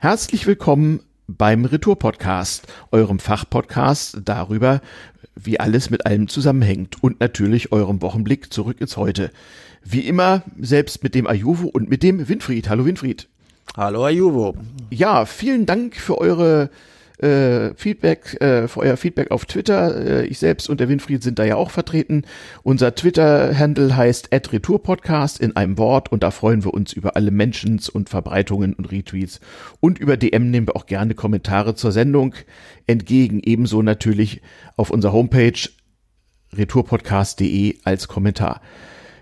[0.00, 4.80] Herzlich willkommen beim Retour-Podcast, eurem Fachpodcast darüber,
[5.34, 9.32] wie alles mit allem zusammenhängt und natürlich eurem Wochenblick zurück ins Heute.
[9.82, 12.68] Wie immer, selbst mit dem Ajuvo und mit dem Winfried.
[12.68, 13.26] Hallo Winfried.
[13.76, 14.54] Hallo Ajuvo.
[14.90, 16.70] Ja, vielen Dank für eure
[17.18, 20.22] äh, Feedback, äh, für euer Feedback auf Twitter.
[20.22, 22.22] Äh, ich selbst und der Winfried sind da ja auch vertreten.
[22.62, 27.88] Unser Twitter-Handle heißt @retourpodcast in einem Wort und da freuen wir uns über alle Mentions
[27.88, 29.40] und Verbreitungen und Retweets
[29.80, 32.34] und über DM nehmen wir auch gerne Kommentare zur Sendung
[32.86, 33.40] entgegen.
[33.44, 34.40] Ebenso natürlich
[34.76, 35.58] auf unserer Homepage
[36.56, 38.60] retourpodcast.de als Kommentar.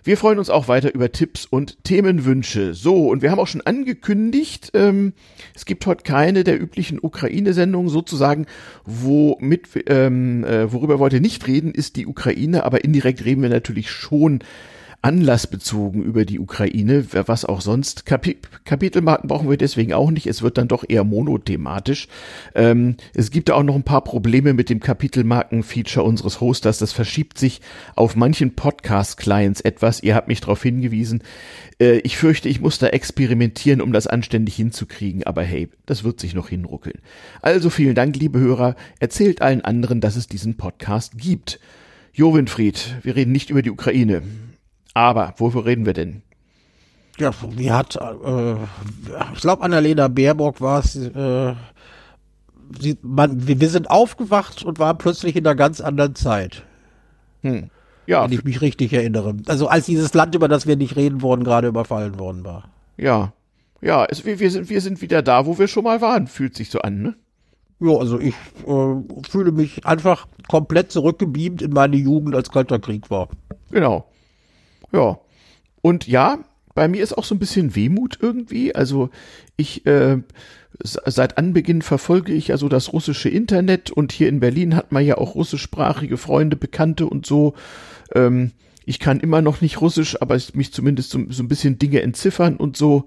[0.07, 2.75] Wir freuen uns auch weiter über Tipps und Themenwünsche.
[2.75, 5.15] So, und wir haben auch schon angekündigt, ähm,
[5.53, 8.47] es gibt heute keine der üblichen Ukraine-Sendungen sozusagen,
[8.85, 13.49] womit, ähm, äh, worüber wir heute nicht reden, ist die Ukraine, aber indirekt reden wir
[13.49, 14.45] natürlich schon
[15.07, 18.07] anlassbezogen über die Ukraine, was auch sonst.
[18.07, 20.27] Kapi Kapitelmarken brauchen wir deswegen auch nicht.
[20.27, 22.09] Es wird dann doch eher monothematisch.
[22.57, 26.79] Ähm, es gibt auch noch ein paar Probleme mit dem Kapitelmarken-Feature unseres Hosters.
[26.79, 27.61] Das verschiebt sich
[27.95, 30.03] auf manchen Podcast-Clients etwas.
[30.03, 31.23] Ihr habt mich darauf hingewiesen.
[31.79, 35.23] Äh, ich fürchte, ich muss da experimentieren, um das anständig hinzukriegen.
[35.23, 36.99] Aber hey, das wird sich noch hinruckeln.
[37.43, 38.75] Also vielen Dank, liebe Hörer.
[38.99, 41.61] Erzählt allen anderen, dass es diesen Podcast gibt.
[42.13, 44.23] Jo Winfried, wir reden nicht über die Ukraine.
[44.97, 46.23] Aber wofür reden wir denn?
[47.19, 48.55] Ja, wie hat, äh,
[49.35, 51.55] ich glaube, Annalena Baerbock war es, äh,
[52.81, 56.63] sie, man, wir, wir sind aufgewacht und waren plötzlich in einer ganz anderen Zeit.
[57.43, 57.69] Hm.
[58.07, 58.25] Ja.
[58.25, 59.37] Wenn ich mich richtig erinnere.
[59.49, 62.71] Also als dieses Land, über das wir nicht reden wollen, gerade überfallen worden war.
[62.97, 63.35] Ja.
[63.83, 66.57] Ja, es, wir, wir, sind, wir sind wieder da, wo wir schon mal waren, fühlt
[66.57, 67.15] sich so an, ne?
[67.81, 68.35] Ja, also ich
[68.67, 73.29] äh, fühle mich einfach komplett zurückgebeamt in meine Jugend, als Kalter Krieg war.
[73.71, 74.07] Genau.
[74.97, 75.21] Ja.
[75.83, 76.39] Und ja,
[76.75, 78.75] bei mir ist auch so ein bisschen Wehmut irgendwie.
[78.75, 79.11] Also
[79.57, 80.19] ich äh,
[80.83, 85.05] seit Anbeginn verfolge ich ja so das russische Internet und hier in Berlin hat man
[85.05, 87.55] ja auch russischsprachige Freunde, Bekannte und so.
[88.15, 88.53] Ähm,
[88.87, 92.57] ich kann immer noch nicht Russisch, aber mich zumindest so, so ein bisschen Dinge entziffern
[92.57, 93.07] und so.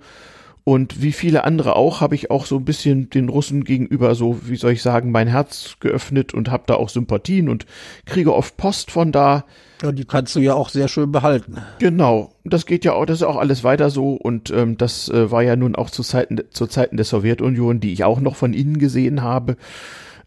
[0.64, 4.40] Und wie viele andere auch, habe ich auch so ein bisschen den Russen gegenüber so,
[4.44, 7.66] wie soll ich sagen, mein Herz geöffnet und habe da auch Sympathien und
[8.06, 9.46] kriege oft Post von da.
[9.82, 11.58] Ja, die kannst du ja auch sehr schön behalten.
[11.80, 12.34] Genau.
[12.44, 15.42] Das geht ja auch, das ist auch alles weiter so und ähm, das äh, war
[15.42, 18.78] ja nun auch zu Zeiten, zu Zeiten der Sowjetunion, die ich auch noch von innen
[18.78, 19.56] gesehen habe,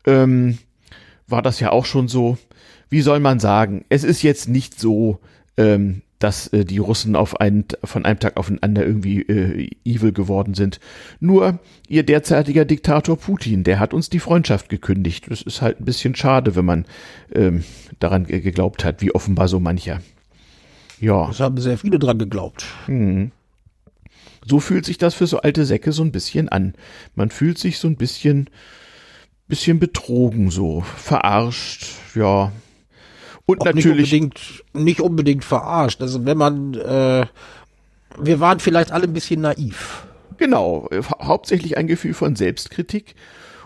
[0.07, 0.59] ähm,
[1.29, 2.39] war das ja auch schon so.
[2.89, 3.85] Wie soll man sagen?
[3.89, 5.19] Es ist jetzt nicht so,
[5.57, 9.71] ähm, dass äh, die Russen auf einen, von einem Tag auf den anderen irgendwie äh,
[9.85, 10.79] evil geworden sind.
[11.21, 15.27] Nur ihr derzeitiger Diktator Putin, der hat uns die Freundschaft gekündigt.
[15.29, 16.85] Das ist halt ein bisschen schade, wenn man
[17.35, 17.65] ähm,
[17.99, 20.01] daran geglaubt hat, wie offenbar so mancher.
[21.01, 21.27] Ja.
[21.27, 22.67] Das haben sehr viele dran geglaubt.
[22.87, 23.33] Hm.
[24.47, 26.75] So fühlt sich das für so alte Säcke so ein bisschen an.
[27.15, 28.49] Man fühlt sich so ein bisschen,
[29.49, 32.53] bisschen betrogen, so verarscht, ja.
[33.47, 34.13] Und Auch natürlich.
[34.13, 36.01] Nicht unbedingt, nicht unbedingt verarscht.
[36.01, 37.27] Also wenn man, äh,
[38.19, 40.07] wir waren vielleicht alle ein bisschen naiv.
[40.39, 40.89] Genau,
[41.21, 43.15] hauptsächlich ein Gefühl von Selbstkritik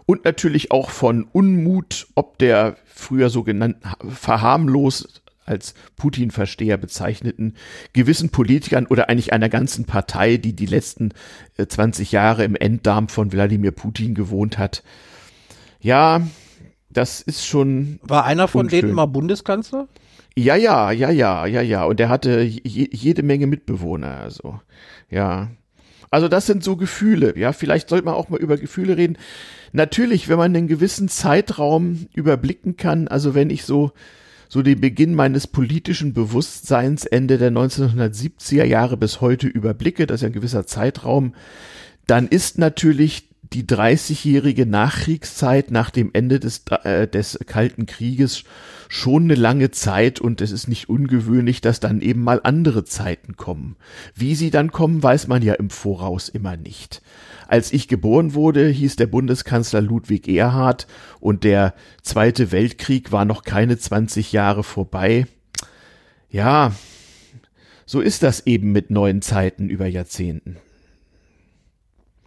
[0.04, 3.76] und natürlich auch von Unmut, ob der früher so genannt
[4.09, 7.54] verharmlost als Putin-Versteher bezeichneten
[7.93, 11.10] gewissen Politikern oder eigentlich einer ganzen Partei, die die letzten
[11.56, 14.82] 20 äh, Jahre im Enddarm von Wladimir Putin gewohnt hat.
[15.81, 16.26] Ja,
[16.97, 18.01] das ist schon.
[18.03, 18.83] War einer von unschön.
[18.83, 19.87] denen mal Bundeskanzler?
[20.34, 21.84] Ja, ja, ja, ja, ja, ja.
[21.84, 24.19] Und er hatte je, jede Menge Mitbewohner.
[24.19, 24.61] Also,
[25.11, 25.51] ja.
[26.11, 27.37] Also das sind so Gefühle.
[27.37, 29.19] Ja, vielleicht sollte man auch mal über Gefühle reden.
[29.73, 33.09] Natürlich, wenn man einen gewissen Zeitraum überblicken kann.
[33.09, 33.93] Also wenn ich so
[34.49, 40.23] so den Beginn meines politischen Bewusstseins Ende der 1970er Jahre bis heute überblicke, das ist
[40.23, 41.35] ja ein gewisser Zeitraum,
[42.06, 48.45] dann ist natürlich die 30-jährige Nachkriegszeit nach dem Ende des, äh, des Kalten Krieges
[48.89, 53.37] schon eine lange Zeit und es ist nicht ungewöhnlich, dass dann eben mal andere Zeiten
[53.37, 53.77] kommen.
[54.15, 57.03] Wie sie dann kommen, weiß man ja im Voraus immer nicht.
[57.49, 60.87] Als ich geboren wurde, hieß der Bundeskanzler Ludwig Erhard
[61.20, 65.26] und der Zweite Weltkrieg war noch keine 20 Jahre vorbei.
[66.31, 66.73] Ja,
[67.85, 70.56] so ist das eben mit neuen Zeiten über Jahrzehnten.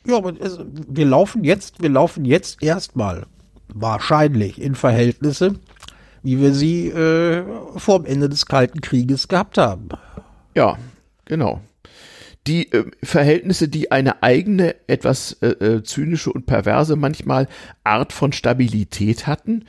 [0.10, 3.28] Ja, aber wir laufen jetzt, wir laufen jetzt erstmal
[3.72, 5.54] wahrscheinlich in Verhältnisse,
[6.24, 7.44] wie wir sie äh,
[7.76, 9.90] vor dem Ende des Kalten Krieges gehabt haben.
[10.56, 10.80] Ja,
[11.26, 11.62] genau.
[12.48, 17.48] Die äh, Verhältnisse, die eine eigene, etwas äh, äh zynische und perverse manchmal
[17.84, 19.66] Art von Stabilität hatten,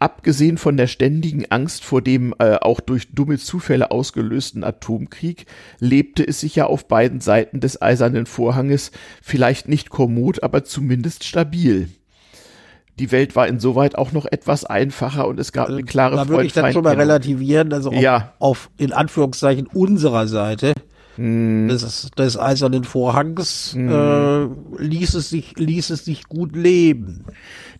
[0.00, 5.46] abgesehen von der ständigen Angst vor dem äh, auch durch dumme Zufälle ausgelösten Atomkrieg,
[5.78, 8.90] lebte es sich ja auf beiden Seiten des eisernen Vorhanges
[9.22, 11.90] vielleicht nicht kommod, aber zumindest stabil.
[12.98, 16.46] Die Welt war insoweit auch noch etwas einfacher und es gab eine klare Da würde
[16.46, 18.34] ich dann schon mal relativieren, also auf, ja.
[18.38, 20.72] auf in Anführungszeichen unserer Seite
[21.16, 21.68] hm.
[21.68, 23.88] des, des eisernen Vorhangs hm.
[23.88, 27.24] äh, ließ es sich ließ es sich gut leben.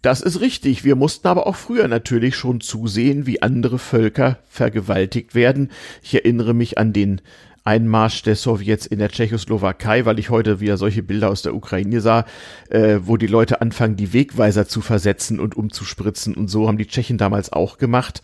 [0.02, 0.84] Das ist richtig.
[0.84, 5.70] Wir mussten aber auch früher natürlich schon zusehen, wie andere Völker vergewaltigt werden.
[6.02, 7.20] Ich erinnere mich an den
[7.64, 12.00] Einmarsch der Sowjets in der Tschechoslowakei, weil ich heute wieder solche Bilder aus der Ukraine
[12.00, 12.24] sah,
[12.70, 16.34] äh, wo die Leute anfangen, die Wegweiser zu versetzen und umzuspritzen.
[16.34, 18.22] Und so haben die Tschechen damals auch gemacht.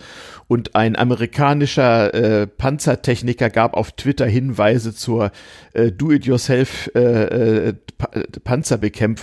[0.49, 5.33] Und ein amerikanischer äh, Panzertechniker gab auf Twitter Hinweise zur
[5.75, 7.75] äh, Do-it-yourself äh, äh.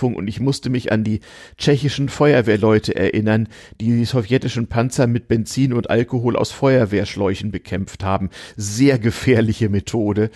[0.00, 1.20] Und ich musste mich an die
[1.56, 3.48] tschechischen Feuerwehrleute erinnern,
[3.80, 8.30] die die sowjetischen Panzer mit Benzin und Alkohol aus Feuerwehrschläuchen bekämpft haben.
[8.56, 10.03] Sehr gefährliche Methode.
[10.04, 10.30] Methode,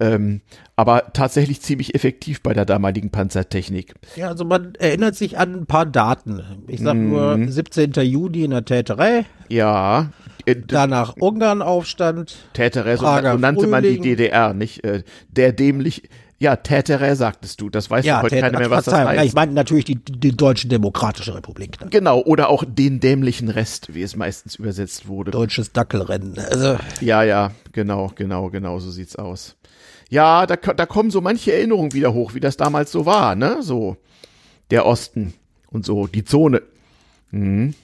[0.00, 0.40] ähm,
[0.76, 3.94] aber tatsächlich ziemlich effektiv bei der damaligen Panzertechnik.
[4.16, 6.42] Ja, also man erinnert sich an ein paar Daten.
[6.66, 7.08] Ich sag mm.
[7.08, 7.92] nur 17.
[7.92, 9.24] Juni in der Täterei.
[9.48, 10.10] Ja.
[10.46, 12.36] Äh, Danach Ungarn-Aufstand.
[12.52, 13.04] Täterei, so,
[13.38, 14.84] nannte man die DDR, nicht?
[14.84, 16.02] Äh, der dämlich,
[16.44, 17.70] ja, Tätere sagtest du.
[17.70, 19.16] Das weiß ja, heute keiner mehr, was das heißt.
[19.16, 21.80] Ja, ich meine natürlich die, die Deutsche Demokratische Republik.
[21.80, 21.88] Ne?
[21.90, 25.30] Genau, oder auch den dämlichen Rest, wie es meistens übersetzt wurde.
[25.30, 26.38] Deutsches Dackelrennen.
[26.38, 26.78] Also.
[27.00, 29.56] Ja, ja, genau, genau, genau, so sieht's aus.
[30.10, 33.62] Ja, da, da kommen so manche Erinnerungen wieder hoch, wie das damals so war, ne?
[33.62, 33.96] So,
[34.70, 35.34] der Osten
[35.70, 36.62] und so, die Zone.
[37.30, 37.74] Mhm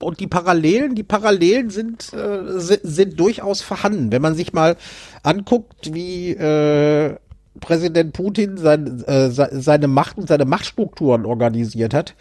[0.00, 4.12] und die Parallelen, die Parallelen sind, äh, sind, sind durchaus vorhanden.
[4.12, 4.76] Wenn man sich mal
[5.22, 7.16] anguckt, wie äh,
[7.60, 12.14] Präsident Putin sein, äh, seine Macht und seine Machtstrukturen organisiert hat,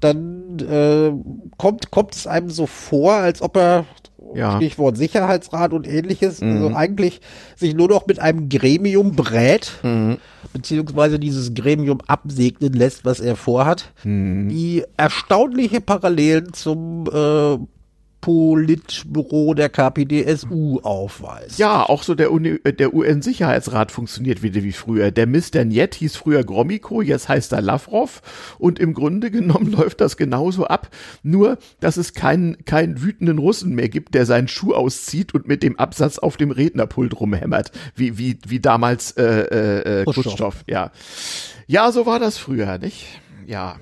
[0.00, 1.12] dann äh,
[1.56, 3.86] kommt, kommt es einem so vor, als ob er
[4.34, 4.56] ja.
[4.56, 6.52] Stichwort Sicherheitsrat und ähnliches, mhm.
[6.52, 7.20] also eigentlich
[7.56, 10.18] sich nur noch mit einem Gremium brät, mhm.
[10.52, 14.48] beziehungsweise dieses Gremium absegnen lässt, was er vorhat, mhm.
[14.48, 17.58] die erstaunliche Parallelen zum äh,
[18.24, 21.58] Politbüro der KPDSU aufweist.
[21.58, 25.10] Ja, auch so der, der UN-Sicherheitsrat funktioniert wieder wie früher.
[25.10, 25.62] Der Mr.
[25.66, 28.22] Njet hieß früher Gromiko, jetzt heißt er Lavrov
[28.58, 30.88] und im Grunde genommen läuft das genauso ab,
[31.22, 35.62] nur dass es keinen, keinen wütenden Russen mehr gibt, der seinen Schuh auszieht und mit
[35.62, 40.64] dem Absatz auf dem Rednerpult rumhämmert, wie, wie, wie damals äh, äh, äh Khrushchev.
[40.66, 40.92] Ja.
[41.66, 43.20] ja, so war das früher, nicht?
[43.46, 43.76] Ja.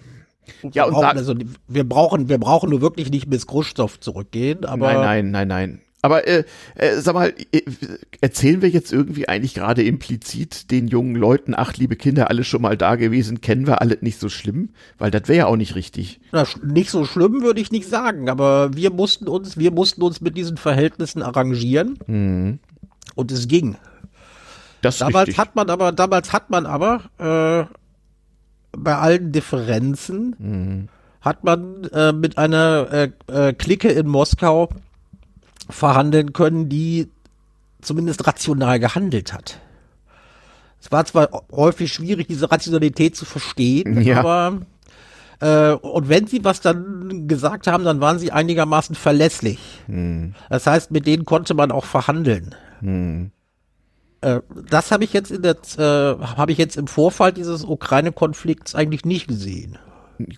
[0.72, 1.34] Ja, und brauchen, also,
[1.68, 4.92] wir brauchen, wir brauchen nur wirklich nicht bis Khrushchev zurückgehen, aber.
[4.92, 5.80] Nein, nein, nein, nein.
[6.04, 6.42] Aber äh,
[6.74, 7.62] äh, sag mal, äh,
[8.20, 12.60] erzählen wir jetzt irgendwie eigentlich gerade implizit den jungen Leuten, ach liebe Kinder, alle schon
[12.60, 14.70] mal da gewesen, kennen wir alle nicht so schlimm?
[14.98, 16.20] Weil das wäre ja auch nicht richtig.
[16.32, 20.20] Na, nicht so schlimm würde ich nicht sagen, aber wir mussten uns, wir mussten uns
[20.20, 22.00] mit diesen Verhältnissen arrangieren.
[22.08, 22.58] Mhm.
[23.14, 23.76] Und es ging.
[24.80, 25.38] Das damals richtig.
[25.38, 27.72] hat man aber, damals hat man aber äh,
[28.76, 30.88] bei allen Differenzen mhm.
[31.20, 33.10] hat man äh, mit einer äh,
[33.48, 34.68] äh, Clique in Moskau
[35.68, 37.08] verhandeln können, die
[37.80, 39.58] zumindest rational gehandelt hat.
[40.80, 44.18] Es war zwar häufig schwierig, diese Rationalität zu verstehen, ja.
[44.18, 44.62] aber
[45.40, 49.58] äh, und wenn sie was dann gesagt haben, dann waren sie einigermaßen verlässlich.
[49.86, 50.34] Mhm.
[50.48, 52.54] Das heißt, mit denen konnte man auch verhandeln.
[52.80, 53.30] Mhm.
[54.22, 54.40] Äh,
[54.70, 59.04] das habe ich jetzt in der äh, habe ich jetzt im Vorfall dieses Ukraine-Konflikts eigentlich
[59.04, 59.78] nicht gesehen.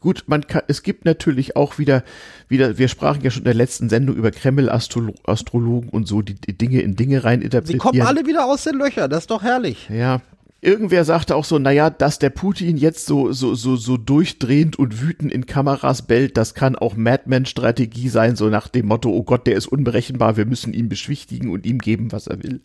[0.00, 2.04] Gut, man kann, es gibt natürlich auch wieder,
[2.48, 6.56] wieder, wir sprachen ja schon in der letzten Sendung über Kreml-Astrologen und so, die, die
[6.56, 7.80] Dinge in Dinge rein interpretieren.
[7.80, 9.88] Sie kommen alle wieder aus den Löchern, das ist doch herrlich.
[9.90, 10.22] Ja,
[10.64, 15.00] irgendwer sagte auch so, naja, dass der Putin jetzt so, so, so, so durchdrehend und
[15.00, 19.46] wütend in Kameras bellt, das kann auch Madman-Strategie sein, so nach dem Motto, oh Gott,
[19.46, 22.62] der ist unberechenbar, wir müssen ihn beschwichtigen und ihm geben, was er will.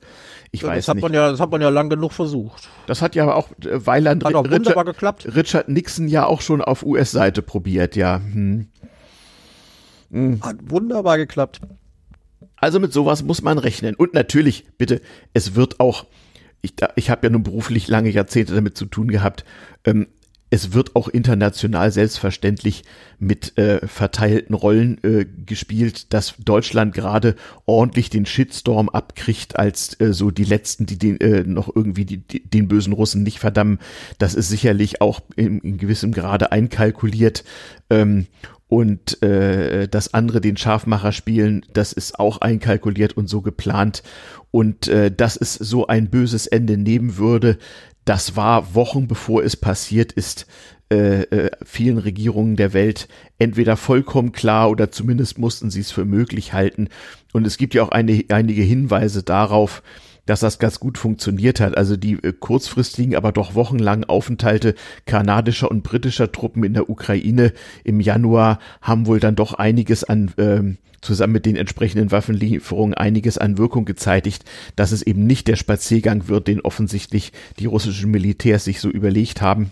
[0.52, 1.04] Ich ja, weiß das hat nicht.
[1.04, 2.70] Man ja, das hat man ja lang genug versucht.
[2.88, 5.36] Das hat ja auch äh, Weiland, hat auch Richard, geklappt.
[5.36, 8.18] Richard Nixon ja auch schon auf US-Seite probiert, ja.
[8.18, 8.68] Hm.
[10.12, 10.42] Hm.
[10.42, 11.62] Hat wunderbar geklappt.
[12.56, 13.96] Also mit sowas muss man rechnen.
[13.96, 15.02] Und natürlich, bitte,
[15.34, 16.06] es wird auch
[16.62, 19.46] ich, ich habe ja nun beruflich lange Jahrzehnte damit zu tun gehabt.
[19.86, 20.08] Ähm,
[20.52, 22.84] es wird auch international selbstverständlich
[23.20, 27.36] mit äh, verteilten Rollen äh, gespielt, dass Deutschland gerade
[27.66, 32.18] ordentlich den Shitstorm abkriegt als äh, so die letzten, die den äh, noch irgendwie die,
[32.18, 33.80] die, den bösen Russen nicht verdammen.
[34.18, 37.44] Das ist sicherlich auch in, in gewissem Grade einkalkuliert.
[37.92, 38.26] Ähm,
[38.70, 44.04] und äh, das andere den Scharfmacher spielen, das ist auch einkalkuliert und so geplant.
[44.52, 47.58] Und äh, dass es so ein böses Ende nehmen würde,
[48.06, 50.48] das war Wochen bevor es passiert ist,
[50.92, 56.06] äh, äh, vielen Regierungen der Welt entweder vollkommen klar oder zumindest mussten sie es für
[56.06, 56.90] möglich halten.
[57.32, 59.84] Und es gibt ja auch eine, einige Hinweise darauf,
[60.30, 61.76] dass das ganz gut funktioniert hat.
[61.76, 67.52] Also die äh, kurzfristigen, aber doch wochenlangen Aufenthalte kanadischer und britischer Truppen in der Ukraine
[67.84, 73.38] im Januar haben wohl dann doch einiges an ähm, zusammen mit den entsprechenden Waffenlieferungen einiges
[73.38, 74.46] an Wirkung gezeitigt,
[74.76, 79.42] dass es eben nicht der Spaziergang wird, den offensichtlich die russischen Militärs sich so überlegt
[79.42, 79.72] haben.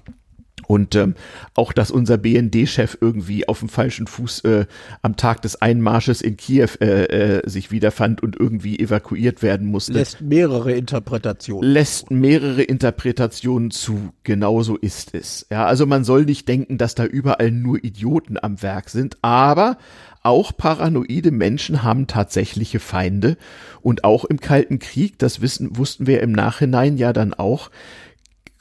[0.67, 1.15] Und ähm,
[1.55, 4.65] auch, dass unser BND-Chef irgendwie auf dem falschen Fuß äh,
[5.01, 9.93] am Tag des Einmarsches in Kiew äh, äh, sich wiederfand und irgendwie evakuiert werden musste.
[9.93, 11.71] Lässt mehrere Interpretationen.
[11.71, 14.11] Lässt mehrere Interpretationen zu.
[14.23, 15.47] Genauso ist es.
[15.49, 19.77] Ja, also man soll nicht denken, dass da überall nur Idioten am Werk sind, aber
[20.23, 23.37] auch paranoide Menschen haben tatsächliche Feinde.
[23.81, 27.71] Und auch im Kalten Krieg, das wissen, wussten wir im Nachhinein ja dann auch,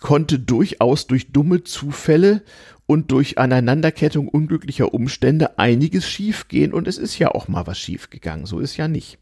[0.00, 2.43] konnte durchaus durch dumme Zufälle
[2.87, 8.47] und durch Aneinanderkettung unglücklicher Umstände einiges schiefgehen und es ist ja auch mal was schiefgegangen,
[8.47, 9.19] so ist ja nicht.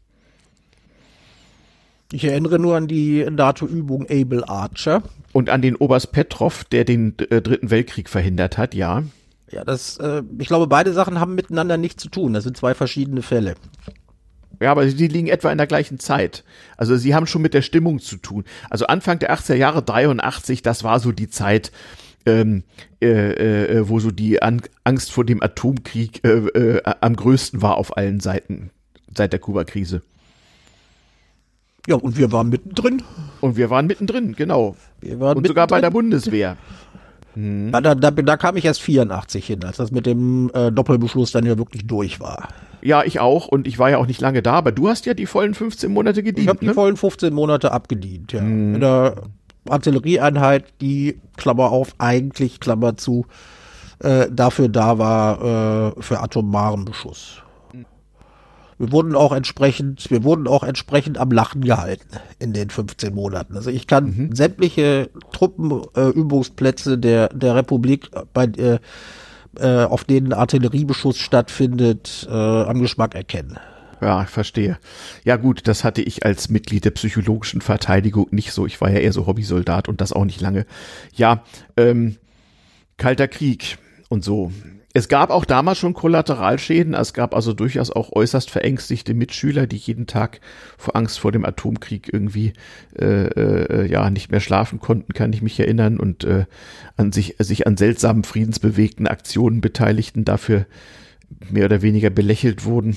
[2.11, 5.01] Ich erinnere nur an die NATO-Übung Able Archer.
[5.33, 9.03] Und an den Oberst Petrov, der den äh, Dritten Weltkrieg verhindert hat, ja.
[9.51, 12.33] Ja, das, äh, ich glaube, beide Sachen haben miteinander nichts zu tun.
[12.33, 13.55] Das sind zwei verschiedene Fälle.
[14.59, 16.43] Ja, aber die liegen etwa in der gleichen Zeit.
[16.77, 18.45] Also sie haben schon mit der Stimmung zu tun.
[18.69, 21.71] Also Anfang der 80er Jahre 83, das war so die Zeit,
[22.25, 22.63] ähm,
[23.01, 23.07] äh,
[23.65, 27.97] äh, wo so die An Angst vor dem Atomkrieg äh, äh, am größten war auf
[27.97, 28.71] allen Seiten
[29.15, 30.01] seit der Kuba-Krise.
[31.87, 33.03] Ja, und wir waren mittendrin.
[33.41, 34.75] Und wir waren mittendrin, genau.
[35.01, 36.57] Wir waren und sogar bei der Bundeswehr.
[37.35, 37.71] Hm.
[37.71, 41.45] Da, da, da, kam ich erst 84 hin, als das mit dem äh, Doppelbeschluss dann
[41.45, 42.47] ja wirklich durch war.
[42.85, 43.47] Ja, ich auch.
[43.47, 45.91] Und ich war ja auch nicht lange da, aber du hast ja die vollen 15
[45.91, 46.43] Monate gedient.
[46.43, 46.75] Ich habe die ne?
[46.75, 48.41] vollen 15 Monate abgedient, ja.
[48.41, 48.75] Hm.
[48.75, 49.23] In der
[49.67, 53.25] Artillerieeinheit, die, Klammer auf, eigentlich, Klammer zu,
[54.03, 57.41] äh, dafür da war, äh, für atomaren Beschuss.
[58.77, 63.55] Wir wurden auch entsprechend, wir wurden auch entsprechend am Lachen gehalten in den 15 Monaten.
[63.55, 64.35] Also ich kann mhm.
[64.35, 68.77] sämtliche Truppenübungsplätze äh, der, der Republik bei, äh,
[69.59, 73.57] äh, auf denen Artilleriebeschuss stattfindet, äh, am Geschmack erkennen.
[74.01, 74.77] Ja, ich verstehe.
[75.23, 78.65] Ja gut, das hatte ich als Mitglied der psychologischen Verteidigung nicht so.
[78.65, 80.65] Ich war ja eher so Hobbysoldat und das auch nicht lange.
[81.15, 81.43] Ja,
[81.77, 82.17] ähm,
[82.97, 83.77] Kalter Krieg
[84.09, 84.51] und so.
[84.95, 86.93] Es gab auch damals schon Kollateralschäden.
[86.93, 90.39] Es gab also durchaus auch äußerst verängstigte Mitschüler, die jeden Tag
[90.77, 92.53] vor Angst vor dem Atomkrieg irgendwie
[92.97, 96.45] äh, äh, ja nicht mehr schlafen konnten, kann ich mich erinnern und äh,
[96.95, 100.65] an sich sich an seltsamen friedensbewegten Aktionen beteiligten, dafür
[101.51, 102.95] mehr oder weniger belächelt wurden.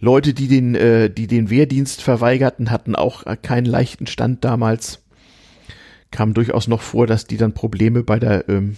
[0.00, 5.04] Leute, die den äh, die den Wehrdienst verweigerten, hatten auch keinen leichten Stand damals.
[6.10, 8.74] Kam durchaus noch vor, dass die dann Probleme bei der ähm,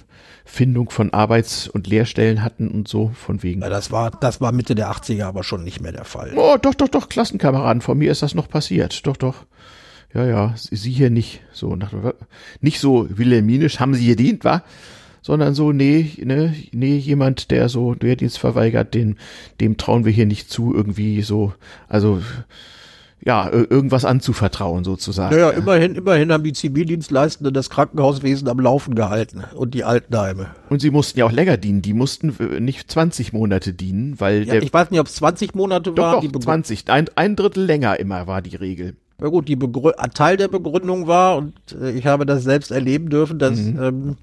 [0.51, 3.61] Findung von Arbeits- und Lehrstellen hatten und so von wegen.
[3.61, 6.33] Ja, das war, das war Mitte der 80er aber schon nicht mehr der Fall.
[6.37, 9.07] Oh, doch, doch, doch, Klassenkameraden, von mir ist das noch passiert.
[9.07, 9.45] Doch, doch.
[10.15, 11.93] Ja, ja, sie hier nicht so, nach,
[12.63, 14.65] nicht so wilhelminisch, haben sie gedient, wa?
[15.21, 19.17] Sondern so, nee, ne, nee, jemand, der so Wehrdienst verweigert, dem,
[19.61, 21.53] dem trauen wir hier nicht zu, irgendwie so,
[21.89, 22.23] also,
[23.25, 25.35] ja, irgendwas anzuvertrauen sozusagen.
[25.35, 30.51] Naja, immerhin, immerhin haben die Zivildienstleistenden das Krankenhauswesen am Laufen gehalten und die Altenheime.
[30.69, 31.83] Und sie mussten ja auch länger dienen.
[31.83, 35.93] Die mussten nicht 20 Monate dienen, weil ja, ich weiß nicht, ob es 20 Monate
[35.93, 36.23] doch, war.
[36.23, 36.91] Doch, 20.
[36.91, 38.97] Ein, ein Drittel länger immer war die Regel.
[39.21, 43.11] Na gut, die Begrü Teil der Begründung war, und äh, ich habe das selbst erleben
[43.11, 43.83] dürfen, dass mhm.
[43.83, 44.17] ähm,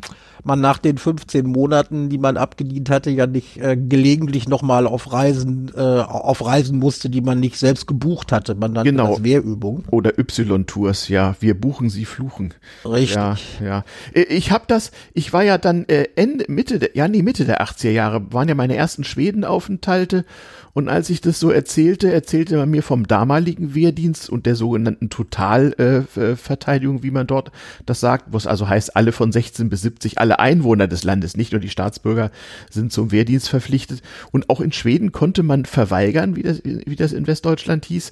[0.46, 5.12] man nach den 15 Monaten, die man abgedient hatte, ja nicht äh, gelegentlich nochmal auf
[5.12, 8.56] Reisen, äh, auf Reisen musste, die man nicht selbst gebucht hatte.
[8.56, 9.16] Man nannte genau.
[9.16, 9.84] das Wehrübung.
[9.92, 11.36] Oder Y-Tours, ja.
[11.42, 12.54] Wir buchen sie fluchen.
[12.86, 13.16] Richtig.
[13.16, 13.84] Ja, ja.
[14.14, 17.44] Äh, ich habe das, ich war ja dann äh, Ende, Mitte der, ja nee, Mitte
[17.44, 20.24] der 80er Jahre, waren ja meine ersten Schwedenaufenthalte
[20.76, 25.10] und als ich das so erzählte, erzählte man mir vom damaligen Wehrdienst und der sogenannten
[25.10, 27.54] Totalverteidigung, äh, wie man dort
[27.86, 31.54] das sagt, was also heißt, alle von 16 bis 70, alle Einwohner des Landes, nicht
[31.54, 32.30] nur die Staatsbürger,
[32.70, 34.02] sind zum Wehrdienst verpflichtet.
[34.34, 38.12] Und auch in Schweden konnte man verweigern, wie das, wie das in Westdeutschland hieß.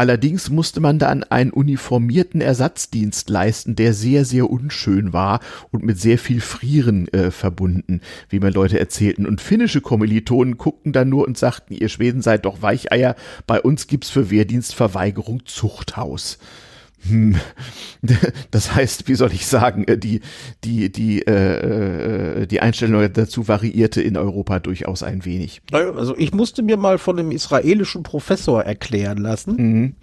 [0.00, 5.40] Allerdings musste man dann einen uniformierten Ersatzdienst leisten, der sehr, sehr unschön war
[5.72, 9.26] und mit sehr viel Frieren äh, verbunden, wie mir Leute erzählten.
[9.26, 13.14] Und finnische Kommilitonen guckten dann nur und sagten, ihr Schweden seid doch Weicheier,
[13.46, 16.38] bei uns gibt's für Wehrdienstverweigerung Zuchthaus.
[17.08, 17.36] Hm.
[18.50, 20.20] Das heißt, wie soll ich sagen, äh, die,
[20.64, 25.60] die, die, äh, äh, die Einstellung dazu variierte in Europa durchaus ein wenig.
[25.70, 29.94] Also ich musste mir mal von einem israelischen Professor erklären lassen, mhm.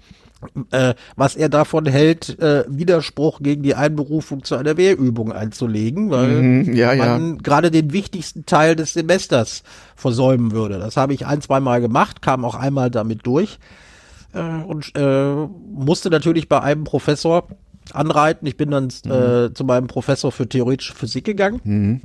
[0.71, 6.41] äh, was er davon hält, äh, Widerspruch gegen die Einberufung zu einer Wehrübung einzulegen, weil
[6.43, 7.37] mhm, ja, man ja.
[7.41, 9.63] gerade den wichtigsten Teil des Semesters
[9.95, 10.77] versäumen würde.
[10.77, 13.57] Das habe ich ein, zwei Mal gemacht, kam auch einmal damit durch
[14.41, 17.47] und äh, musste natürlich bei einem Professor
[17.93, 18.47] anreiten.
[18.47, 19.11] Ich bin dann mhm.
[19.11, 21.61] äh, zu meinem Professor für theoretische Physik gegangen.
[21.63, 22.01] Mhm.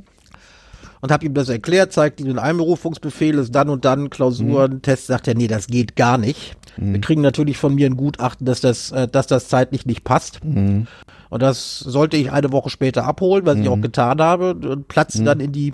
[1.01, 4.81] Und habe ihm das erklärt, zeigt ihm den Einberufungsbefehl, ist dann und dann Klausuren, mhm.
[4.81, 6.55] Test, sagt er, nee, das geht gar nicht.
[6.77, 6.93] Mhm.
[6.93, 10.43] Wir kriegen natürlich von mir ein Gutachten, dass das, äh, dass das zeitlich nicht passt.
[10.45, 10.87] Mhm.
[11.29, 15.23] Und das sollte ich eine Woche später abholen, was ich auch getan habe und platzte
[15.23, 15.73] dann in die,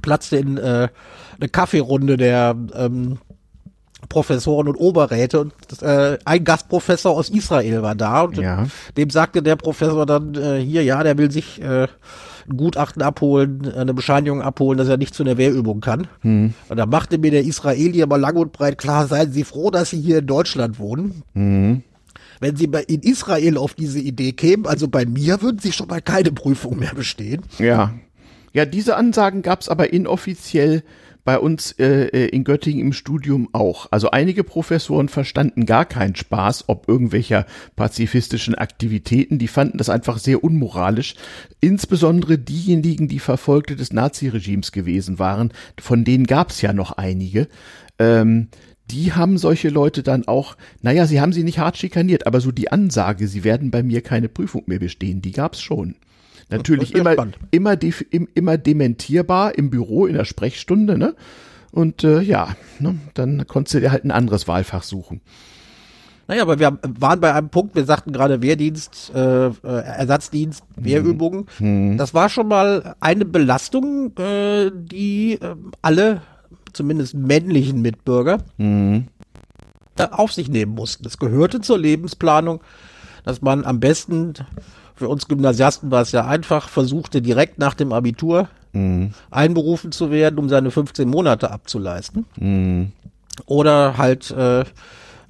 [0.00, 0.88] platzte in äh,
[1.38, 3.18] eine Kaffeerunde der ähm,
[4.10, 8.66] Professoren und Oberräte und äh, ein Gastprofessor aus Israel war da und ja.
[8.96, 13.72] dem sagte der Professor dann äh, hier, ja, der will sich äh, ein Gutachten abholen,
[13.72, 16.08] eine Bescheinigung abholen, dass er nicht zu einer Wehrübung kann.
[16.22, 16.52] Hm.
[16.68, 19.90] Und da machte mir der Israeli aber lang und breit klar, seien Sie froh, dass
[19.90, 21.22] Sie hier in Deutschland wohnen.
[21.34, 21.82] Hm.
[22.40, 26.02] Wenn Sie in Israel auf diese Idee kämen, also bei mir, würden Sie schon mal
[26.02, 27.42] keine Prüfung mehr bestehen.
[27.58, 27.94] Ja.
[28.52, 30.82] Ja, diese Ansagen gab es aber inoffiziell
[31.24, 33.86] bei uns äh, äh, in Göttingen im Studium auch.
[33.90, 37.46] Also einige Professoren verstanden gar keinen Spaß, ob irgendwelcher
[37.76, 41.14] pazifistischen Aktivitäten, die fanden das einfach sehr unmoralisch.
[41.60, 47.48] Insbesondere diejenigen, die Verfolgte des Naziregimes gewesen waren, von denen gab es ja noch einige.
[47.98, 48.48] Ähm,
[48.90, 52.50] die haben solche Leute dann auch, naja, sie haben sie nicht hart schikaniert, aber so
[52.50, 55.94] die Ansage, sie werden bei mir keine Prüfung mehr bestehen, die gab's schon.
[56.50, 57.14] Natürlich immer,
[57.50, 57.76] immer,
[58.34, 61.14] immer dementierbar im Büro in der Sprechstunde, ne?
[61.72, 62.48] Und äh, ja,
[62.80, 65.20] ne, dann konntest du dir halt ein anderes Wahlfach suchen.
[66.26, 70.84] Naja, aber wir waren bei einem Punkt, wir sagten gerade Wehrdienst, äh, äh Ersatzdienst, mhm.
[70.84, 71.46] Wehrübungen.
[71.58, 71.96] Mhm.
[71.96, 76.22] Das war schon mal eine Belastung, äh, die äh, alle,
[76.72, 79.08] zumindest männlichen Mitbürger, mhm.
[80.12, 81.02] auf sich nehmen mussten.
[81.02, 82.60] Das gehörte zur Lebensplanung,
[83.24, 84.34] dass man am besten
[85.00, 89.14] für uns Gymnasiasten war es ja einfach, versuchte direkt nach dem Abitur mhm.
[89.30, 92.26] einberufen zu werden, um seine 15 Monate abzuleisten.
[92.36, 92.92] Mhm.
[93.46, 94.64] Oder halt äh,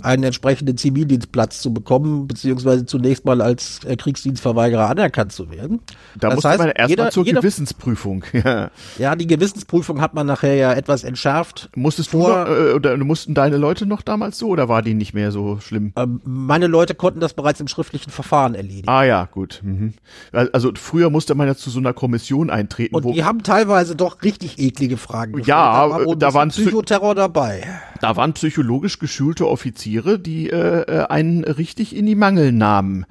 [0.03, 5.81] einen entsprechenden Zivildienstplatz zu bekommen, beziehungsweise zunächst mal als äh, Kriegsdienstverweigerer anerkannt zu werden.
[6.19, 8.25] Da das musste heißt, man erstmal zur jeder, Gewissensprüfung.
[8.41, 8.71] Ja.
[8.97, 11.69] ja, die Gewissensprüfung hat man nachher ja etwas entschärft.
[11.75, 14.95] Musstest vor, du noch, äh, oder mussten deine Leute noch damals so oder war die
[14.95, 15.93] nicht mehr so schlimm?
[15.97, 18.89] Ähm, meine Leute konnten das bereits im schriftlichen Verfahren erledigen.
[18.89, 19.61] Ah ja, gut.
[19.63, 19.95] Mhm.
[20.33, 22.95] Also früher musste man ja zu so einer Kommission eintreten.
[22.95, 25.33] Und die haben teilweise doch richtig eklige Fragen.
[25.33, 25.49] Gestellt.
[25.49, 27.63] Ja, da war, da waren Psychoterror dabei.
[28.01, 33.05] Da waren psychologisch geschulte Offiziere, die äh, äh, einen richtig in die Mangel nahmen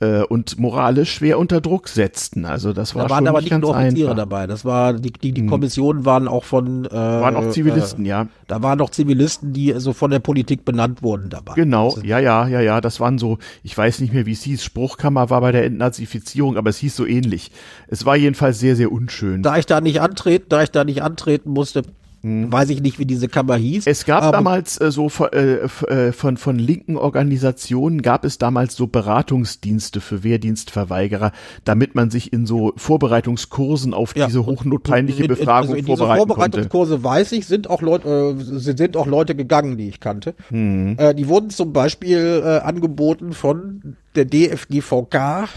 [0.00, 2.44] äh, und moralisch schwer unter Druck setzten.
[2.44, 4.22] Also das war da waren schon aber nicht, nicht nur Offiziere einfach.
[4.22, 4.46] dabei.
[4.46, 5.48] Das war die die, die hm.
[5.48, 8.26] Kommissionen waren auch von äh, waren auch Zivilisten, äh, ja.
[8.46, 11.54] Da waren auch Zivilisten, die so von der Politik benannt wurden dabei.
[11.54, 12.80] Genau, ja, ja, ja, ja.
[12.80, 14.62] Das waren so, ich weiß nicht mehr, wie es hieß.
[14.62, 17.50] Spruchkammer war bei der Entnazifizierung, aber es hieß so ähnlich.
[17.88, 19.42] Es war jedenfalls sehr, sehr unschön.
[19.42, 21.82] Da ich da nicht antreten, da ich da nicht antreten musste,
[22.24, 22.50] hm.
[22.50, 23.86] Weiß ich nicht, wie diese Kammer hieß.
[23.86, 28.86] Es gab damals äh, so äh, äh, von, von linken Organisationen gab es damals so
[28.86, 31.32] Beratungsdienste für Wehrdienstverweigerer,
[31.64, 36.26] damit man sich in so Vorbereitungskursen auf ja, diese hochnotpeinliche Befragung also in vorbereiten diese
[36.26, 37.04] Vorbereitungskurse konnte.
[37.04, 40.34] weiß ich, sind auch Leute, äh, sind auch Leute gegangen, die ich kannte.
[40.48, 40.96] Hm.
[40.98, 45.50] Äh, die wurden zum Beispiel äh, angeboten von der DFGVK,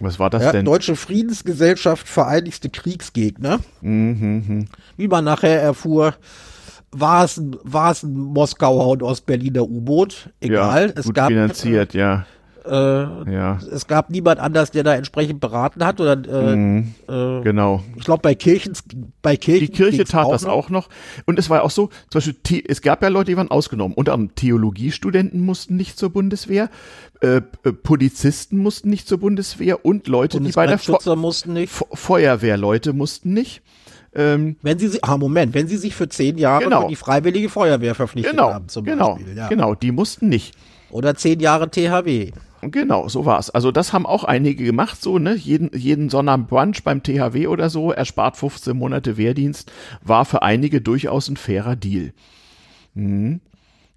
[0.00, 0.64] was war das ja, denn?
[0.64, 3.60] Deutsche Friedensgesellschaft Vereinigte Kriegsgegner.
[3.80, 6.14] Mhm, Wie man nachher erfuhr,
[6.90, 10.30] war es, war es ein Moskauer und Ostberliner U-Boot.
[10.40, 10.88] Egal.
[10.88, 12.26] Ja, es gab, finanziert, ja.
[12.70, 13.58] Äh, ja.
[13.72, 16.00] Es gab niemand anders, der da entsprechend beraten hat.
[16.00, 17.82] Oder, äh, mhm, äh, genau.
[17.96, 18.74] Ich glaube, bei Kirchen,
[19.22, 19.66] bei Kirchen.
[19.66, 20.52] Die Kirche tat auch das noch.
[20.52, 20.88] auch noch.
[21.26, 23.94] Und es war auch so, zum Beispiel, es gab ja Leute, die waren ausgenommen.
[23.94, 26.70] Unter anderem Theologiestudenten mussten nicht zur Bundeswehr,
[27.20, 31.72] äh, äh, Polizisten mussten nicht zur Bundeswehr und Leute, die bei der Fe mussten nicht.
[31.72, 33.62] Feuerwehrleute mussten nicht.
[34.12, 36.82] Ähm, wenn sie ah Moment, wenn sie sich für zehn Jahre genau.
[36.82, 39.36] für die Freiwillige Feuerwehr verpflichtet genau, haben, zum genau, Beispiel.
[39.36, 39.48] Ja.
[39.48, 40.54] Genau, die mussten nicht.
[40.90, 42.32] Oder zehn Jahre THW.
[42.62, 43.50] Genau, so war's.
[43.50, 45.34] Also das haben auch einige gemacht, so, ne?
[45.34, 51.28] Jeden, jeden Sonnabendbrunch beim THW oder so, erspart 15 Monate Wehrdienst, war für einige durchaus
[51.28, 52.12] ein fairer Deal.
[52.94, 53.40] Mhm.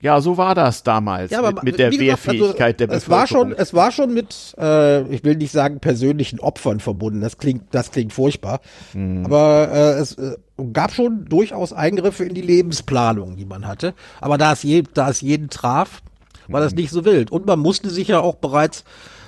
[0.03, 3.25] Ja, so war das damals ja, mit, mit, der gesagt, also Wehrfähigkeit der es War
[3.25, 7.21] schon, es war schon mit, äh, ich will nicht sagen persönlichen Opfern verbunden.
[7.21, 8.59] Das klingt, das klingt furchtbar.
[8.93, 9.25] Mhm.
[9.25, 10.35] Aber äh, es äh,
[10.73, 13.93] gab schon durchaus Eingriffe in die Lebensplanung, die man hatte.
[14.19, 16.01] Aber da es, je, da es jeden traf,
[16.47, 17.31] war das nicht so wild.
[17.31, 18.83] Und man musste sich ja auch bereits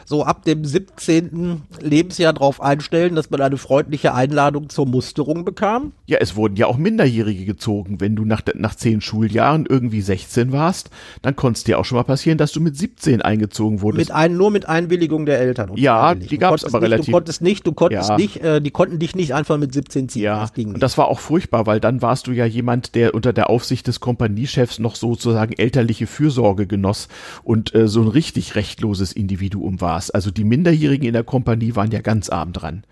[0.05, 1.61] so ab dem 17.
[1.81, 5.91] Lebensjahr darauf einstellen, dass man eine freundliche Einladung zur Musterung bekam.
[6.05, 7.99] Ja, es wurden ja auch Minderjährige gezogen.
[7.99, 10.89] Wenn du nach, nach zehn Schuljahren irgendwie 16 warst,
[11.21, 14.09] dann konnte es dir auch schon mal passieren, dass du mit 17 eingezogen wurdest.
[14.09, 15.71] Mit ein, nur mit Einwilligung der Eltern.
[15.75, 17.05] ja, die gab es aber nicht, relativ.
[17.07, 18.17] Du konntest nicht, du konntest Ja.
[18.17, 20.21] nicht, äh, die konnten dich nicht einfach mit 17 ziehen.
[20.23, 23.13] Ja, das ging und das war auch furchtbar, weil dann warst du ja jemand, der
[23.15, 27.07] unter der Aufsicht des Kompaniechefs noch sozusagen elterliche Fürsorge genoss
[27.43, 30.13] und äh, so ein richtig rechtloses Individuum warst.
[30.13, 32.83] Also die Minderjährigen in der Kompanie waren ja ganz arm dran.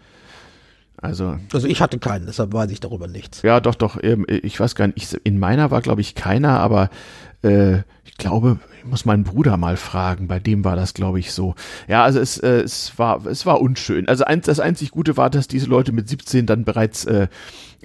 [0.97, 3.41] Also, Also ich hatte keinen, deshalb weiß ich darüber nichts.
[3.41, 6.59] ja, doch, doch, ähm, ich weiß gar nicht, ich, in meiner war, glaube ich, keiner,
[6.61, 6.89] aber
[7.43, 11.33] äh, ich glaube, ich muss meinen Bruder mal fragen, bei dem war das, glaube ich,
[11.33, 11.55] so.
[11.89, 14.07] Ja, also es, äh, es war, es war unschön.
[14.07, 17.27] Also eins, das einzig Gute war, dass diese Leute mit 17 dann bereits äh,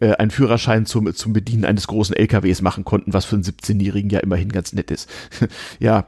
[0.00, 4.10] äh, einen Führerschein zum, zum Bedienen eines großen LKWs machen konnten, was für einen 17-Jährigen
[4.10, 5.08] ja immerhin ganz nett ist.
[5.78, 6.06] ja,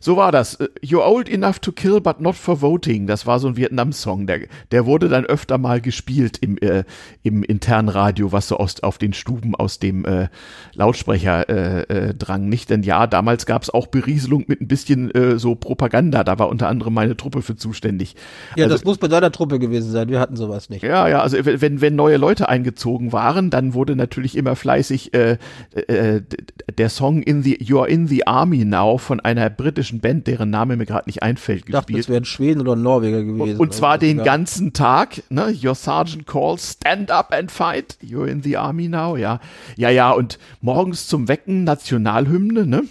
[0.00, 0.56] so war das.
[0.56, 3.06] Äh, You're old enough to kill, but not for voting.
[3.06, 4.26] Das war so ein Vietnam-Song.
[4.26, 6.84] Der, der wurde dann öfter mal gespielt im, äh,
[7.22, 10.28] im internen Radio, was so aus, auf den Stuben aus dem äh,
[10.74, 12.48] Lautsprecher äh, äh, drang.
[12.48, 16.24] Nicht, denn ja, damals gab es auch Berieselung mit ein bisschen äh, so Propaganda.
[16.24, 18.16] Da war unter anderem meine Truppe für zuständig.
[18.56, 20.08] Ja, also, das muss bei deiner Truppe gewesen sein.
[20.08, 20.82] Wir hatten sowas nicht.
[20.82, 25.38] ja, ja, also wenn, wenn neue Leute eingezogen waren, dann wurde natürlich immer fleißig äh,
[25.74, 26.36] äh, d-
[26.76, 30.76] der Song in the You're in the Army Now von einer britischen Band, deren Name
[30.76, 32.04] mir gerade nicht einfällt, Ich dachte, gespielt.
[32.04, 33.58] es wären Schweden oder Norweger gewesen.
[33.58, 34.24] Und zwar Aber den egal.
[34.26, 35.54] ganzen Tag, ne?
[35.62, 37.96] Your Sergeant calls, stand up and fight.
[38.02, 39.40] You're in the army now, ja.
[39.76, 42.84] Ja, ja, und morgens zum Wecken Nationalhymne, ne?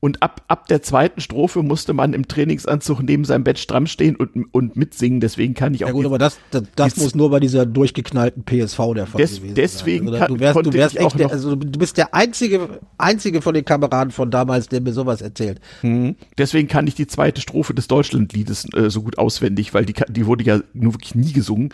[0.00, 4.14] Und ab, ab der zweiten Strophe musste man im Trainingsanzug neben seinem Bett stramm stehen
[4.14, 5.18] und, und mitsingen.
[5.18, 8.44] Deswegen kann ich auch Ja gut, aber das, das, das muss nur bei dieser durchgeknallten
[8.44, 10.22] PSV der Fall Des- gewesen deswegen sein.
[10.22, 13.64] Also, du wärst, du wärst echt, der, also du bist der einzige, einzige von den
[13.64, 15.60] Kameraden von damals, der mir sowas erzählt.
[15.82, 16.14] Mhm.
[16.36, 20.26] Deswegen kann ich die zweite Strophe des Deutschlandliedes äh, so gut auswendig, weil die, die
[20.26, 21.70] wurde ja nur wirklich nie gesungen.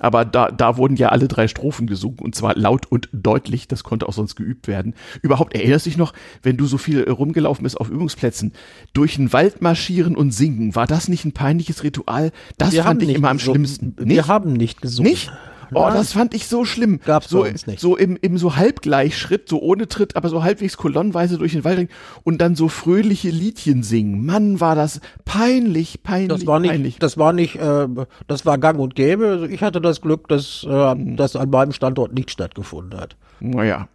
[0.00, 3.68] Aber da, da wurden ja alle drei Strophen gesungen und zwar laut und deutlich.
[3.68, 4.94] Das konnte auch sonst geübt werden.
[5.20, 8.52] Überhaupt erinnerst du dich noch, wenn du so viel äh, rumgelaufen bist auf Übungsplätzen,
[8.94, 10.74] durch den Wald marschieren und singen.
[10.74, 12.32] War das nicht ein peinliches Ritual?
[12.58, 13.94] Das Wir fand ich nicht immer am schlimmsten.
[13.98, 15.10] Wir haben nicht gesungen.
[15.10, 15.30] Nicht?
[15.74, 17.00] Oh, das fand ich so schlimm.
[17.04, 17.80] Gab's so, nicht.
[17.80, 21.78] so im, im so Halbgleichschritt, so ohne Tritt, aber so halbwegs kolonnenweise durch den Wald
[21.78, 21.88] ringen
[22.22, 24.24] und dann so fröhliche Liedchen singen.
[24.24, 26.98] Mann, war das peinlich, peinlich, Das war nicht, peinlich.
[27.00, 27.88] das war nicht, äh,
[28.28, 29.26] das war gang und gäbe.
[29.26, 31.16] Also ich hatte das Glück, dass äh, Mhm.
[31.16, 33.16] das an meinem Standort nicht stattgefunden hat.
[33.40, 33.88] Naja.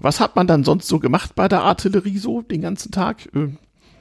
[0.00, 3.28] Was hat man dann sonst so gemacht bei der Artillerie so den ganzen Tag?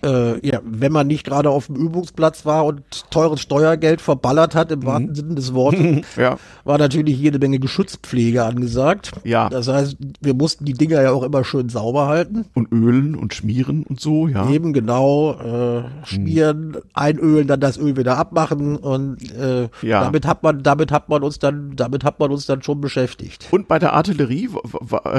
[0.05, 4.71] Äh, ja, wenn man nicht gerade auf dem Übungsplatz war und teures Steuergeld verballert hat,
[4.71, 6.01] im wahrsten Sinne des Wortes, Mhm.
[6.17, 6.37] ja.
[6.63, 9.11] war natürlich jede Menge Geschützpflege angesagt.
[9.23, 9.49] Ja.
[9.49, 12.45] Das heißt, wir mussten die Dinger ja auch immer schön sauber halten.
[12.53, 14.47] Und ölen und schmieren und so, ja.
[14.49, 20.03] Eben genau äh, schmieren, einölen, dann das Öl wieder abmachen und äh, Ja.
[20.03, 23.47] damit hat man, damit hat man uns dann, damit hat man uns dann schon beschäftigt.
[23.51, 24.49] Und bei der Artillerie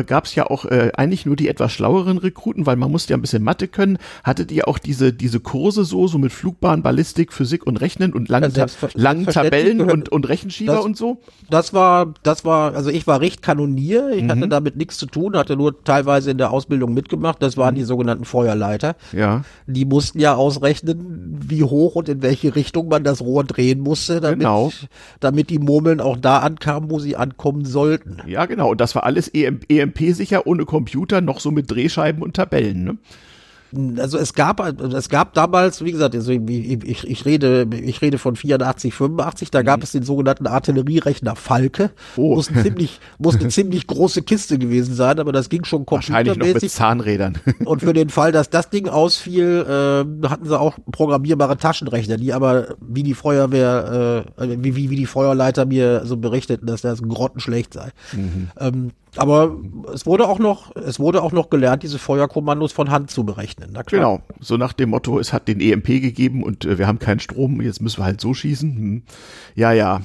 [0.06, 3.16] gab es ja auch äh, eigentlich nur die etwas schlaueren Rekruten, weil man musste ja
[3.16, 3.98] ein bisschen Mathe können.
[4.22, 8.28] Hattet ihr auch diese, diese Kurse so, so mit Flugbahn, Ballistik, Physik und Rechnen und
[8.28, 11.18] langen, Ja, Ta langen Tabellen gehört- und, und Rechenschieber das- und so?
[11.50, 14.30] Das war, das war, also ich war recht Kanonier, ich Mhm.
[14.30, 17.42] hatte damit nichts zu tun, hatte nur teilweise in der Ausbildung mitgemacht.
[17.42, 17.60] Das Mhm.
[17.60, 18.96] waren die sogenannten Feuerleiter.
[19.12, 19.42] Ja.
[19.66, 24.20] Die mussten ja ausrechnen, wie hoch und in welche Richtung man das Rohr drehen musste,
[24.20, 24.72] damit, Genau.
[25.20, 28.18] damit die Murmeln auch da ankamen, wo sie ankommen sollten.
[28.26, 28.70] Ja, genau.
[28.70, 32.96] Und das war alles EM EMP-sicher, ohne Computer, noch so mit Drehscheiben und Tabellen, ne?
[33.98, 38.36] Also es gab, es gab damals, wie gesagt, also ich, ich, rede, ich rede von
[38.36, 41.90] 84, 85, da gab es den sogenannten Artillerierechner Falke.
[42.16, 42.22] Mhm.
[42.22, 42.34] Oh.
[42.36, 46.36] Muss, ziemlich, muss eine ziemlich große Kiste gewesen sein, aber das ging schon Wahrscheinlich noch
[46.36, 46.72] mit computermäßig.
[46.72, 47.38] Zahnrädern.
[47.64, 52.32] Und für den Fall, dass das Ding ausfiel, äh, hatten sie auch programmierbare Taschenrechner, die
[52.32, 57.02] aber wie die Feuerwehr, äh, wie, wie, wie die Feuerleiter mir so berichteten, dass das
[57.02, 57.90] grottenschlecht sei.
[58.58, 59.56] Ähm, aber
[59.92, 63.70] es wurde auch noch, es wurde auch noch gelernt, diese Feuerkommandos von Hand zu berechnen.
[63.72, 64.00] Na klar.
[64.00, 64.22] Genau.
[64.40, 67.60] So nach dem Motto, es hat den EMP gegeben und äh, wir haben keinen Strom,
[67.60, 68.76] jetzt müssen wir halt so schießen.
[68.76, 69.02] Hm.
[69.54, 70.02] Ja, ja.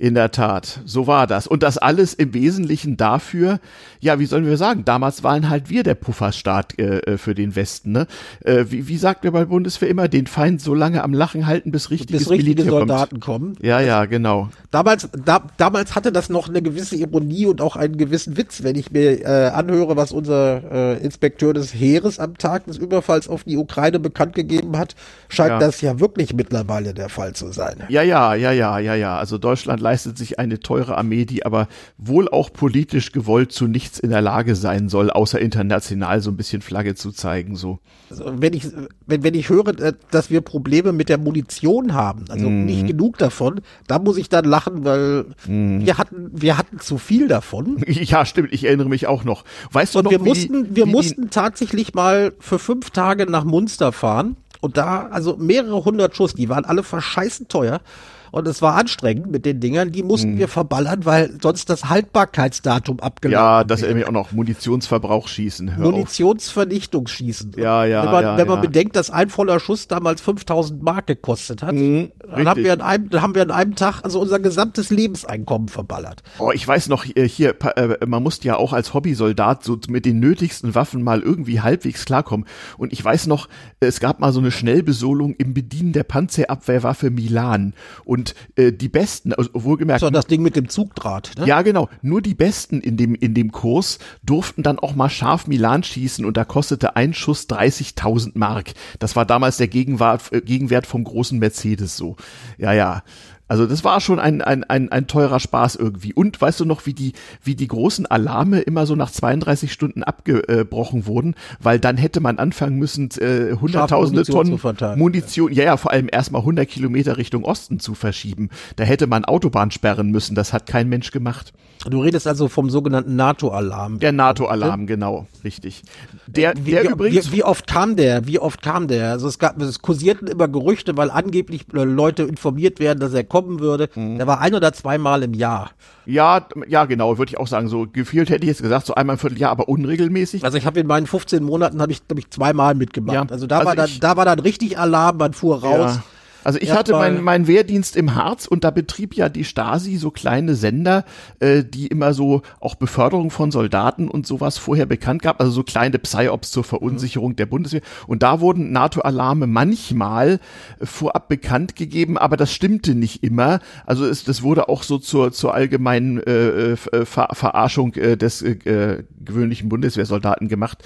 [0.00, 1.46] In der Tat, so war das.
[1.46, 3.60] Und das alles im Wesentlichen dafür,
[4.00, 7.54] ja, wie sollen wir sagen, damals waren halt wir der Pufferstaat äh, äh, für den
[7.54, 7.92] Westen.
[7.92, 8.06] Ne?
[8.42, 11.70] Äh, wie, wie sagt wir bei Bundeswehr immer, den Feind so lange am Lachen halten,
[11.70, 13.56] bis richtiges bis richtige Militär Soldaten kommen.
[13.56, 13.62] kommt.
[13.62, 14.48] Ja, ja, genau.
[14.70, 18.76] Damals, da, damals hatte das noch eine gewisse Ironie und auch einen gewissen Witz, wenn
[18.76, 20.62] ich mir äh, anhöre, was unser
[20.96, 24.94] äh, Inspekteur des Heeres am Tag des Überfalls auf die Ukraine bekannt gegeben hat,
[25.28, 25.58] scheint Ja.
[25.58, 27.82] das ja wirklich mittlerweile der Fall zu sein.
[27.90, 29.18] Ja, ja, ja, ja, ja, ja.
[29.18, 31.66] Also Deutschland leistet sich eine teure Armee, die aber
[31.98, 36.36] wohl auch politisch gewollt zu nichts in der Lage sein soll, außer international so ein
[36.36, 37.80] bisschen Flagge zu zeigen, so.
[38.08, 38.68] Also wenn ich,
[39.06, 42.66] wenn, wenn ich höre, äh, dass wir Probleme mit der Munition haben, also Mhm.
[42.66, 45.84] nicht genug davon, da muss ich dann lachen, weil Mhm.
[45.84, 47.82] wir hatten, wir hatten zu viel davon.
[47.88, 49.44] Ja, stimmt, ich erinnere mich auch noch.
[49.72, 53.42] Weißt du Und noch, wir mussten, die, wir mussten tatsächlich mal für fünf Tage nach
[53.44, 57.80] Munster fahren und da, also mehrere hundert Schuss, die waren alle verscheißen teuer.
[58.30, 60.08] Und es war anstrengend mit den Dingern, die Mhm.
[60.08, 64.32] mussten wir verballern, weil sonst das Haltbarkeitsdatum abgelaufen Ja, das mich auch noch.
[64.32, 65.76] Munitionsverbrauch schießen.
[65.76, 65.90] Hör.
[65.90, 67.52] Munitionsvernichtungsschießen.
[67.56, 68.62] Ja, ja, Wenn man, ja, wenn man ja.
[68.62, 72.10] bedenkt, dass ein voller Schuss damals 5000 Mark gekostet hat, dann
[72.46, 76.22] haben wir, an einem, dann haben wir an einem Tag also unser gesamtes Lebenseinkommen verballert.
[76.38, 80.04] Oh, ich weiß noch, äh, hier, äh, man musste ja auch als Hobbysoldat so mit
[80.04, 82.46] den nötigsten Waffen mal irgendwie halbwegs klarkommen.
[82.78, 83.48] Und ich weiß noch,
[83.80, 87.74] es gab mal so eine Schnellbesolung im Bedienen der Panzerabwehrwaffe Milan.
[88.04, 88.19] Und
[88.56, 91.32] äh, die Besten, also wohlgemerkt, So das Ding mit dem Zugdraht.
[91.38, 91.46] Ne?
[91.46, 91.88] Ja, genau.
[92.02, 96.24] Nur die Besten in dem, in dem Kurs durften dann auch mal scharf Milan schießen
[96.24, 98.72] und da kostete ein Schuss 30.000 Mark.
[98.98, 102.16] Das war damals der Gegenwart, äh, Gegenwert vom großen Mercedes so.
[102.58, 103.02] Ja, ja.
[103.50, 106.14] Also das war schon ein, ein, ein, ein teurer Spaß irgendwie.
[106.14, 110.04] Und weißt du noch, wie die, wie die großen Alarme immer so nach 32 Stunden
[110.04, 114.60] abgebrochen wurden, weil dann hätte man anfangen müssen, äh, hunderttausende Tonnen.
[114.96, 118.50] Munition, ja, ja, vor allem erstmal 100 Kilometer Richtung Osten zu verschieben.
[118.76, 120.36] Da hätte man Autobahn sperren müssen.
[120.36, 121.52] Das hat kein Mensch gemacht.
[121.88, 124.00] Du redest also vom sogenannten NATO-Alarm.
[124.00, 125.82] Der NATO-Alarm, genau, richtig.
[126.26, 128.26] Der, Wie, der wie, übrigens, wie, wie oft kam der?
[128.26, 129.12] Wie oft kam der?
[129.12, 133.24] Also es gab, es kursierten immer Gerüchte, weil angeblich äh, Leute informiert werden, dass er
[133.24, 133.88] kommen würde.
[133.94, 134.18] Mhm.
[134.18, 135.70] Der war ein oder zweimal im Jahr.
[136.04, 137.68] ja, ja, genau, würde ich auch sagen.
[137.68, 140.44] So gefühlt hätte ich jetzt gesagt, so einmal im Vierteljahr, aber unregelmäßig.
[140.44, 143.14] Also ich habe in meinen 15 Monaten habe ich, glaube ich, zweimal mitgemacht.
[143.14, 145.94] Ja, also da also war dann, da war dann richtig Alarm, man fuhr raus.
[145.96, 146.02] Ja.
[146.44, 149.96] Also ich Erst hatte meinen mein Wehrdienst im Harz und da betrieb ja die Stasi
[149.96, 151.04] so kleine Sender,
[151.38, 155.62] äh, die immer so auch Beförderung von Soldaten und sowas vorher bekannt gab, also so
[155.62, 157.82] kleine Psyops zur Verunsicherung der Bundeswehr.
[158.06, 160.40] Und da wurden NATO-Alarme manchmal
[160.78, 163.60] äh, vorab bekannt gegeben, aber das stimmte nicht immer.
[163.86, 168.42] Also es, das wurde auch so zur, zur allgemeinen äh, äh, Ver Verarschung äh, des
[168.42, 170.82] äh, äh, gewöhnlichen Bundeswehrsoldaten gemacht.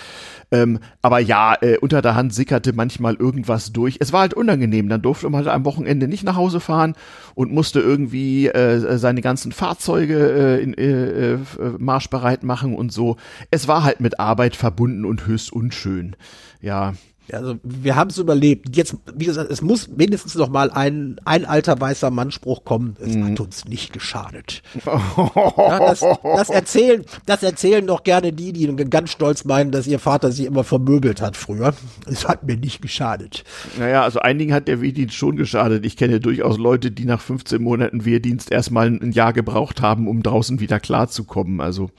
[0.50, 3.96] Ähm, aber ja, äh, unter der Hand sickerte manchmal irgendwas durch.
[4.00, 4.88] Es war halt unangenehm.
[4.88, 6.94] Dann durfte man halt am Wochenende nicht nach Hause fahren
[7.34, 11.38] und musste irgendwie äh, seine ganzen Fahrzeuge äh, in, äh, äh,
[11.78, 13.16] marschbereit machen und so.
[13.50, 16.16] Es war halt mit Arbeit verbunden und höchst unschön.
[16.60, 16.94] Ja.
[17.32, 18.76] Also wir haben es überlebt.
[18.76, 22.96] Jetzt, wie gesagt, es muss mindestens noch mal ein, ein alter weißer Mannspruch kommen.
[23.00, 23.24] Es Mhm.
[23.24, 24.62] hat uns nicht geschadet.
[24.86, 29.98] ja, das, das, erzählen, das erzählen doch gerne die, die ganz stolz meinen, dass ihr
[29.98, 31.74] Vater sie immer vermöbelt hat früher.
[32.06, 33.44] Es hat mir nicht geschadet.
[33.78, 35.86] Naja, also einigen hat der Wehrdienst schon geschadet.
[35.86, 40.22] Ich kenne durchaus Leute, die nach 15 Monaten Wehrdienst erstmal ein Jahr gebraucht haben, um
[40.22, 41.60] draußen wieder klarzukommen.
[41.60, 41.90] Also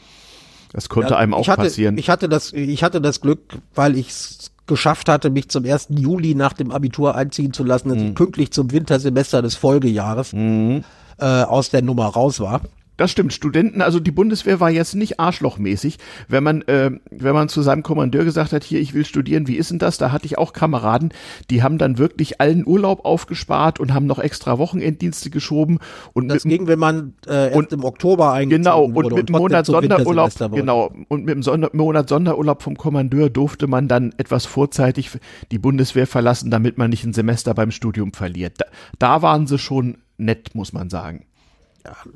[0.71, 1.97] das konnte Ja, einem auch ich hatte, passieren.
[1.97, 5.87] Ich hatte das, ich hatte das Glück, weil ich es geschafft hatte, mich zum 1.
[5.89, 8.07] Juli nach dem Abitur einziehen zu lassen, dass Mhm.
[8.09, 10.83] ich pünktlich zum Wintersemester des Folgejahres äh,
[11.19, 12.61] aus der Nummer raus war.
[12.97, 15.97] Das stimmt, Studenten, also die Bundeswehr war jetzt nicht arschlochmäßig.
[16.27, 19.55] Wenn man, äh, wenn man zu seinem Kommandeur gesagt hat, hier, ich will studieren, wie
[19.55, 19.97] ist denn das?
[19.97, 21.13] Da hatte ich auch Kameraden,
[21.49, 25.79] die haben dann wirklich allen Urlaub aufgespart und haben noch extra Wochenenddienste geschoben
[26.13, 29.29] und Das mit, ging, wenn man äh, Und- im Oktober eingezogen Genau, wurde und mit
[29.29, 34.13] dem Monat Sonderurlaub, genau, und mit dem Sonder Monat Sonderurlaub vom Kommandeur durfte man dann
[34.17, 35.09] etwas vorzeitig
[35.51, 38.53] die Bundeswehr verlassen, damit man nicht ein Semester beim Studium verliert.
[38.57, 38.65] Da,
[38.99, 41.25] da waren sie schon nett, muss man sagen.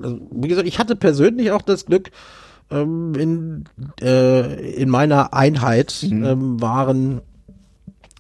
[0.02, 2.12] Also, wie gesagt, ich hatte persönlich auch das Glück,
[2.72, 3.64] ähm, in,
[4.02, 6.24] äh, in meiner Einheit Mhm.
[6.24, 7.22] ähm, waren,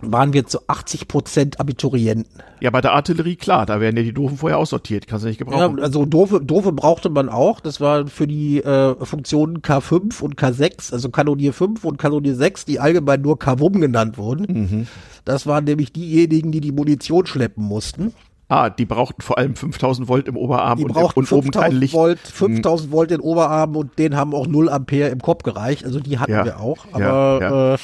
[0.01, 2.41] waren wir zu 80 Prozent Abiturienten.
[2.61, 5.39] Ja, bei der Artillerie, klar, da werden ja die Doofen vorher aussortiert, kannst du nicht
[5.39, 5.79] Ja, gebrauchen.
[5.81, 7.59] also doofe, doofe brauchte man auch.
[7.59, 12.65] Das war für die äh, Funktionen K5 und K6, also Kanonier 5 und Kanonier 6,
[12.65, 14.45] die allgemein nur Kavum genannt wurden.
[14.49, 14.87] Mhm.
[15.25, 18.13] Das waren nämlich diejenigen, die die Munition schleppen mussten.
[18.49, 21.71] Ah, die brauchten vor allem 5000 Volt im Oberarm Die und, brauchten und oben kein
[21.71, 21.93] 5000 Licht.
[21.93, 21.97] Mhm.
[21.97, 25.85] Volt, 5000 Volt in Oberarm und den haben auch 0 Ampere im Kopf gereicht.
[25.85, 26.85] Also die hatten Ja, wir auch.
[26.87, 27.73] ja, Aber ja.
[27.75, 27.77] Äh,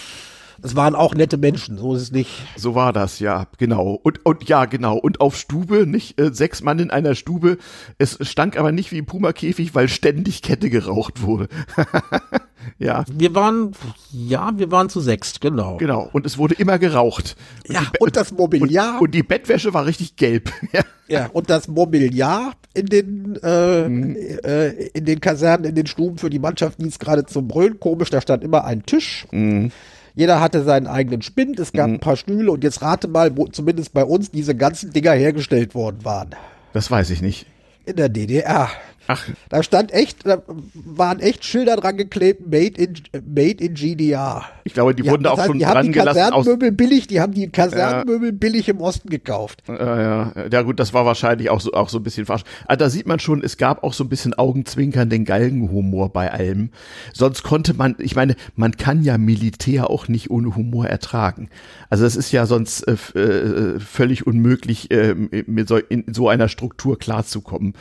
[0.63, 2.31] es waren auch nette Menschen, so ist es nicht.
[2.55, 3.99] So war das, ja, genau.
[4.01, 4.97] Und, und ja, genau.
[4.97, 7.57] Und auf Stube, nicht äh, sechs Mann in einer Stube.
[7.99, 11.47] Es stank aber nicht wie im Puma-Käfig, weil ständig Kette geraucht wurde.
[12.79, 13.71] ja, Wir waren,
[14.11, 15.77] ja, wir waren zu sechst, genau.
[15.77, 16.09] genau.
[16.13, 17.35] Und es wurde immer geraucht.
[17.67, 18.95] Ja, die Be- und das Mobiliar.
[18.95, 20.51] Und, und die Bettwäsche war richtig gelb.
[20.71, 20.81] ja.
[21.07, 24.15] Ja, und das Mobiliar in den, äh, Mhm.
[24.43, 27.79] äh, in den Kasernen, in den Stuben für die Mannschaft ließ gerade zum Brüllen.
[27.79, 29.27] Komisch, da stand immer ein Tisch.
[29.31, 29.71] Mhm.
[30.15, 33.47] Jeder hatte seinen eigenen Spind, es gab ein paar Stühle und jetzt rate mal, wo
[33.47, 36.29] zumindest bei uns diese ganzen Dinger hergestellt worden waren.
[36.73, 37.45] Das weiß ich nicht.
[37.85, 38.69] In der DDR.
[39.07, 40.41] Ach, Da stand echt, da
[40.73, 42.93] waren echt Schilder dran geklebt, made in,
[43.27, 44.43] made in GDR.
[44.63, 46.17] ich glaube, die, Die wurden haben- auch das heißt, schon die haben dran die gelassen.
[46.19, 49.63] Kasernenmöbel billig, die haben die Kasernenmöbel billig im Osten gekauft.
[49.67, 52.43] Ja, ja, ja gut, das war wahrscheinlich auch so, auch so ein bisschen falsch.
[52.67, 56.69] Also da sieht man schon, es gab auch so ein bisschen augenzwinkernden Galgenhumor bei allem.
[57.13, 61.49] Sonst konnte man, ich meine, man kann ja Militär auch nicht ohne Humor ertragen.
[61.89, 66.49] Also es ist ja sonst äh, äh, völlig unmöglich, äh, mit so, in so einer
[66.49, 67.73] Struktur klarzukommen.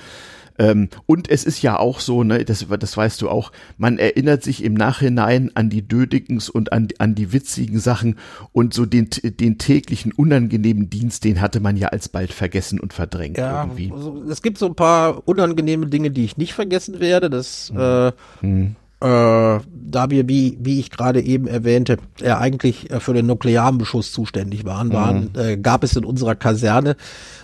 [0.59, 4.43] Ähm, und es ist ja auch so, ne, das, das weißt du auch, man erinnert
[4.43, 8.17] sich im Nachhinein an die Dödikens und an, an die witzigen Sachen
[8.53, 13.37] und so den, den täglichen unangenehmen Dienst, den hatte man ja alsbald vergessen und verdrängt
[13.39, 13.93] Ja, irgendwie.
[13.93, 17.31] also, es gibt so ein paar unangenehme Dinge, die ich nicht vergessen werde.
[17.31, 18.77] Das, äh, Hm.
[19.05, 23.77] Äh, da wir, wie, wie ich gerade eben erwähnte, ja eigentlich äh, für den nuklearen
[23.79, 25.41] Beschuss zuständig waren, waren Hm.
[25.41, 26.97] äh, gab es in unserer Kaserne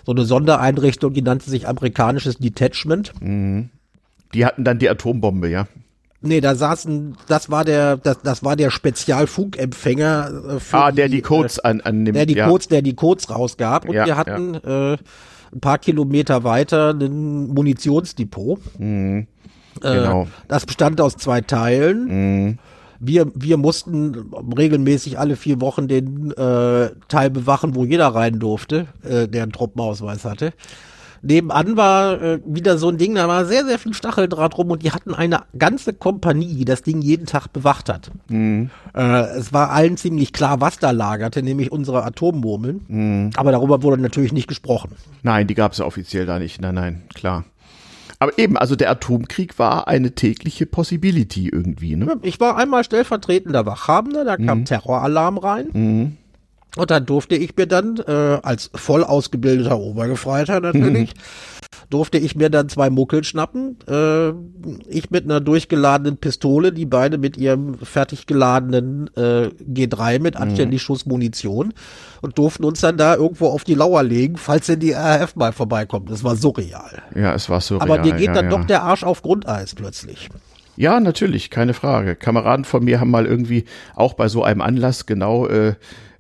[0.07, 3.13] so eine Sondereinrichtung, die nannte sich amerikanisches Detachment.
[3.21, 5.67] Die hatten dann die Atombombe, ja.
[6.23, 11.09] Nee, da saßen, das war der, das, das war der Spezialfunkempfänger äh, für Ah, der
[11.09, 12.17] die Codes an, annimmt.
[12.17, 12.49] der die ja.
[12.49, 13.89] Codes, der die Codes rausgab.
[13.89, 14.93] Und Ja, wir hatten äh,
[15.53, 18.61] ein paar Kilometer weiter ein Munitionsdepot.
[18.79, 19.27] Äh,
[19.81, 20.29] genau.
[20.49, 22.59] Das bestand aus zwei Teilen.
[23.03, 28.89] Wir, wir mussten regelmäßig alle vier Wochen den äh, Teil bewachen, wo jeder rein durfte,
[29.03, 30.53] äh, der einen Truppenausweis hatte.
[31.23, 34.83] Nebenan war äh, wieder so ein Ding, da war sehr, sehr viel Stacheldraht rum und
[34.83, 38.11] die hatten eine ganze Kompanie, die das Ding jeden Tag bewacht hat.
[38.95, 43.33] Äh, es war allen ziemlich klar, was da lagerte, nämlich unsere Atommurmeln.
[43.37, 44.93] Aber darüber wurde natürlich nicht gesprochen.
[45.23, 46.61] Nein, die gab es ja offiziell da nicht.
[46.61, 47.45] Nein, nein, klar.
[48.21, 52.19] Aber eben, also der Atomkrieg war eine tägliche Possibility irgendwie, ne?
[52.23, 56.19] Ich war einmal stellvertretender Wachhabender, da kam Terroralarm rein.
[56.77, 61.15] Und dann durfte ich mir dann, äh, als voll ausgebildeter Obergefreiter natürlich,
[61.89, 63.77] durfte ich mir dann zwei Muckel schnappen.
[63.89, 64.31] Äh,
[64.89, 70.83] ich mit einer durchgeladenen Pistole, die beide mit ihrem fertig geladenen äh, G3 mit anständig
[70.83, 71.73] Schuss Munition
[72.21, 75.53] und durften uns dann da irgendwo auf die Lauer legen, falls denn die RAF mal
[75.53, 76.11] vorbeikommt.
[76.11, 77.03] Das war surreal.
[77.15, 78.51] Ja, es war so Aber dir geht ja, dann ja.
[78.51, 80.29] doch der Arsch auf Grundeis plötzlich.
[80.77, 82.17] Ja, natürlich, keine Frage.
[82.17, 85.75] Kameraden von mir haben mal irgendwie auch bei so einem Anlass genau äh,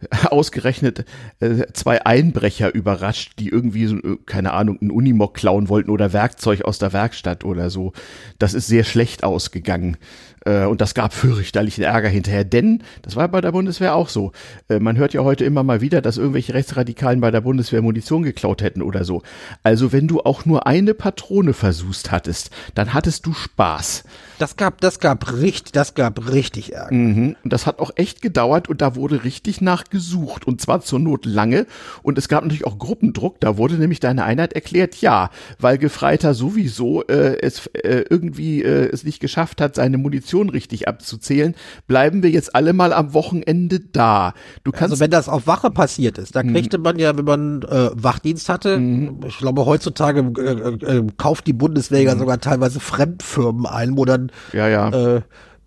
[0.31, 1.05] ausgerechnet
[1.41, 6.13] äh, zwei Einbrecher überrascht, die irgendwie so, äh, keine Ahnung, einen Unimog klauen wollten oder
[6.13, 7.93] Werkzeug aus der Werkstatt oder so.
[8.39, 9.97] Das ist sehr schlecht ausgegangen.
[10.45, 14.33] Äh, und das gab fürchterlichen Ärger hinterher, denn das war bei der Bundeswehr auch so.
[14.69, 18.23] Äh, man hört ja heute immer mal wieder, dass irgendwelche Rechtsradikalen bei der Bundeswehr Munition
[18.23, 19.23] geklaut hätten oder so.
[19.63, 24.05] Also wenn du auch nur eine Patrone versuchst hattest, dann hattest du Spaß.
[24.39, 26.95] Das gab, das gab richtig, das gab richtig Ärger.
[26.95, 27.37] Mhm.
[27.45, 31.27] Und das hat auch echt gedauert und da wurde richtig nachgesucht und zwar zur Not
[31.27, 31.67] lange
[32.03, 36.33] und es gab natürlich auch Gruppendruck, da wurde nämlich deine Einheit erklärt, ja, weil Gefreiter
[36.33, 41.55] sowieso äh, es äh, irgendwie äh, es nicht geschafft hat, seine Munition richtig abzuzählen,
[41.87, 44.35] bleiben wir jetzt alle mal am Wochenende da.
[44.65, 47.63] Du kannst Also wenn das auf Wache passiert ist, da kriegte man ja, wenn man
[47.63, 48.81] äh, Wachdienst hatte,
[49.27, 54.33] ich glaube heutzutage äh, äh, kauft die Bundeswehr ja sogar teilweise Fremdfirmen ein, wo dann
[54.53, 55.17] ja, ja.
[55.17, 55.21] äh,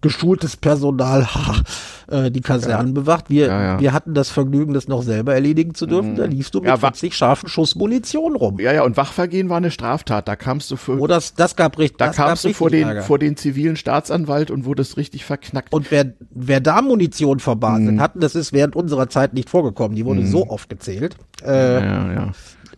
[0.03, 1.27] geschultes Personal
[2.11, 3.31] äh, die Kasernen bewacht.
[3.31, 3.79] Wir, Ja, ja.
[3.79, 6.15] wir hatten das Vergnügen, das noch selber erledigen zu dürfen.
[6.15, 8.59] Da liefst du mit Ja, wa- 40 scharfen Schuss Munition rum.
[8.59, 10.27] ja, ja, und Wachvergehen war eine Straftat.
[10.27, 13.17] Da kamst du für, Oh, das, das gab richtig, da kamst du vor den, vor
[13.17, 15.73] den zivilen Staatsanwalt und wurdest richtig verknackt.
[15.73, 17.39] Und wer, wer da Munition Mhm.
[17.39, 19.95] verbaselt hatten, das ist während unserer Zeit nicht vorgekommen.
[19.95, 21.15] Die wurde so oft gezählt.
[21.43, 22.31] Äh, ja, ja.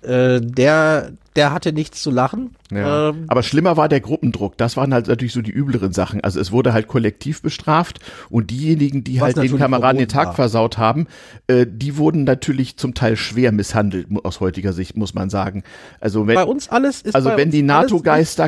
[0.03, 2.55] Äh, der, der hatte nichts zu lachen.
[2.71, 3.09] Ja.
[3.09, 4.57] Ähm, Aber schlimmer war der Gruppendruck.
[4.57, 6.21] Das waren halt natürlich so die übleren Sachen.
[6.21, 10.33] Also es wurde halt kollektiv bestraft und diejenigen, die halt den Kameraden den Tag war.
[10.33, 11.07] versaut haben,
[11.47, 15.63] äh, die wurden natürlich zum Teil schwer misshandelt aus heutiger Sicht, muss man sagen.
[15.99, 17.63] Also wenn, bei uns alles ist also wenn die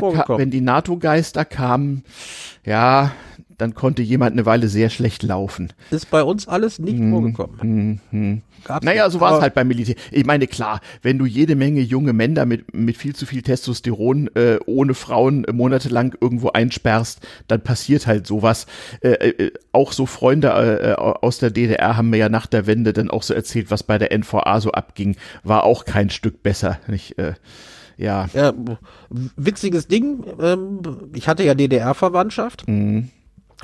[0.00, 0.40] vorgekommen.
[0.40, 2.04] wenn die NATO-Geister kamen,
[2.64, 3.12] ja,
[3.58, 5.72] dann konnte jemand eine Weile sehr schlecht laufen.
[5.90, 8.00] ist bei uns alles nicht vorgekommen.
[8.64, 9.12] Gab's Naja, nicht.
[9.12, 9.94] so war es halt beim Militär.
[10.10, 14.28] Ich meine, klar, wenn du jede Menge junge Männer mit, mit viel zu viel Testosteron
[14.34, 18.66] äh, ohne Frauen äh, monatelang irgendwo einsperrst, dann passiert halt sowas.
[19.00, 22.66] Äh, äh, auch so Freunde äh, äh, aus der DDR haben mir ja nach der
[22.66, 25.16] Wende dann auch so erzählt, was bei der NVA so abging.
[25.44, 26.78] War auch kein Stück besser.
[26.88, 27.34] Nicht, äh,
[27.96, 28.28] ja.
[28.34, 28.52] Ja,
[29.36, 30.24] witziges Ding.
[30.40, 30.80] Ähm,
[31.14, 33.10] ich hatte ja DDR-Verwandtschaft Mhm.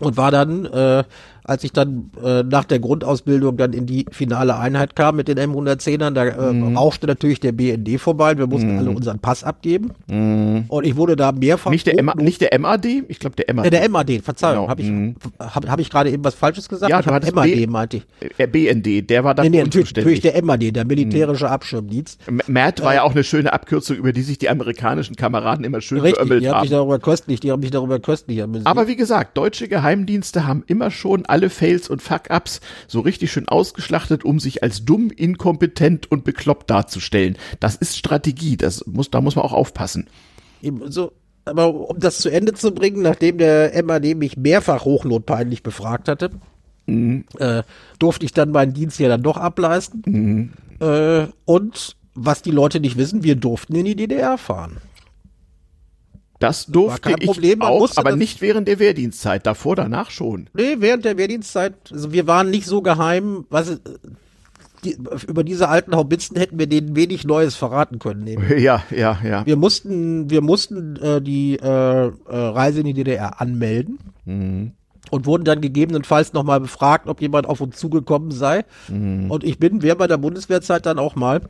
[0.01, 1.05] Und war dann, äh,
[1.45, 5.39] als ich dann äh, nach der Grundausbildung dann in die finale Einheit kam mit den
[5.39, 6.77] M110ern, da äh, Mhm.
[6.77, 8.37] rauschte natürlich der BND vorbei.
[8.39, 9.93] Wir mussten alle unseren Pass abgeben.
[10.09, 11.71] Und ich wurde da mehrfach.
[11.71, 11.75] Mhm.
[11.75, 12.87] Nicht der, M nicht der MAD?
[13.09, 13.67] Ich glaube, der MAD.
[13.67, 14.69] äh, der MAD, Verzeihung, Genau.
[14.69, 15.15] habe ich, Mhm.
[15.39, 16.91] hab, hab ich gerade eben was Falsches gesagt?
[16.91, 18.05] Ja, ich du hab hattest MAD, B- meinte ich.
[18.39, 22.21] Äh, BND, der war Nee, dafür nee, natürlich, natürlich der MAD, der militärische Abschirmdienst.
[22.27, 25.81] M- MAD war ja auch eine schöne Abkürzung, über die sich die amerikanischen Kameraden immer
[25.81, 28.67] schön Richtig, die haben mich darüber köstlich, die haben mich darüber köstlich amüsiert.
[28.67, 33.49] Aber wie gesagt, deutsche Geheimdienste haben immer schon alle Fails und Fuck-Ups so richtig schön
[33.49, 37.37] ausgeschlachtet, um sich als dumm, inkompetent und bekloppt darzustellen.
[37.59, 40.07] Das ist Strategie, das muss, da muss man auch aufpassen.
[40.63, 41.11] Eben so,
[41.45, 46.31] aber um das zu Ende zu bringen, nachdem der MAD mich mehrfach hochnotpeinlich befragt hatte,
[46.87, 47.65] äh,
[47.99, 50.53] durfte ich dann meinen Dienst ja dann doch ableisten.
[50.81, 54.77] Äh, und was die Leute nicht wissen, wir durften in die DDR fahren.
[56.47, 60.49] Das durfte kein ich Problem, man auch, aber nicht während der Wehrdienstzeit, davor, danach schon.
[60.55, 63.79] Nee, während der Wehrdienstzeit, also wir waren nicht so geheim, was äh,
[64.85, 68.27] die, über diese alten Haubitzen hätten wir denen wenig Neues verraten können.
[68.27, 68.43] Eben.
[68.61, 69.47] Ja, ja, ja.
[69.47, 74.73] Wir mussten, wir mussten äh, die äh, äh, Reise in die DDR anmelden Mhm.
[75.11, 78.65] und wurden dann gegebenenfalls nochmal befragt, ob jemand auf uns zugekommen sei.
[78.89, 79.31] Mhm.
[79.31, 81.43] Und ich bin während meiner Bundeswehrzeit dann auch mal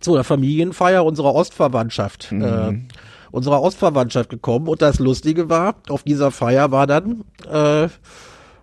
[0.00, 2.42] zu der Familienfeier unserer Ostverwandtschaft, Mhm.
[2.42, 2.72] äh,
[3.30, 4.68] unserer Ostverwandtschaft gekommen.
[4.68, 7.88] Und das Lustige war, auf dieser Feier war dann, äh, äh,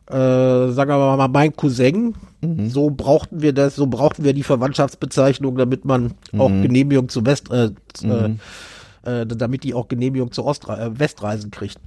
[0.07, 2.15] sagen wir mal, mein Cousin.
[2.41, 2.69] Mhm.
[2.69, 6.61] So brauchten wir das, so brauchten wir die Verwandtschaftsbezeichnung, damit man auch Mhm.
[6.63, 7.71] Genehmigung zu West, äh,
[8.03, 8.35] äh,
[9.03, 11.79] äh, damit die auch Genehmigung zu Ostre äh, Westreisen kriegt.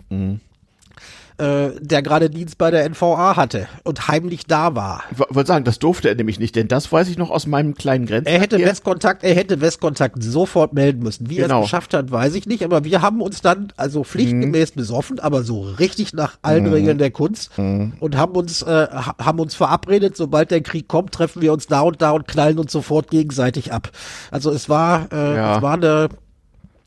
[1.38, 1.44] Mhm.
[1.44, 5.02] Äh, der gerade Dienst bei der NVA hatte und heimlich da war.
[5.12, 7.46] Ich wo- wollte sagen, das durfte er nämlich nicht, denn das weiß ich noch aus
[7.46, 8.26] meinem kleinen Grenzen.
[8.32, 11.28] Er hätte Westkontakt, er hätte Westkontakt sofort melden müssen.
[11.28, 11.60] Wie er Genau.
[11.60, 14.78] es geschafft hat, weiß ich nicht, aber wir haben uns dann also pflichtgemäß Mhm.
[14.80, 17.92] besoffen, aber so richtig nach allen Regeln der Kunst Mhm.
[18.00, 21.66] und haben uns äh, ha- haben uns verabredet, sobald der Krieg kommt, treffen wir uns
[21.66, 23.90] da und da und knallen uns sofort gegenseitig ab.
[24.30, 25.56] Also es war äh, Ja.
[25.56, 26.08] es war eine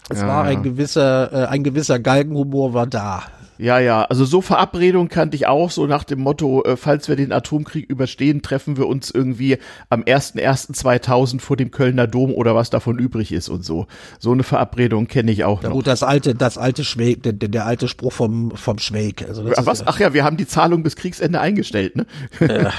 [0.10, 3.24] es Ja, war ein gewisser äh, ein gewisser Galgenhumor war da.
[3.62, 7.18] Ja, ja, also so Verabredung kannte ich auch, so nach dem Motto, äh, falls wir
[7.18, 9.58] den Atomkrieg überstehen, treffen wir uns irgendwie
[9.90, 13.88] am 01.01.2000 vor dem Kölner Dom oder was davon übrig ist und so.
[14.18, 15.76] So eine Verabredung kenne ich auch Ja noch.
[15.76, 19.26] gut, das alte das alte Schweig, der, der alte Spruch vom vom Schweig.
[19.28, 19.86] Also Ach, was?
[19.86, 22.06] Ach ja, wir haben die Zahlung bis Kriegsende eingestellt, ne?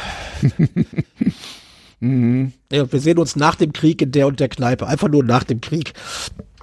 [2.03, 4.87] Ja, wir sehen uns nach dem Krieg in der und der Kneipe.
[4.87, 5.93] Einfach nur nach dem Krieg.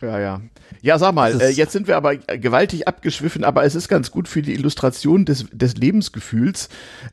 [0.02, 0.42] Ja, ja.
[0.82, 4.28] Ja, sag mal, äh, jetzt sind wir aber gewaltig abgeschwiffen, aber es ist ganz gut
[4.28, 6.70] für die Illustration des, des Lebensgefühls,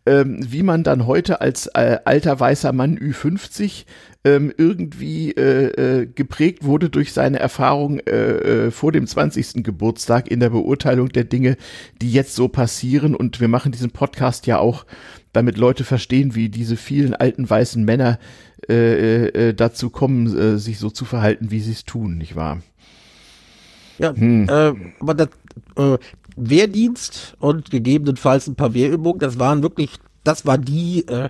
[0.07, 3.85] ähm, wie man dann heute als äh, alter weißer Mann Ü50
[4.25, 9.63] ähm, irgendwie äh, äh, geprägt wurde durch seine Erfahrung äh, äh, vor dem 20.
[9.63, 11.57] Geburtstag in der Beurteilung der Dinge,
[12.01, 13.15] die jetzt so passieren.
[13.15, 14.87] Und wir machen diesen Podcast ja auch,
[15.33, 18.19] damit Leute verstehen, wie diese vielen alten weißen Männer
[18.69, 22.63] äh, äh, dazu kommen, äh, sich so zu verhalten, wie sie es tun, nicht wahr?
[23.99, 24.49] Ja, Hm.
[24.49, 25.29] äh, aber das
[25.77, 25.99] äh,
[26.37, 29.91] Wehrdienst und gegebenenfalls ein paar Wehrübungen, das waren wirklich,
[30.25, 31.29] das war die, äh,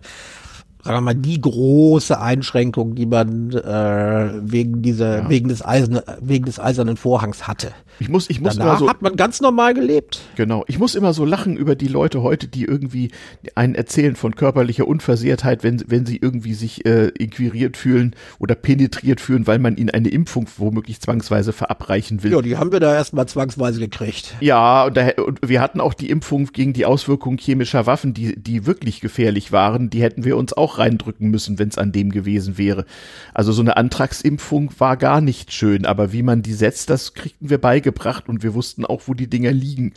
[0.85, 6.45] sagen wir mal, die große Einschränkung, die man äh, wegen dieser, wegen des Eisen, wegen
[6.45, 7.73] des eisernen Vorhangs hatte.
[8.01, 10.21] Ich muss, ich muss Danach so, hat man ganz normal gelebt.
[10.37, 13.11] genau, ich muss immer so lachen über die Leute heute, die irgendwie
[13.55, 19.21] einen erzählen von körperlicher Unversehrtheit, wenn, wenn sie irgendwie sich äh, inquiriert fühlen oder penetriert
[19.21, 22.33] fühlen, weil man ihnen eine Impfung womöglich zwangsweise verabreichen will.
[22.33, 24.35] Ja, die haben wir da erstmal zwangsweise gekriegt.
[24.41, 28.35] Ja, und, da, und wir hatten auch die Impfung gegen die Auswirkungen chemischer Waffen, die,
[28.37, 29.89] die wirklich gefährlich waren.
[29.89, 32.85] Die hätten wir uns auch reindrücken müssen, wenn es an dem gewesen wäre.
[33.33, 37.51] Also so eine Antragsimpfung war gar nicht schön, aber wie man die setzt, das kriegten
[37.51, 39.93] wir beigebracht und wir wussten auch, wo die Dinger liegen.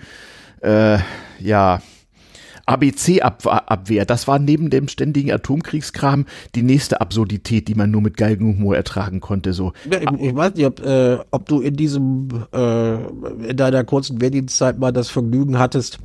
[0.61, 0.99] Äh,
[1.39, 1.81] ja.
[2.67, 8.75] ABC-Abwehr, das war neben dem ständigen Atomkriegskram die nächste Absurdität, die man nur mit Galgenhumor
[8.75, 9.53] ertragen konnte.
[9.53, 12.95] So, Ja, ich, ich weiß nicht, ob, äh, ob du in diesem, äh,
[13.49, 15.99] in deiner kurzen Wehrdienstzeit mal das Vergnügen hattest,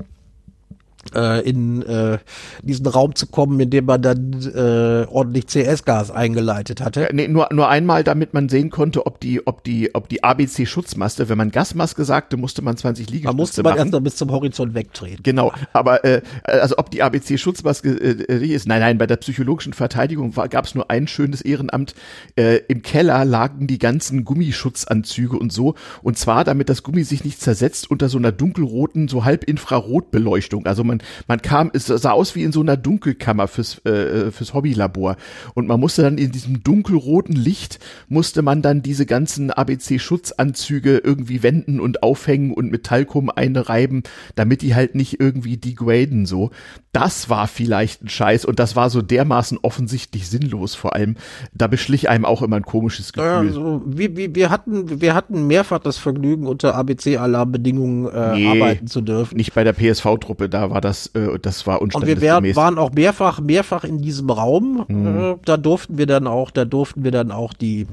[1.15, 2.19] in äh,
[2.63, 7.09] diesen Raum zu kommen, in dem man dann äh, ordentlich CS-Gas eingeleitet hatte.
[7.13, 11.29] Nee, nur, nur einmal, damit man sehen konnte, ob die, ob die, ob die ABC-Schutzmaske,
[11.29, 13.79] wenn man Gasmaske sagte, musste man 20 Man Liegestütze musste man machen.
[13.79, 15.23] erst mal bis zum Horizont wegtreten.
[15.23, 20.33] Genau, aber äh, also ob die ABC-Schutzmaske äh, ist, nein, nein, bei der psychologischen Verteidigung
[20.51, 21.95] gab es nur ein schönes Ehrenamt.
[22.37, 27.25] Äh, Im Keller lagen die ganzen Gummischutzanzüge und so, und zwar damit das Gummi sich
[27.25, 30.67] nicht zersetzt unter so einer dunkelroten, so halb Infrarotbeleuchtung.
[30.67, 30.85] Also
[31.26, 35.16] man man kam, es sah aus wie in so einer Dunkelkammer fürs, äh, fürs Hobbylabor.
[35.55, 37.78] Und man musste dann in diesem dunkelroten Licht,
[38.11, 44.03] musste man dann diese ganzen ABC-Schutzanzüge irgendwie wenden und aufhängen und mit Talkum einreiben,
[44.34, 46.51] damit die halt nicht irgendwie degraden so.
[46.93, 51.16] Das war vielleicht ein Scheiß und das war so dermaßen offensichtlich sinnlos vor allem.
[51.55, 53.30] Da beschlich einem auch immer ein komisches Gefühl.
[53.30, 58.86] Also, wir, wir, wir, hatten, wir hatten mehrfach das Vergnügen, unter ABC-Alarmbedingungen äh, nee, arbeiten
[58.86, 59.36] zu dürfen.
[59.36, 62.37] Nicht bei der PSV-Truppe, da war das, äh, das war unstandesgemäß.
[62.37, 64.85] Und wir waren auch mehrfach, mehrfach in diesem Raum.
[64.89, 65.07] Mhm.
[65.07, 67.87] Äh, da durften wir dann auch, da durften wir dann auch die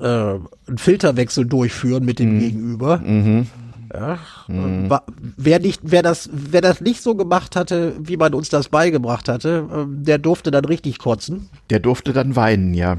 [0.00, 2.40] äh, einen Filterwechsel durchführen mit dem mhm.
[2.40, 2.98] Gegenüber.
[2.98, 3.46] Mhm.
[3.92, 4.90] Ja, mhm.
[5.38, 9.30] wer nicht, wer das, wer das nicht so gemacht hatte, wie man uns das beigebracht
[9.30, 11.48] hatte, äh, der durfte dann richtig kotzen.
[11.70, 12.98] Der durfte dann weinen, ja.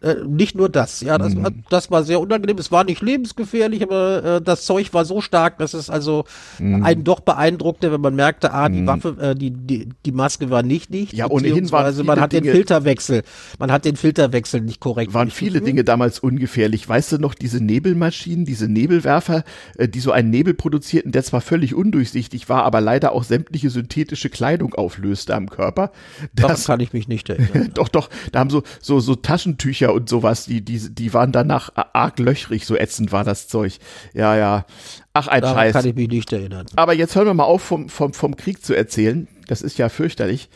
[0.00, 1.64] Äh, nicht nur das, ja, das, mhm.
[1.70, 2.58] das war sehr unangenehm.
[2.58, 6.24] Es war nicht lebensgefährlich, aber äh, das Zeug war so stark, dass es also
[6.58, 6.84] mhm.
[6.84, 8.86] einen doch beeindruckte, wenn man merkte, ah, die mhm.
[8.86, 11.12] Waffe, äh, die, die, die Maske war nicht nicht.
[11.12, 13.22] Ja, ohnehin war Also man hat Dinge, den Filterwechsel,
[13.58, 15.14] man hat den Filterwechsel nicht korrekt.
[15.14, 16.88] Waren viele Dinge damals ungefährlich.
[16.88, 19.44] Weißt du noch, diese Nebelmaschinen, diese Nebelwerfer,
[19.76, 23.70] äh, die so einen Nebel produzierten, der zwar völlig undurchsichtig war, aber leider auch sämtliche
[23.70, 25.92] synthetische Kleidung auflöste am Körper.
[26.34, 27.70] Das kann ich mich nicht erinnern.
[27.74, 31.32] doch, doch, da haben so, so, so Taschentücher Tücher und sowas, die, die, die waren
[31.32, 33.78] danach arg löchrig, so ätzend war das Zeug.
[34.14, 34.66] Ja, ja.
[35.12, 35.72] Ach, ein Daran Scheiß.
[35.72, 36.66] kann ich mich nicht erinnern.
[36.76, 39.28] Aber jetzt hören wir mal auf, vom, vom, vom Krieg zu erzählen.
[39.46, 40.48] Das ist ja fürchterlich.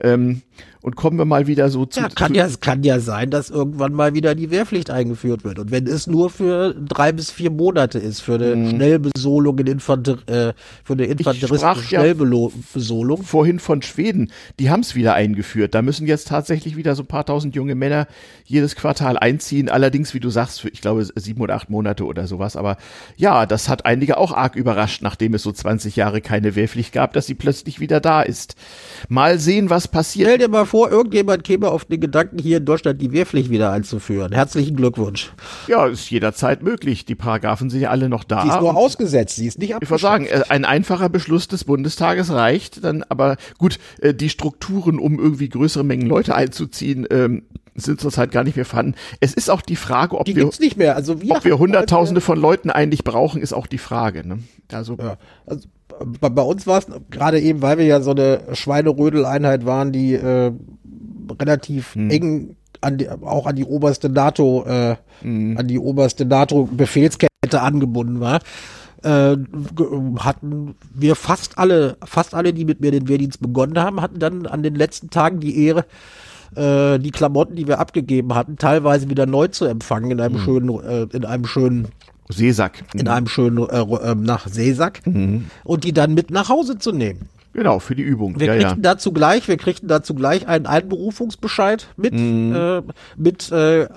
[0.00, 0.42] Ähm,
[0.82, 2.00] und kommen wir mal wieder so zu.
[2.00, 5.58] Ja, kann ja, es kann ja sein, dass irgendwann mal wieder die Wehrpflicht eingeführt wird.
[5.58, 8.70] Und wenn es nur für drei bis vier Monate ist, für eine mhm.
[8.70, 10.52] Schnellbesolung in Infanter äh,
[10.84, 13.18] für eine infanteristische Schnellbesolung.
[13.18, 15.74] Ja vorhin von Schweden, die haben es wieder eingeführt.
[15.74, 18.06] Da müssen jetzt tatsächlich wieder so ein paar tausend junge Männer
[18.44, 19.68] jedes Quartal einziehen.
[19.68, 22.56] Allerdings, wie du sagst, für, ich glaube, sieben oder acht Monate oder sowas.
[22.56, 22.76] Aber
[23.16, 27.12] ja, das hat einige auch arg überrascht, nachdem es so 20 Jahre keine Wehrpflicht gab,
[27.12, 28.56] dass sie plötzlich wieder da ist.
[29.08, 30.28] Mal sehen, was passiert.
[30.28, 33.72] Stell dir mal vor, irgendjemand käme auf den Gedanken, hier in Deutschland die Wehrpflicht wieder
[33.72, 34.30] einzuführen.
[34.32, 35.32] Herzlichen Glückwunsch.
[35.66, 37.04] Ja, ist jederzeit möglich.
[37.04, 38.42] Die Paragraphen sind ja alle noch da.
[38.42, 40.00] Sie ist nur ausgesetzt, sie ist nicht abgeschafft.
[40.00, 44.28] Ich würde sagen, äh, ein einfacher Beschluss des Bundestages reicht dann, aber gut, äh, die
[44.28, 47.42] Strukturen, um irgendwie größere Mengen Leute einzuziehen, ähm,
[47.74, 48.94] sind zurzeit gar nicht mehr vorhanden.
[49.18, 50.94] Es ist auch die Frage, ob die wir, nicht mehr.
[50.94, 54.24] Also wir ob wir Hunderttausende von Leuten eigentlich brauchen, ist auch die Frage.
[54.24, 54.38] Ne?
[54.70, 55.16] Also, ja,
[55.46, 55.66] also
[56.20, 60.14] bei, bei uns war es gerade eben, weil wir ja so eine Schweinerödel-Einheit waren, die
[60.14, 60.52] äh,
[61.38, 62.10] relativ hm.
[62.10, 65.58] eng an die, auch an die oberste NATO, äh, hm.
[65.58, 68.40] an die oberste NATO-Befehlskette angebunden war.
[69.02, 69.36] Äh,
[70.18, 74.46] hatten wir fast alle, fast alle, die mit mir den Wehrdienst begonnen haben, hatten dann
[74.46, 75.86] an den letzten Tagen die Ehre,
[76.54, 80.44] äh, die Klamotten, die wir abgegeben hatten, teilweise wieder neu zu empfangen in einem mhm.
[80.44, 81.88] schönen, äh, in einem schönen
[82.32, 82.84] Seesack.
[82.94, 85.46] In einem schönen äh, äh, nach Seesack mhm.
[85.64, 87.28] und die dann mit nach Hause zu nehmen.
[87.52, 88.38] Genau, für die Übung.
[88.38, 88.92] Wir ja, kriegten ja.
[88.92, 92.54] dazu gleich, wir kriegten dazu gleich einen Einberufungsbescheid mit, mhm.
[92.54, 92.82] äh,
[93.16, 93.88] mit äh,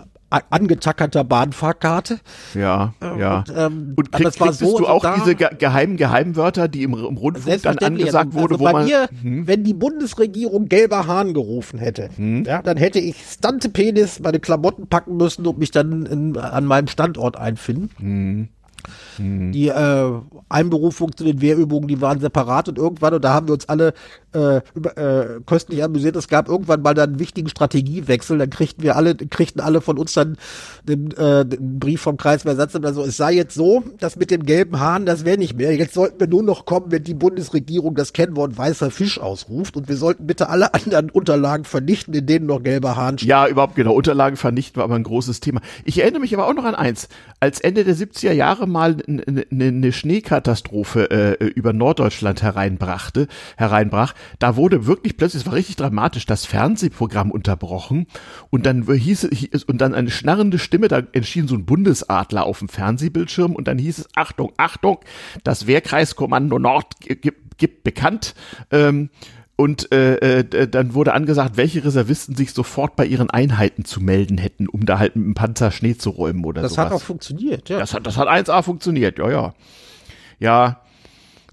[0.49, 2.19] angetackerter Bahnfahrkarte.
[2.53, 3.37] Ja, äh, ja.
[3.37, 6.93] Und, ähm, und krieg, das war so, du auch diese ge geheimen Geheimwörter, die im,
[6.93, 9.47] im Rundfunk dann angesagt also, wurde, also wo man mir, hm.
[9.47, 12.43] wenn die Bundesregierung gelber Hahn gerufen hätte, hm.
[12.45, 16.65] ja, dann hätte ich Stante Penis meine Klamotten packen müssen und mich dann in, an
[16.65, 17.89] meinem Standort einfinden.
[17.97, 18.49] Hm.
[19.17, 19.51] Mhm.
[19.51, 20.11] Die äh,
[20.49, 23.93] Einberufung zu den Wehrübungen, die waren separat und irgendwann, und da haben wir uns alle
[24.33, 28.83] äh, über, äh, köstlich amüsiert, es gab irgendwann mal dann einen wichtigen Strategiewechsel, dann kriegten
[28.83, 30.37] wir alle, kriegten alle von uns dann
[30.83, 34.79] den, äh, den Brief vom Kreiswehrsatzamt, also es sei jetzt so, dass mit dem gelben
[34.79, 35.75] Hahn, das wäre nicht mehr.
[35.75, 39.87] Jetzt sollten wir nur noch kommen, wenn die Bundesregierung das Kennwort weißer Fisch ausruft und
[39.87, 43.29] wir sollten bitte alle anderen Unterlagen vernichten, in denen noch gelber Hahn steht.
[43.29, 43.93] Ja, überhaupt genau.
[43.93, 45.61] Unterlagen vernichten war aber ein großes Thema.
[45.85, 47.07] Ich erinnere mich aber auch noch an eins.
[47.39, 53.27] Als Ende der 70er Jahre mal eine ne Schneekatastrophe äh, über Norddeutschland hereinbrachte,
[53.57, 58.07] hereinbrach, da wurde wirklich plötzlich, es war richtig dramatisch, das Fernsehprogramm unterbrochen
[58.49, 62.59] und dann hieß es, und dann eine schnarrende Stimme, da erschien so ein Bundesadler auf
[62.59, 64.99] dem Fernsehbildschirm und dann hieß es, Achtung, Achtung,
[65.43, 68.35] das Wehrkreiskommando Nord gibt, gibt bekannt,
[68.71, 69.09] ähm,
[69.55, 74.37] und äh, äh, dann wurde angesagt, welche Reservisten sich sofort bei ihren Einheiten zu melden
[74.37, 76.85] hätten, um da halt mit dem Panzer Schnee zu räumen oder das sowas.
[76.85, 77.79] Das hat auch funktioniert, ja.
[77.79, 79.53] Das hat, das hat 1A funktioniert, ja, ja.
[80.39, 80.81] Ja,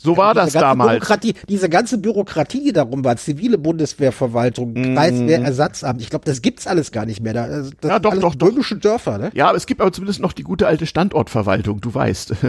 [0.02, 0.92] so war das damals.
[0.92, 4.94] Bürokratie, diese ganze Bürokratie, die darum war, zivile Bundeswehrverwaltung, mm.
[4.94, 7.34] Kreiswehrersatzamt, ich glaube, das gibt's alles gar nicht mehr.
[7.34, 9.30] Das ja, doch, doch, böhmische Dörfer, ne?
[9.34, 12.34] Ja, aber es gibt aber zumindest noch die gute alte Standortverwaltung, du weißt.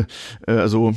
[0.48, 0.94] Äh, also,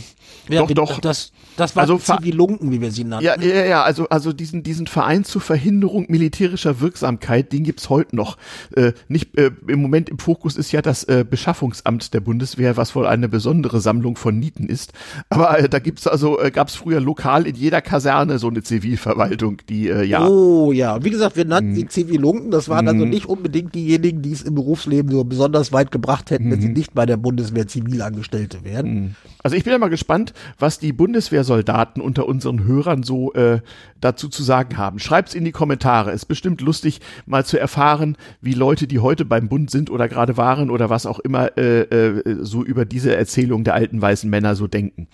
[0.48, 1.00] ja, doch, doch.
[1.00, 3.24] Das, das war also, Zivilunken, wie wir sie nannten.
[3.24, 8.16] Ja, ja, ja, also, also diesen, diesen Verein zur Verhinderung militärischer Wirksamkeit, den gibt's heute
[8.16, 8.36] noch.
[8.74, 12.94] Äh, nicht, äh, im Moment im Fokus ist ja das äh, Beschaffungsamt der Bundeswehr, was
[12.94, 14.92] wohl eine besondere Sammlung von Nieten ist.
[15.28, 18.62] Aber äh, da gibt's also äh, gab es früher lokal in jeder Kaserne so eine
[18.62, 20.26] Zivilverwaltung, die äh, ja.
[20.28, 21.74] Oh ja, wie gesagt, wir nannten Mhm.
[21.74, 22.50] sie Zivilunken.
[22.50, 26.50] Das waren also nicht unbedingt diejenigen, die es im Berufsleben so besonders weit gebracht hätten,
[26.50, 26.74] wenn sie Mhm.
[26.74, 29.16] nicht bei der Bundeswehr Zivilangestellte wären.
[29.42, 33.60] Also ich bin ja mal gespannt, was die Bundeswehrsoldaten unter unseren Hörern so äh,
[34.00, 34.98] dazu zu sagen haben.
[34.98, 36.12] Schreibt's in die Kommentare.
[36.12, 40.36] Ist bestimmt lustig, mal zu erfahren, wie Leute, die heute beim Bund sind oder gerade
[40.36, 44.54] waren oder was auch immer, äh, äh, so über diese Erzählung der alten weißen Männer
[44.56, 45.08] so denken.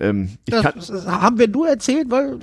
[0.00, 2.38] Ähm, Das, kann, das haben wir nur erzählt, weil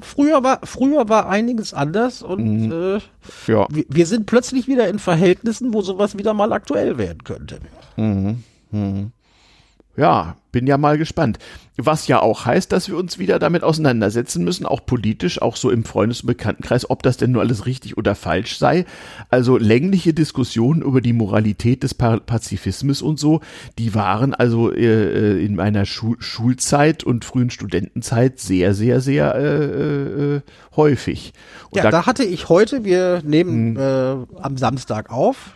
[0.00, 2.72] früher war früher war einiges anders und Mhm.
[2.72, 3.66] äh, ja.
[3.70, 7.58] wir, wir sind plötzlich wieder in Verhältnissen, wo sowas wieder mal aktuell werden könnte.
[10.00, 11.38] Ja, bin ja mal gespannt.
[11.76, 15.70] Was ja auch heißt, dass wir uns wieder damit auseinandersetzen müssen, auch politisch, auch so
[15.70, 18.86] im Freundes- und Bekanntenkreis, ob das denn nur alles richtig oder falsch sei.
[19.28, 23.40] Also längliche Diskussionen über die Moralität des Pa- Pazifismus und so,
[23.78, 24.84] die waren also äh,
[25.36, 30.40] äh, in meiner Schu Schulzeit und frühen Studentenzeit sehr, sehr, sehr äh, äh,
[30.76, 31.34] häufig.
[31.70, 35.52] Und Ja, da, hatte ich heute, wir nehmen äh, am Samstag auf,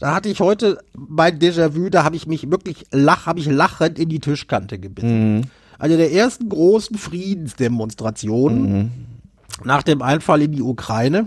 [0.00, 3.98] da hatte ich heute mein Déjà-vu, da habe ich mich wirklich lach, habe ich lachend
[3.98, 5.50] in die Tischkante gebissen.
[5.78, 9.06] Eine der ersten großen Friedensdemonstrationen
[9.64, 11.26] nach dem Einfall in die Ukraine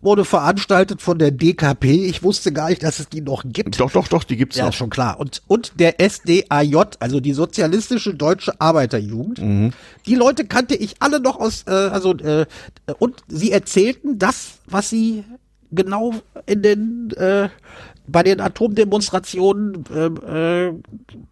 [0.00, 2.06] wurde veranstaltet von der DKP.
[2.06, 3.78] Ich wusste gar nicht, dass es die noch gibt.
[3.78, 4.70] doch, doch, doch, die gibt's Ja, noch.
[4.70, 5.20] ist schon klar.
[5.20, 9.74] Und, und der SDAJ, also die Sozialistische Deutsche Arbeiterjugend.
[10.06, 12.46] Die Leute kannte ich alle noch aus, äh, also, äh,
[12.98, 15.24] und sie erzählten das, was sie
[15.70, 16.14] genau
[16.46, 17.50] in den, äh,
[18.08, 20.72] bei den Atomdemonstrationen äh, äh,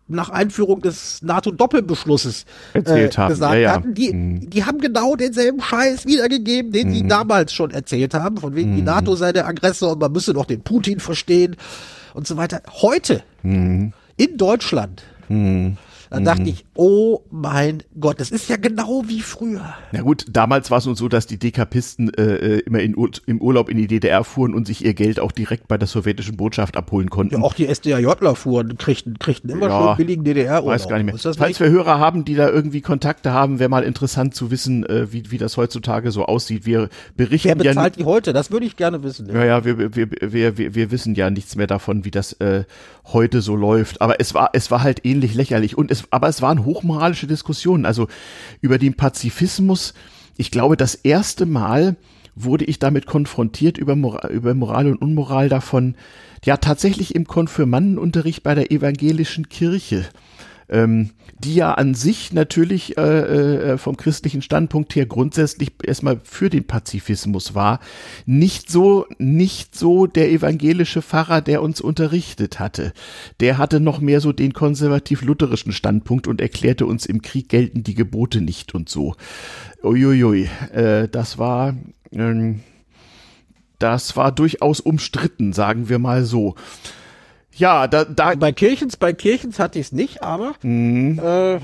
[0.08, 3.28] nach Einführung des NATO-Doppelbeschlusses Erzählt äh, haben.
[3.30, 3.72] gesagt Ja, ja.
[3.72, 3.94] hatten.
[3.94, 8.76] Die, die haben genau denselben Scheiß wiedergegeben, den sie damals schon erzählt haben, von wegen
[8.76, 11.56] die NATO sei der Aggressor und man müsse doch den Putin verstehen
[12.14, 12.62] und so weiter.
[12.82, 15.02] Heute in Deutschland,
[16.10, 19.74] da dachte ich, oh mein Gott, das ist ja genau wie früher.
[19.92, 22.94] Na gut, damals war es nun so, dass die Dekapisten äh, äh, immer in,
[23.26, 26.36] im Urlaub in die DDR fuhren und sich ihr Geld auch direkt bei der sowjetischen
[26.36, 27.36] Botschaft abholen konnten.
[27.36, 30.74] Ja, auch die SDAJler fuhren, kriegten, kriegten immer Ja, schön billigen DDR-Urlaub.
[30.74, 31.18] Weiß gar nicht mehr.
[31.18, 31.60] Falls nicht?
[31.60, 35.30] wir Hörer haben, die da irgendwie Kontakte haben, wäre mal interessant zu wissen, äh, wie,
[35.30, 36.66] wie das heutzutage so aussieht.
[36.66, 38.32] Wir berichten Wer ja bezahlt die heute?
[38.32, 39.28] Das würde ich gerne wissen.
[39.32, 42.64] ja, ja, wir, wir, wir, wir, wir wissen ja nichts mehr davon, wie das äh,
[43.12, 44.00] heute so läuft.
[44.00, 45.78] Aber es war, es war halt ähnlich lächerlich.
[45.78, 47.86] Und es, aber es waren hochmoralische Diskussionen.
[47.86, 48.08] Also
[48.60, 49.94] über den Pazifismus.
[50.36, 51.96] Ich glaube, das erste Mal
[52.34, 55.94] wurde ich damit konfrontiert über Moral, über Moral und Unmoral davon.
[56.44, 60.06] Ja, tatsächlich im Konfirmandenunterricht bei der evangelischen Kirche
[60.68, 63.02] ähm, die ja an sich natürlich äh,
[63.72, 67.80] äh, vom christlichen Standpunkt her grundsätzlich erstmal für den Pazifismus war,
[68.24, 72.92] nicht so nicht so der evangelische Pfarrer, der uns unterrichtet hatte.
[73.40, 77.94] Der hatte noch mehr so den konservativ-lutherischen Standpunkt und erklärte uns im Krieg gelten die
[77.94, 79.14] Gebote nicht und so.
[79.82, 81.74] Uiuiui, äh, das war
[82.12, 82.60] ähm,
[83.78, 86.54] das war durchaus umstritten, sagen wir mal so.
[87.56, 91.18] Ja, da, da Bei Kirchens, bei Kirchens hatte ich es nicht, aber Mhm.
[91.18, 91.58] äh,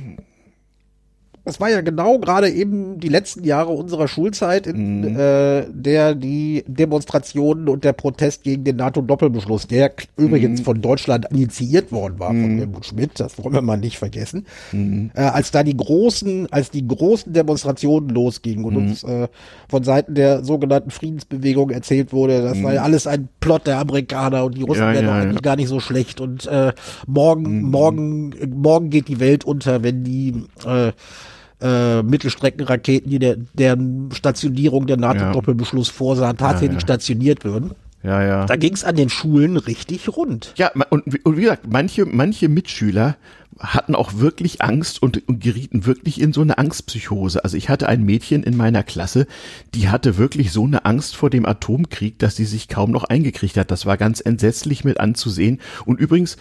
[1.45, 5.17] es war ja genau gerade eben die letzten Jahre unserer Schulzeit, in Mhm.
[5.19, 10.65] äh, der die Demonstrationen und der Protest gegen den NATO-Doppelbeschluss, der k- übrigens Mhm.
[10.65, 15.11] von Deutschland initiiert worden war, von Helmut Schmidt, das wollen wir mal nicht vergessen, Mhm.
[15.15, 19.27] äh, als da die großen, als die großen Demonstrationen losgingen und uns äh,
[19.69, 24.57] von Seiten der sogenannten Friedensbewegung erzählt wurde, das sei alles ein Plot der Amerikaner und
[24.57, 24.89] die Russen Mhm.
[24.89, 25.23] Ja, wären ja, doch ja.
[25.23, 26.73] eigentlich gar nicht so schlecht und äh,
[27.07, 30.35] morgen, morgen, morgen geht die Welt unter, wenn die
[30.67, 30.93] äh,
[31.63, 37.73] äh, Mittelstreckenraketen, die der, deren Stationierung der NATO-Doppelbeschluss vorsahen, tatsächlich stationiert würden.
[38.03, 38.47] ja, ja.
[38.47, 40.53] Da ging es an den Schulen richtig rund.
[40.57, 43.17] Ja, und, wie- und wie gesagt, manche, manche Mitschüler
[43.59, 47.45] hatten auch wirklich Angst und, und gerieten wirklich in so eine Angstpsychose.
[47.45, 49.27] Also ich hatte ein Mädchen in meiner Klasse,
[49.75, 53.57] die hatte wirklich so eine Angst vor dem Atomkrieg, dass sie sich kaum noch eingekriegt
[53.57, 53.71] hat.
[53.71, 55.61] Das war ganz entsetzlich mit anzusehen.
[55.85, 56.39] Und übrigens,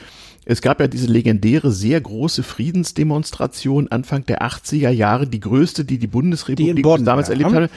[0.52, 5.98] es gab ja diese legendäre, sehr große Friedensdemonstration Anfang der 80er Jahre, die größte, die
[5.98, 7.34] die Bundesrepublik Bonn, damals ja.
[7.34, 7.70] erlebt hatte.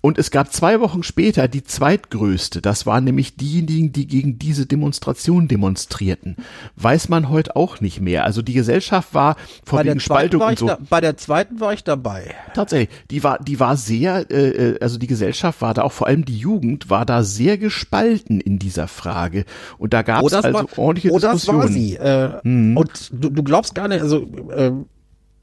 [0.00, 2.62] Und es gab zwei Wochen später die zweitgrößte.
[2.62, 6.36] Das waren nämlich diejenigen, die gegen diese Demonstration demonstrierten.
[6.76, 8.24] Weiß man heute auch nicht mehr.
[8.24, 10.66] Also die Gesellschaft war vor wegen Spaltung und so.
[10.68, 12.34] da, bei der zweiten war ich dabei.
[12.54, 16.06] Tatsächlich, die war, die war sehr, äh, äh, also die Gesellschaft war da, auch vor
[16.06, 19.44] allem die Jugend war da sehr gespalten in dieser Frage.
[19.78, 21.62] Und da gab Oh, es das also war, ordentliche oh, das Diskussionen.
[21.62, 21.96] war sie.
[21.96, 24.26] Äh, Und du, du glaubst gar nicht, also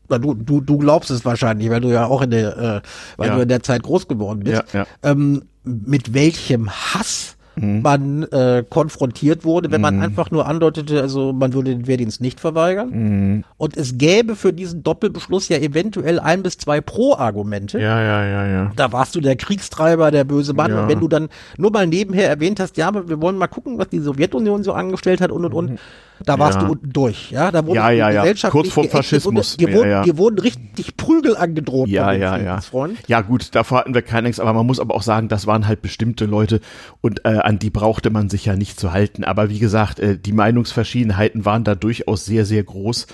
[0.09, 2.81] na, du, du, du glaubst es wahrscheinlich, weil du ja auch in der, äh,
[3.17, 3.35] weil Ja.
[3.35, 4.63] du in der Zeit groß geworden bist.
[4.73, 4.87] Ja, ja.
[5.03, 7.81] Ähm, mit welchem Hass mhm.
[7.81, 9.83] man äh, konfrontiert wurde, wenn mhm.
[9.83, 12.89] man einfach nur andeutete, also man würde den Wehrdienst nicht verweigern.
[12.89, 13.43] Mhm.
[13.57, 17.79] Und es gäbe für diesen Doppelbeschluss ja eventuell ein bis zwei Pro-Argumente.
[17.79, 18.71] Ja, ja, ja, ja.
[18.77, 20.71] Da warst du der Kriegstreiber, der böse Mann.
[20.71, 23.77] Und wenn du dann nur mal nebenher erwähnt hast, ja, aber wir wollen mal gucken,
[23.77, 25.79] was die Sowjetunion so angestellt hat und und und.
[26.25, 26.65] Da warst ja.
[26.65, 27.51] du unten durch, ja.
[27.51, 28.49] Da wurde ja, ja, ja.
[28.49, 29.57] Kurz vor Faschismus.
[29.57, 30.17] Dir, wurden, ja, ja.
[30.17, 31.89] wurden richtig Prügel angedroht.
[31.89, 32.59] Ja, ja, ja.
[33.07, 35.67] Ja, gut, davor hatten wir keine Angst, aber man muss aber auch sagen, das waren
[35.67, 36.59] halt bestimmte Leute
[37.01, 39.23] und äh, an die brauchte man sich ja nicht zu halten.
[39.23, 43.07] Aber wie gesagt, äh, die Meinungsverschiedenheiten waren da durchaus sehr, sehr groß.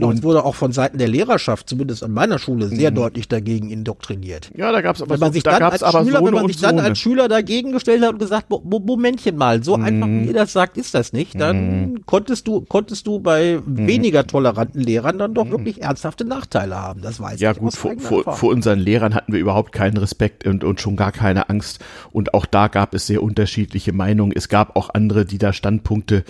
[0.00, 2.96] Und es wurde auch von Seiten der Lehrerschaft, zumindest an meiner Schule, sehr mhm.
[2.96, 4.50] deutlich dagegen indoktriniert.
[4.56, 6.46] Ja, da gab es aber, wenn man sich so, dann da als Schüler, wenn man
[6.46, 9.84] sich dann als Schüler dagegen gestellt hat und gesagt, Momentchen mal, so mhm.
[9.84, 12.06] einfach wie ihr das sagt, ist das nicht, dann mhm.
[12.06, 13.86] konntest du, konntest du bei mhm.
[13.86, 15.50] weniger toleranten Lehrern dann doch mhm.
[15.50, 17.02] wirklich ernsthafte Nachteile haben.
[17.02, 17.56] Das weiß ja, ich.
[17.56, 20.96] Ja gut, vor, vor, vor, unseren Lehrern hatten wir überhaupt keinen Respekt und, und schon
[20.96, 21.80] gar keine Angst.
[22.12, 24.32] Und auch da gab es sehr unterschiedliche Meinungen.
[24.34, 26.24] Es gab auch andere, die da Standpunkte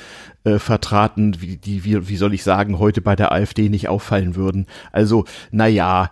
[0.45, 4.37] äh, vertraten, wie, die, wie, wie soll ich sagen, heute bei der AfD nicht auffallen
[4.37, 4.67] würden.
[4.93, 6.11] Also, naja,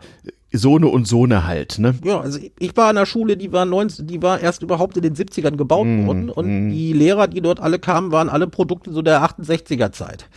[0.52, 1.94] Sohne und Sohne halt, ne?
[2.04, 5.02] Ja, also ich war an der Schule, die war 19, die war erst überhaupt in
[5.02, 6.70] den 70ern gebaut mm, worden und mm.
[6.70, 10.28] die Lehrer, die dort alle kamen, waren alle Produkte so der 68er Zeit.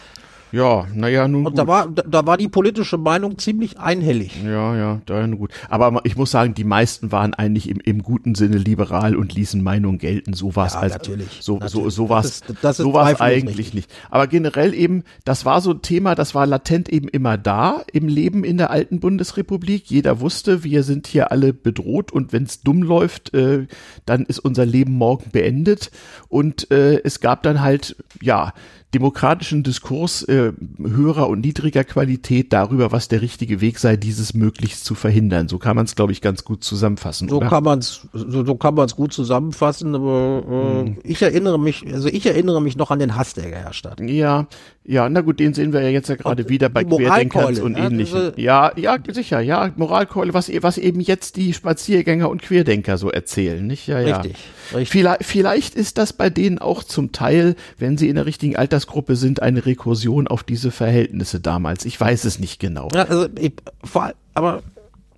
[0.54, 1.48] Ja, naja, nun.
[1.48, 4.44] Und da war, da, da, war die politische Meinung ziemlich einhellig.
[4.46, 5.52] Ja, ja, da nun gut.
[5.68, 9.64] Aber ich muss sagen, die meisten waren eigentlich im, im guten Sinne liberal und ließen
[9.64, 10.34] Meinung gelten.
[10.34, 11.40] So war es ja, als, natürlich.
[11.42, 11.74] So, natürlich.
[11.74, 12.44] so, so war es,
[12.78, 13.74] so eigentlich richtig.
[13.74, 13.92] nicht.
[14.12, 18.08] Aber generell eben, das war so ein Thema, das war latent eben immer da im
[18.08, 19.90] Leben in der alten Bundesrepublik.
[19.90, 23.66] Jeder wusste, wir sind hier alle bedroht und wenn es dumm läuft, äh,
[24.06, 25.90] dann ist unser Leben morgen beendet.
[26.30, 28.54] Und äh, es gab dann halt, ja,
[28.94, 34.86] demokratischen Diskurs äh, höherer und niedriger Qualität darüber, was der richtige Weg sei, dieses möglichst
[34.86, 35.48] zu verhindern.
[35.48, 37.30] So kann man es, glaube ich, ganz gut zusammenfassen.
[37.30, 37.50] So oder?
[37.50, 39.96] kann man es, so, so kann man es gut zusammenfassen.
[39.96, 40.98] Aber äh, hm.
[41.04, 44.00] ich erinnere mich, also ich erinnere mich noch an den Hass, der geherrscht hat.
[44.00, 44.48] Ja,
[44.86, 47.86] ja, na gut, den sehen wir ja jetzt ja gerade wieder bei Querdenkern und ja,
[47.86, 48.34] ähnlichen.
[48.36, 53.66] Ja, ja, sicher, ja, Moralkeule, was, was eben jetzt die Spaziergänger und Querdenker so erzählen,
[53.66, 53.88] nicht?
[53.88, 54.18] Ja, ja.
[54.18, 54.38] Richtig,
[54.74, 54.90] richtig.
[54.90, 59.16] Vielleicht, vielleicht ist das bei denen auch zum Teil, wenn sie in der richtigen Altersgruppe
[59.16, 61.86] sind, eine Rekursion auf diese Verhältnisse damals.
[61.86, 62.90] Ich weiß es nicht genau.
[62.94, 63.54] Ja, also, ich,
[63.84, 64.62] vor, aber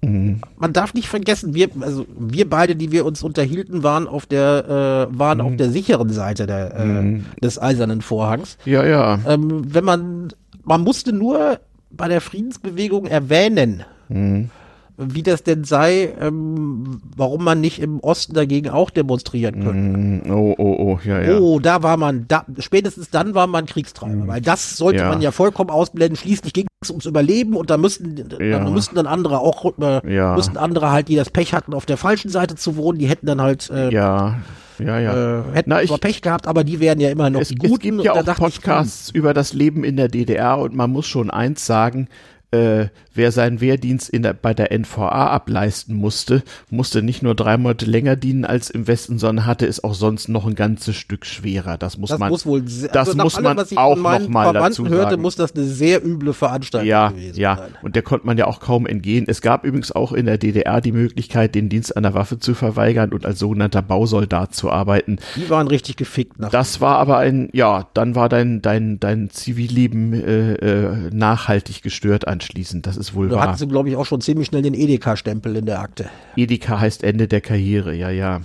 [0.01, 0.41] Mhm.
[0.57, 5.09] Man darf nicht vergessen, wir, also wir beide, die wir uns unterhielten, waren auf der,
[5.09, 5.45] äh, waren mhm.
[5.45, 7.25] auf der sicheren Seite der, äh, mhm.
[7.41, 8.57] des eisernen Vorhangs.
[8.65, 9.17] Ja, ja.
[9.25, 10.27] Ähm, wenn man,
[10.63, 11.59] man musste nur
[11.89, 14.51] bei der Friedensbewegung erwähnen, mhm
[14.97, 20.29] wie das denn sei, ähm, warum man nicht im Osten dagegen auch demonstrieren könnte.
[20.29, 21.37] Mm, oh, oh, oh, ja, ja.
[21.37, 24.27] Oh, da war man, da, spätestens dann war man Kriegstreiber, mm.
[24.27, 25.09] weil das sollte ja.
[25.09, 26.15] man ja vollkommen ausblenden.
[26.15, 28.59] Schließlich ging es ums Überleben und da müssten, ja.
[28.59, 30.35] dann müssten dann andere auch, äh, ja.
[30.35, 33.25] müssten andere halt, die das Pech hatten, auf der falschen Seite zu wohnen, die hätten
[33.25, 34.39] dann halt, äh, ja.
[34.79, 35.39] Ja, ja.
[35.39, 37.55] Äh, hätten Na, ich, zwar Pech gehabt, aber die wären ja immer noch es, die
[37.55, 37.99] Guten.
[37.99, 41.07] Es gibt ja auch Podcasts ich, über das Leben in der DDR und man muss
[41.07, 42.09] schon eins sagen,
[42.51, 47.85] äh, wer seinen Wehrdienst der, bei der NVA ableisten musste, musste nicht nur drei Monate
[47.85, 51.77] länger dienen als im Westen, sondern hatte es auch sonst noch ein ganzes Stück schwerer.
[51.77, 55.11] Das muss das man, muss wohl, das allem, muss man auch noch mal dazu hörte,
[55.11, 55.21] sagen.
[55.21, 57.57] muss das eine sehr üble Veranstaltung ja, gewesen ja.
[57.57, 57.71] sein.
[57.73, 59.25] Ja, und der konnte man ja auch kaum entgehen.
[59.27, 62.53] Es gab übrigens auch in der DDR die Möglichkeit, den Dienst an der Waffe zu
[62.53, 65.17] verweigern und als sogenannter Bausoldat zu arbeiten.
[65.35, 66.39] Die waren richtig gefickt.
[66.39, 71.81] Nach das war aber ein, ja, dann war dein dein dein Zivilleben äh, äh, nachhaltig
[71.81, 72.87] gestört anschließend.
[72.87, 73.43] Das ist wohl da wahr.
[73.43, 76.09] hatten sie, glaube ich, auch schon ziemlich schnell den Edeka-Stempel in der Akte.
[76.35, 78.41] Edeka heißt Ende der Karriere, ja, ja.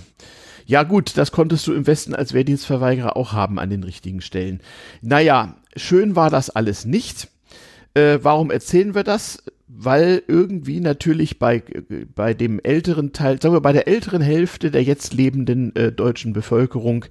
[0.65, 4.61] Ja gut, das konntest du im Westen als Wehrdienstverweigerer auch haben an den richtigen Stellen.
[5.01, 7.27] Naja, schön war das alles nicht.
[7.93, 9.43] Äh, warum erzählen wir das?
[9.73, 11.63] Weil irgendwie natürlich bei,
[12.13, 16.33] bei dem älteren Teil, sagen wir bei der älteren Hälfte der jetzt lebenden äh, deutschen
[16.33, 17.05] Bevölkerung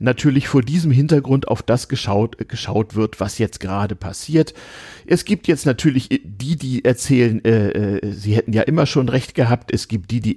[0.00, 4.54] natürlich vor diesem Hintergrund auf das geschaut, geschaut wird, was jetzt gerade passiert.
[5.06, 9.34] Es gibt jetzt natürlich die, die erzählen, äh, äh, sie hätten ja immer schon recht
[9.34, 9.72] gehabt.
[9.72, 10.36] Es gibt die, die,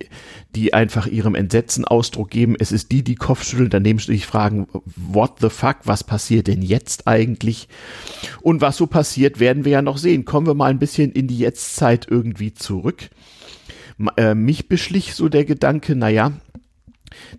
[0.55, 2.55] die einfach ihrem Entsetzen Ausdruck geben.
[2.59, 7.07] Es ist die, die Kopfschütteln, daneben sich fragen, what the fuck, was passiert denn jetzt
[7.07, 7.67] eigentlich?
[8.41, 10.26] Und was so passiert, werden wir ja noch sehen.
[10.26, 13.09] Kommen wir mal ein bisschen in die Jetztzeit irgendwie zurück.
[14.18, 16.34] Äh, mich beschlich so der Gedanke, naja,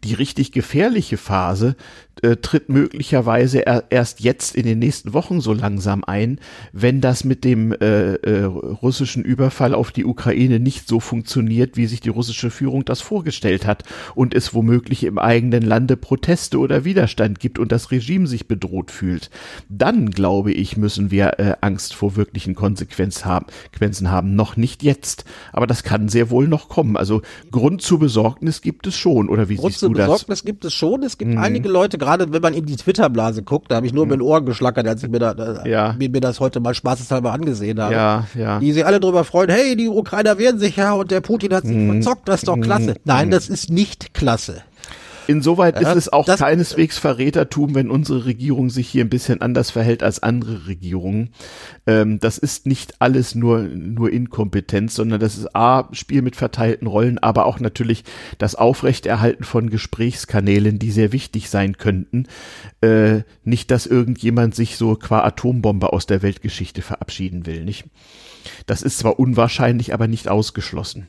[0.03, 1.77] die richtig gefährliche Phase
[2.23, 6.39] äh, tritt möglicherweise er, erst jetzt in den nächsten Wochen so langsam ein,
[6.73, 11.87] wenn das mit dem äh, äh, russischen Überfall auf die Ukraine nicht so funktioniert, wie
[11.87, 13.85] sich die russische Führung das vorgestellt hat
[14.15, 18.91] und es womöglich im eigenen Lande Proteste oder Widerstand gibt und das Regime sich bedroht
[18.91, 19.31] fühlt.
[19.69, 24.35] Dann, glaube ich, müssen wir äh, Angst vor wirklichen Konsequenzen haben, Konsequenzen haben.
[24.35, 26.97] Noch nicht jetzt, aber das kann sehr wohl noch kommen.
[26.97, 31.03] Also Grund zur Besorgnis gibt es schon, oder wie Grund zur Besorgnis gibt es schon.
[31.03, 31.39] Es gibt mhm.
[31.39, 34.11] einige Leute, gerade wenn man in die Twitter-Blase guckt, da habe ich nur mhm.
[34.11, 35.95] mit den Ohren geschlackert, als ich mir, da, ja.
[35.99, 37.95] mir, mir das heute mal spaßeshalber angesehen habe.
[37.95, 38.59] Ja, ja.
[38.61, 41.65] Die sich alle darüber freuen, hey, die Ukrainer wehren sich ja und der Putin hat
[41.65, 42.03] sich mhm.
[42.03, 42.91] verzockt, das ist doch klasse.
[42.91, 42.97] Mhm.
[43.05, 44.63] Nein, das ist nicht klasse.
[45.27, 50.03] Insoweit ist es auch keineswegs Verrätertum, wenn unsere Regierung sich hier ein bisschen anders verhält
[50.03, 51.31] als andere Regierungen.
[51.87, 56.87] Ähm, das ist nicht alles nur, nur Inkompetenz, sondern das ist A, Spiel mit verteilten
[56.87, 58.05] Rollen, aber auch natürlich
[58.39, 62.27] das Aufrechterhalten von Gesprächskanälen, die sehr wichtig sein könnten.
[62.81, 67.85] Äh, nicht, dass irgendjemand sich so qua Atombombe aus der Weltgeschichte verabschieden will, nicht?
[68.67, 71.07] Das ist zwar unwahrscheinlich, aber nicht ausgeschlossen.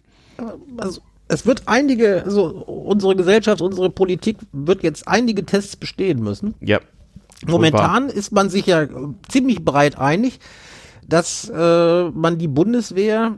[0.78, 6.53] Also es wird einige, also unsere Gesellschaft, unsere Politik wird jetzt einige Tests bestehen müssen.
[6.59, 6.80] Ja.
[7.45, 8.88] Momentan ist man sich ja
[9.28, 10.39] ziemlich breit einig,
[11.07, 13.38] dass äh, man die Bundeswehr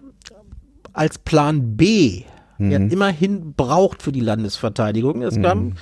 [0.94, 2.24] als Plan B
[2.58, 2.72] mhm.
[2.72, 5.22] ja immerhin braucht für die Landesverteidigung.
[5.22, 5.74] Es mhm kam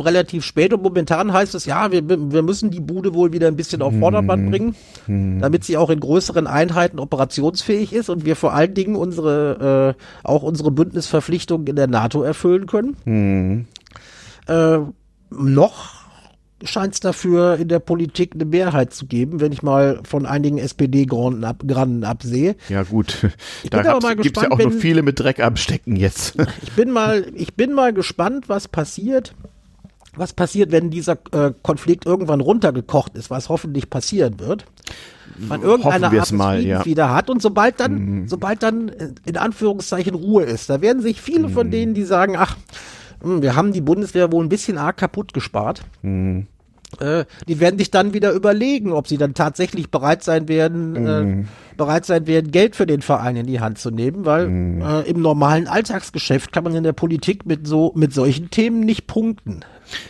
[0.00, 3.56] relativ spät und momentan heißt es, ja, wir, wir müssen die Bude wohl wieder ein
[3.56, 4.50] bisschen auf Vordermann mhm.
[4.50, 4.76] bringen,
[5.06, 5.40] mhm.
[5.40, 10.26] damit sie auch in größeren Einheiten operationsfähig ist und wir vor allen Dingen unsere, äh,
[10.26, 12.96] auch unsere Bündnisverpflichtungen in der NATO erfüllen können.
[13.04, 13.66] Mhm.
[14.46, 14.78] Äh,
[15.30, 16.02] noch
[16.64, 20.58] scheint es dafür in der Politik eine Mehrheit zu geben, wenn ich mal von einigen
[20.58, 21.62] SPD-Granden ab,
[22.02, 22.56] absehe.
[22.68, 23.28] Ja gut,
[23.62, 23.82] ich da
[24.14, 26.34] gibt es ja auch wenn, noch viele mit Dreck am Stecken jetzt.
[26.62, 29.34] ich bin mal, ich bin mal gespannt, was passiert,
[30.16, 34.66] was passiert, wenn dieser äh, Konflikt irgendwann runtergekocht ist, was hoffentlich passieren wird.
[35.38, 36.84] Man irgendeine Art mal, ja.
[36.84, 38.28] wieder hat und sobald dann, mhm.
[38.28, 41.52] sobald dann äh, in Anführungszeichen Ruhe ist, da werden sich viele mhm.
[41.52, 42.56] von denen, die sagen, ach,
[43.22, 45.82] hm, wir haben die Bundeswehr wohl ein bisschen arg kaputt gespart.
[46.02, 46.46] Mhm.
[47.00, 51.22] Äh, die werden sich dann wieder überlegen, ob sie dann tatsächlich bereit sein werden, äh,
[51.22, 51.40] mhm.
[51.40, 51.44] äh,
[51.76, 54.82] bereit sein werden, Geld für den Verein in die Hand zu nehmen, weil mhm.
[54.82, 59.06] äh, im normalen Alltagsgeschäft kann man in der Politik mit so mit solchen Themen nicht
[59.06, 59.60] punkten.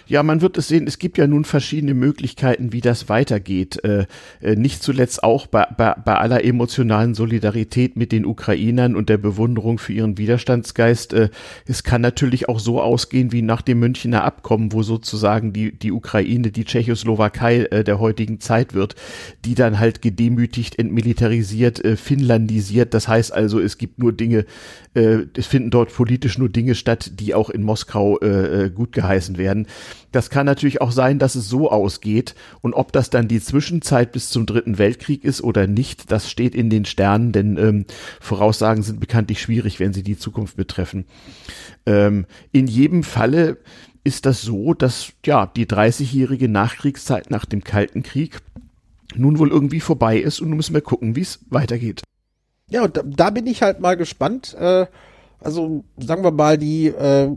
[0.07, 3.83] Ja, man wird es sehen, es gibt ja nun verschiedene Möglichkeiten, wie das weitergeht.
[3.85, 4.07] Äh,
[4.41, 9.19] äh, nicht zuletzt auch bei, bei, bei aller emotionalen Solidarität mit den Ukrainern und der
[9.19, 11.13] Bewunderung für ihren Widerstandsgeist.
[11.13, 11.31] Äh,
[11.67, 15.93] es kann natürlich auch so ausgehen wie nach dem Münchner Abkommen, wo sozusagen die, die
[15.93, 18.95] Ukraine die Tschechoslowakei der heutigen Zeit wird,
[19.45, 22.95] die dann halt gedemütigt, entmilitarisiert, finnlandisiert.
[22.95, 24.45] Das heißt also, es gibt nur Dinge,
[24.95, 28.19] es finden dort politisch nur Dinge statt, die auch in Moskau
[28.75, 29.67] gut geheißen werden.
[30.13, 32.35] Das kann natürlich auch sein, dass es so ausgeht.
[32.61, 36.55] Und ob das dann die Zwischenzeit bis zum Dritten Weltkrieg ist oder nicht, das steht
[36.55, 37.85] in den Sternen, denn ähm,
[38.21, 41.07] Voraussagen sind bekanntlich schwierig, wenn sie die Zukunft betreffen.
[41.87, 43.59] Ähm, in jedem Falle
[44.05, 48.41] ist das so, dass ja die 30-jährige Nachkriegszeit nach dem Kalten Krieg
[49.15, 52.03] nun wohl irgendwie vorbei ist und nun müssen wir gucken, wie es weitergeht.
[52.71, 54.55] Ja, da, da, bin ich halt mal gespannt.
[54.59, 54.87] Äh,
[55.41, 57.31] also sagen wir mal, die äh,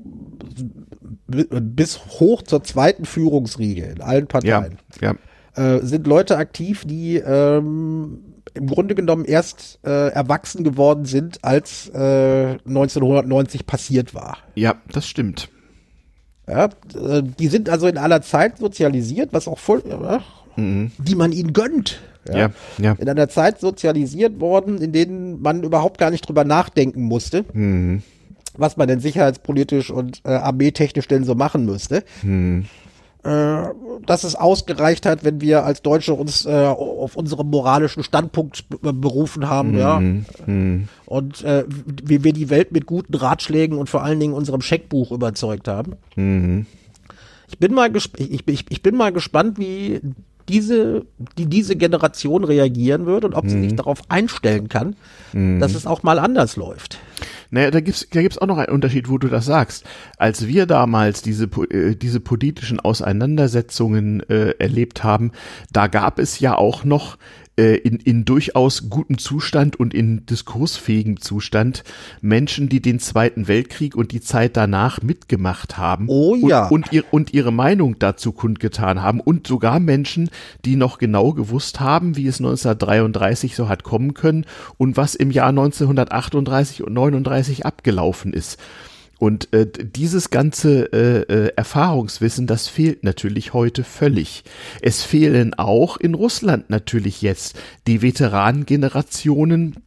[1.28, 5.76] bis hoch zur zweiten Führungsriege in allen Parteien ja, ja.
[5.78, 8.20] Äh, sind Leute aktiv, die ähm,
[8.54, 14.38] im Grunde genommen erst äh, erwachsen geworden sind, als äh, 1990 passiert war.
[14.56, 15.50] Ja, das stimmt.
[16.48, 19.84] Ja, äh, die sind also in aller Zeit sozialisiert, was auch voll,
[20.56, 20.92] mhm.
[20.98, 22.02] die man ihnen gönnt.
[22.28, 22.50] Ja, ja,
[22.80, 22.92] ja.
[22.94, 27.46] In einer Zeit sozialisiert worden, in denen man überhaupt gar nicht drüber nachdenken musste.
[27.54, 28.04] Mhm
[28.58, 32.04] was man denn sicherheitspolitisch und äh, armeetechnisch denn so machen müsste.
[32.22, 32.66] Hm.
[33.24, 33.70] Äh,
[34.06, 39.50] dass es ausgereicht hat, wenn wir als Deutsche uns äh, auf unseren moralischen Standpunkt berufen
[39.50, 39.78] haben, hm.
[39.80, 40.00] ja.
[40.46, 40.88] Hm.
[41.06, 41.66] Und äh,
[42.04, 45.94] wie wir die Welt mit guten Ratschlägen und vor allen Dingen unserem Scheckbuch überzeugt haben.
[46.14, 46.68] Hm.
[47.48, 50.02] Ich bin mal ich, ich, ich bin mal gespannt, wie
[50.50, 51.06] diese,
[51.38, 53.78] die diese Generation reagieren wird und ob sie sich mhm.
[53.78, 54.96] darauf einstellen kann,
[55.34, 55.60] mhm.
[55.60, 57.00] dass es auch mal anders läuft.
[57.52, 59.86] Naja, da gibt's da gibt's auch noch einen Unterschied, wo du das sagst.
[60.18, 65.32] Als wir damals diese, äh, diese politischen Auseinandersetzungen äh, erlebt haben,
[65.72, 67.18] da gab es ja auch noch
[67.58, 71.84] äh, in, in durchaus gutem Zustand und in diskursfähigem Zustand
[72.22, 76.06] Menschen, die den Zweiten Weltkrieg und die Zeit danach mitgemacht haben.
[76.10, 76.68] Oh ja.
[76.68, 79.20] Und, und, ihr, und ihre Meinung dazu kundgetan haben.
[79.22, 80.30] Und sogar Menschen,
[80.66, 84.46] die noch genau gewusst haben, wie es 1933 so hat kommen können
[84.78, 88.58] und was im Jahr 1938 und 39 abgelaufen ist.
[89.18, 94.44] Und äh, dieses ganze äh, äh, Erfahrungswissen, das fehlt natürlich heute völlig.
[94.82, 97.58] Es fehlen auch in Russland natürlich jetzt
[97.88, 99.78] die Veteranengenerationen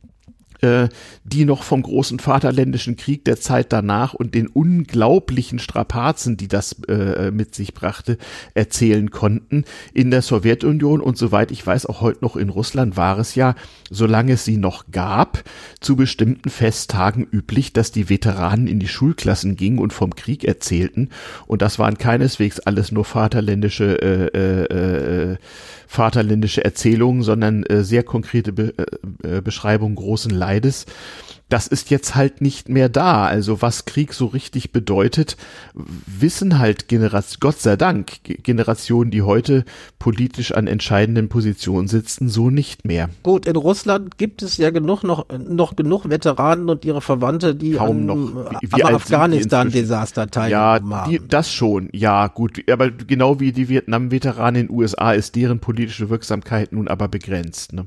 [0.61, 0.89] äh,
[1.25, 6.77] die noch vom großen Vaterländischen Krieg der Zeit danach und den unglaublichen Strapazen, die das
[6.89, 8.19] äh, mit sich brachte,
[8.55, 9.65] erzählen konnten.
[9.93, 13.55] In der Sowjetunion und soweit ich weiß, auch heute noch in Russland war es ja,
[13.91, 15.45] solange es sie noch gab,
[15.81, 21.11] zu bestimmten Festtagen üblich, dass die Veteranen in die Schulklassen gingen und vom Krieg erzählten.
[21.47, 25.37] Und das waren keineswegs alles nur vaterländische äh, äh, äh,
[25.89, 30.85] vaterländische Erzählungen, sondern äh, sehr konkrete Be äh, äh, Beschreibungen großen Leides
[31.49, 33.25] das ist jetzt halt nicht mehr da.
[33.27, 35.37] Also was Krieg so richtig bedeutet,
[35.75, 39.65] wissen halt Generation, Gott sei Dank, Generationen, die heute
[39.99, 43.09] politisch an entscheidenden Positionen sitzen, so nicht mehr.
[43.23, 47.73] Gut, in Russland gibt es ja genug noch, noch genug Veteranen und ihre Verwandte, die
[47.73, 48.17] Kaum noch.
[48.61, 51.89] Wie, wie Afghanistan-Desaster teilgenommen ja, die, das schon.
[51.93, 52.63] Ja, gut.
[52.71, 57.73] Aber genau wie die Vietnam-Veteranen in den USA ist deren politische Wirksamkeit nun aber begrenzt.
[57.73, 57.87] Ne?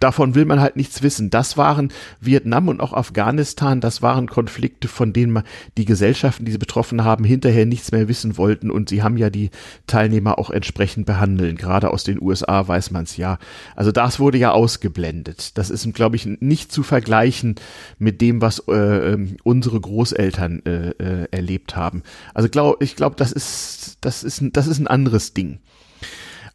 [0.00, 1.30] Davon will man halt nichts wissen.
[1.30, 5.42] Das waren Vietnam und auch Afghanistan, das waren Konflikte, von denen
[5.76, 9.30] die Gesellschaften, die sie betroffen haben, hinterher nichts mehr wissen wollten und sie haben ja
[9.30, 9.50] die
[9.86, 11.56] Teilnehmer auch entsprechend behandeln.
[11.56, 13.38] Gerade aus den USA weiß man es ja.
[13.76, 15.56] Also das wurde ja ausgeblendet.
[15.58, 17.56] Das ist, glaube ich, nicht zu vergleichen
[17.98, 22.02] mit dem, was äh, ähm, unsere Großeltern äh, äh, erlebt haben.
[22.32, 25.58] Also glaub, ich glaube, das ist, das ist, das ist ein anderes Ding.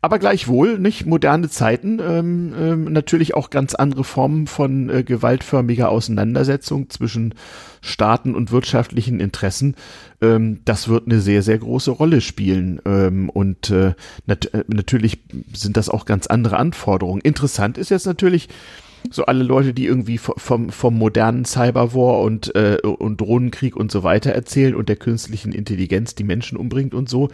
[0.01, 5.89] Aber gleichwohl, nicht moderne Zeiten, ähm, ähm, natürlich auch ganz andere Formen von äh, gewaltförmiger
[5.89, 7.35] Auseinandersetzung zwischen
[7.81, 9.75] Staaten und wirtschaftlichen Interessen.
[10.21, 12.79] Ähm, das wird eine sehr, sehr große Rolle spielen.
[12.85, 13.93] Ähm, und äh,
[14.25, 15.19] nat äh, natürlich
[15.53, 17.19] sind das auch ganz andere Anforderungen.
[17.21, 18.47] Interessant ist jetzt natürlich,
[19.11, 24.03] so alle Leute, die irgendwie vom, vom modernen Cyberwar und, äh, und Drohnenkrieg und so
[24.03, 27.29] weiter erzählen und der künstlichen Intelligenz, die Menschen umbringt und so,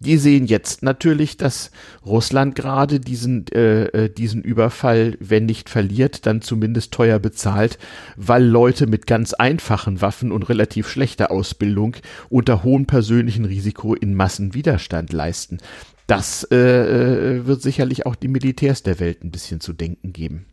[0.00, 1.70] die sehen jetzt natürlich, dass
[2.04, 7.78] Russland gerade diesen, äh, äh, diesen Überfall, wenn nicht verliert, dann zumindest teuer bezahlt,
[8.16, 11.96] weil Leute mit ganz einfachen Waffen und relativ schlechter Ausbildung
[12.30, 15.58] unter hohem persönlichen Risiko in Massen Widerstand leisten.
[16.06, 20.46] Das äh, äh wird sicherlich auch die Militärs der Welt ein bisschen zu denken geben.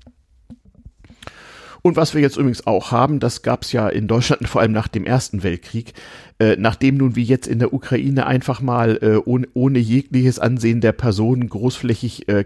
[1.88, 4.74] Und was wir jetzt übrigens auch haben, das gab es ja in Deutschland vor allem
[4.74, 5.94] nach dem Ersten Weltkrieg,
[6.40, 10.82] äh, nachdem nun wie jetzt in der Ukraine einfach mal äh, ohne, ohne jegliches Ansehen
[10.82, 12.46] der Personen großflächig äh,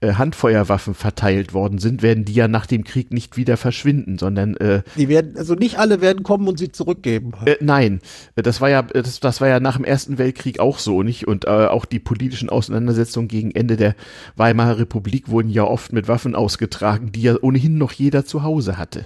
[0.00, 4.56] äh, Handfeuerwaffen verteilt worden sind, werden die ja nach dem Krieg nicht wieder verschwinden, sondern
[4.58, 7.32] äh, die werden also nicht alle werden kommen und sie zurückgeben.
[7.46, 8.00] Äh, nein,
[8.34, 11.46] das war ja das, das war ja nach dem Ersten Weltkrieg auch so nicht und
[11.46, 13.94] äh, auch die politischen Auseinandersetzungen gegen Ende der
[14.36, 18.76] Weimarer Republik wurden ja oft mit Waffen ausgetragen, die ja ohnehin noch jeder zu Hause
[18.76, 19.04] hatte.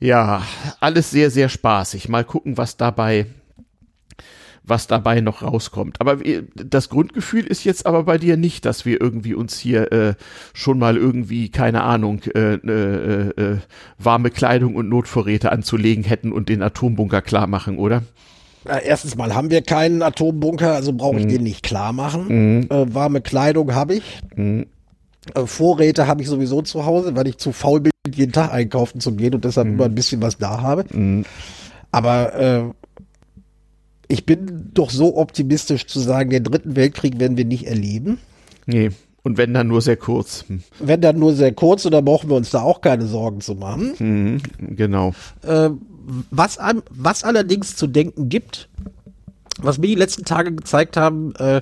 [0.00, 0.42] Ja,
[0.80, 2.08] alles sehr, sehr spaßig.
[2.08, 3.26] Mal gucken, was dabei,
[4.64, 6.00] was dabei noch rauskommt.
[6.00, 6.18] Aber
[6.54, 10.14] das Grundgefühl ist jetzt aber bei dir nicht, dass wir irgendwie uns hier äh,
[10.54, 13.58] schon mal irgendwie, keine Ahnung, äh, äh, äh,
[13.98, 18.02] warme Kleidung und Notvorräte anzulegen hätten und den Atombunker klar machen, oder?
[18.64, 21.30] Erstens mal haben wir keinen Atombunker, also brauche ich mhm.
[21.30, 22.26] den nicht klar machen.
[22.28, 22.68] Mhm.
[22.70, 24.20] Äh, warme Kleidung habe ich.
[24.34, 24.66] Mhm.
[25.34, 29.00] Äh, Vorräte habe ich sowieso zu Hause, weil ich zu faul bin, jeden Tag einkaufen
[29.00, 29.74] zu gehen und deshalb mhm.
[29.74, 30.84] immer ein bisschen was da habe.
[30.92, 31.24] Mhm.
[31.92, 32.62] Aber äh,
[34.08, 38.18] ich bin doch so optimistisch zu sagen, den dritten Weltkrieg werden wir nicht erleben.
[38.66, 38.90] Nee.
[39.22, 40.46] Und wenn dann nur sehr kurz.
[40.78, 43.54] Wenn dann nur sehr kurz, und dann brauchen wir uns da auch keine Sorgen zu
[43.54, 43.92] machen.
[43.98, 45.12] Mhm, genau.
[45.42, 45.70] Äh,
[46.30, 46.58] was,
[46.90, 48.68] was allerdings zu denken gibt,
[49.60, 51.60] was mir die letzten Tage gezeigt haben, äh,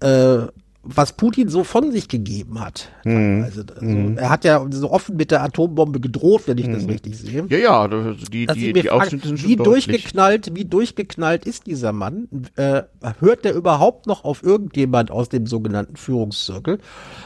[0.00, 0.48] äh,
[0.94, 2.88] was Putin so von sich gegeben hat.
[3.04, 3.44] Mhm.
[3.44, 4.16] Also, mhm.
[4.16, 6.72] Er hat ja so offen mit der Atombombe gedroht, wenn ich mhm.
[6.72, 7.44] das richtig sehe.
[7.48, 12.28] Ja, ja, die, die, die Ausschnitte sind schon Wie durchgeknallt, wie durchgeknallt ist dieser Mann?
[12.56, 12.82] Äh,
[13.20, 16.78] hört der überhaupt noch auf irgendjemand aus dem sogenannten Führungszirkel?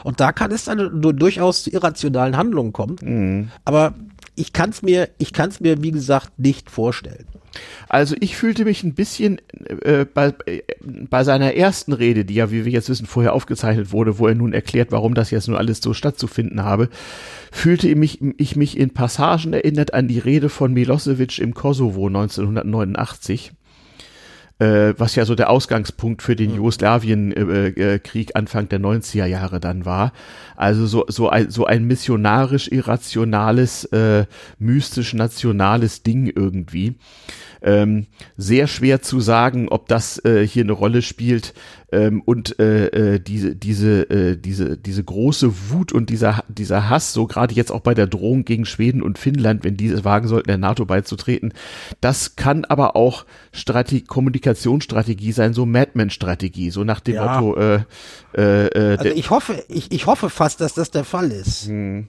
[0.03, 2.97] Und da kann es dann durchaus zu irrationalen Handlungen kommen.
[3.01, 3.51] Mhm.
[3.63, 3.93] Aber
[4.35, 7.25] ich kann es mir, ich kann es mir, wie gesagt, nicht vorstellen.
[7.87, 9.39] Also ich fühlte mich ein bisschen
[9.81, 10.33] äh, bei,
[10.81, 14.35] bei seiner ersten Rede, die ja, wie wir jetzt wissen, vorher aufgezeichnet wurde, wo er
[14.35, 16.89] nun erklärt, warum das jetzt nur alles so stattzufinden habe,
[17.51, 22.07] fühlte ich mich, ich mich in Passagen erinnert an die Rede von Milosevic im Kosovo
[22.07, 23.53] 1989
[24.63, 26.57] äh, was ja so der Ausgangspunkt für den mhm.
[26.57, 30.13] Jugoslawienkrieg Anfang der 90er Jahre dann war.
[30.55, 34.25] Also so, so, ein, so ein missionarisch irrationales, äh,
[34.59, 36.95] mystisch-nationales Ding irgendwie.
[37.63, 38.07] Ähm,
[38.37, 41.53] sehr schwer zu sagen, ob das äh, hier eine Rolle spielt.
[41.93, 47.13] ähm, und äh, äh, diese diese äh, diese diese große Wut und dieser dieser Hass,
[47.13, 50.47] so gerade jetzt auch bei der Drohung gegen Schweden und Finnland, wenn diese wagen sollten,
[50.47, 51.53] der NATO beizutreten,
[52.01, 57.39] das kann aber auch Strategie, Kommunikationsstrategie sein, so Madman-Strategie, so nach dem ja.
[57.39, 57.59] Motto.
[57.59, 57.83] Äh,
[58.35, 61.67] äh, äh, also ich hoffe, ich, ich hoffe fast, dass das der Fall ist.
[61.67, 62.07] Hm.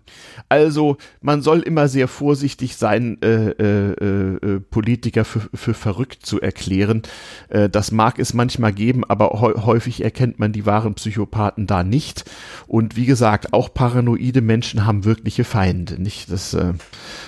[0.48, 6.40] Also man soll immer sehr vorsichtig sein, äh, äh, äh, Politiker für, für verrückt zu
[6.40, 7.02] erklären.
[7.48, 12.24] Äh, das mag es manchmal geben, aber häufig erkennt man die wahren Psychopathen da nicht.
[12.66, 16.00] Und wie gesagt, auch paranoide Menschen haben wirkliche Feinde.
[16.00, 16.72] Nicht, das äh,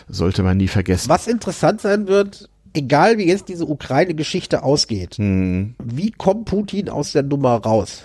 [0.08, 1.08] sollte man nie vergessen.
[1.08, 5.74] Was interessant sein wird, egal wie jetzt diese Ukraine-Geschichte ausgeht, hm.
[5.82, 8.04] wie kommt Putin aus der Nummer raus?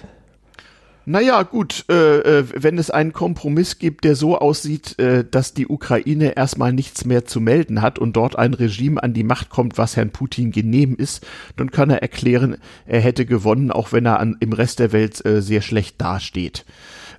[1.05, 5.67] Naja, gut, äh, äh, wenn es einen Kompromiss gibt, der so aussieht, äh, dass die
[5.67, 9.79] Ukraine erstmal nichts mehr zu melden hat und dort ein Regime an die Macht kommt,
[9.79, 11.25] was Herrn Putin genehm ist,
[11.55, 15.25] dann kann er erklären, er hätte gewonnen, auch wenn er an, im Rest der Welt
[15.25, 16.65] äh, sehr schlecht dasteht.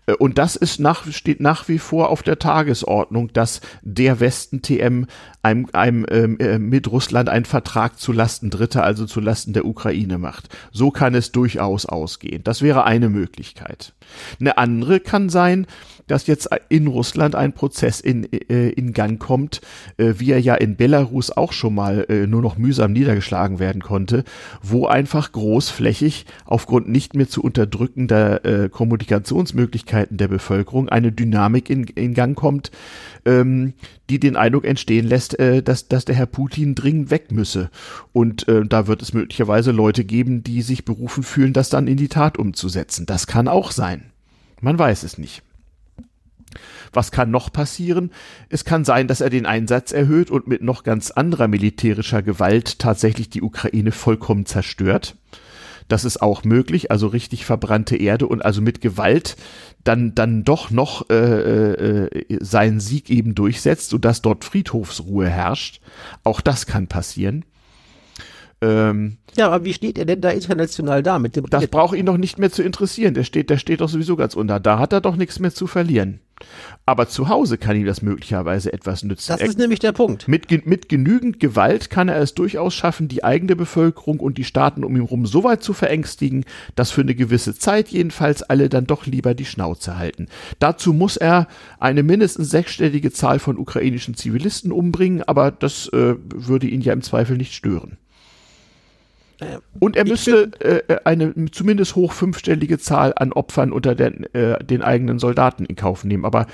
[0.07, 4.63] Äh, und das ist nach, steht nach wie vor auf der Tagesordnung, dass der Westen
[4.63, 5.07] TM
[5.43, 9.65] einem, einem ähm, äh, mit Russland einen Vertrag zu Lasten Dritter, also zu Lasten der
[9.65, 10.49] Ukraine macht.
[10.71, 12.45] So kann es durchaus ausgehen.
[12.45, 13.95] Das wäre eine Möglichkeit.
[14.41, 15.67] Eine andere kann sein,
[16.13, 19.63] dass jetzt in Russland ein Prozess in, äh, in Gang kommt,
[19.97, 23.81] äh, wie er ja in Belarus auch schon mal äh, nur noch mühsam niedergeschlagen werden
[23.81, 24.25] konnte,
[24.61, 32.13] wo einfach großflächig aufgrund nicht mehr zu unterdrückender Kommunikationsmöglichkeiten der Bevölkerung eine Dynamik in, in
[32.13, 32.71] Gang kommt,
[33.25, 33.73] ähm,
[34.11, 37.71] die den Eindruck entstehen lässt, dass, dass der Herr Putin dringend weg müsse.
[38.13, 42.09] Und da wird es möglicherweise Leute geben, die sich berufen fühlen, das dann in die
[42.09, 43.07] Tat umzusetzen.
[43.07, 44.13] Das kann auch sein.
[44.61, 45.43] Man weiß es nicht.
[46.93, 48.11] Was kann noch passieren?
[48.49, 52.79] Es kann sein, dass er den Einsatz erhöht und mit noch ganz anderer militärischer Gewalt
[52.79, 55.17] tatsächlich die Ukraine vollkommen zerstört.
[55.89, 59.37] Das ist auch möglich, also richtig verbrannte Erde und also mit Gewalt
[59.85, 65.81] dann dann doch noch äh, äh, seinen Sieg eben durchsetzt, sodass dort Friedhofsruhe herrscht.
[66.25, 67.45] Auch das kann passieren.
[68.63, 71.47] Ähm, ja, aber wie steht er denn da international da mit dem?
[71.51, 73.13] Das braucht ihn doch nicht mehr zu interessieren.
[73.13, 74.61] Der steht, der steht doch sowieso ganz unter.
[74.61, 76.21] Da hat er doch nichts mehr zu verlieren.
[76.87, 79.33] Aber zu Hause kann ihm das möglicherweise etwas nützen.
[79.33, 80.27] Das ist nämlich der Punkt.
[80.27, 84.85] Mit, mit genügend Gewalt kann er es durchaus schaffen, die eigene Bevölkerung und die Staaten
[84.85, 86.45] um ihn herum so weit zu verängstigen,
[86.75, 90.27] dass für eine gewisse Zeit jedenfalls alle dann doch lieber die Schnauze halten.
[90.59, 91.47] Dazu muss er
[91.79, 97.03] eine mindestens sechsstellige Zahl von ukrainischen Zivilisten umbringen, aber das äh, würde ihn ja im
[97.03, 97.99] Zweifel nicht stören.
[99.80, 104.82] Und er müsste äh, eine zumindest hoch fünfstellige Zahl an Opfern unter den, äh, den
[104.82, 106.24] eigenen Soldaten in Kauf nehmen.
[106.24, 106.47] Aber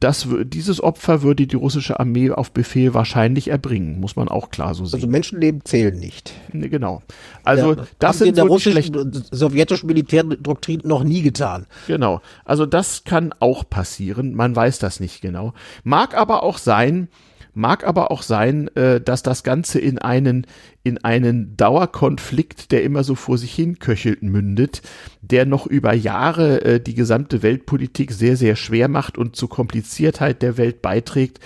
[0.00, 4.74] das, dieses Opfer würde die russische Armee auf Befehl wahrscheinlich erbringen, muss man auch klar
[4.74, 4.96] so sehen.
[4.96, 6.34] Also Menschenleben zählen nicht.
[6.52, 7.02] Nee, genau.
[7.42, 11.66] Also ja, das sind in der so russischen, sowjetischen Militärdoktrin noch nie getan.
[11.86, 12.20] Genau.
[12.44, 14.34] Also das kann auch passieren.
[14.34, 15.54] Man weiß das nicht genau.
[15.84, 17.08] Mag aber auch sein,
[17.54, 20.46] Mag aber auch sein, äh, dass das Ganze in einen,
[20.82, 24.82] in einen Dauerkonflikt, der immer so vor sich hin köchelt, mündet,
[25.22, 30.42] der noch über Jahre äh, die gesamte Weltpolitik sehr, sehr schwer macht und zur Kompliziertheit
[30.42, 31.38] der Welt beiträgt,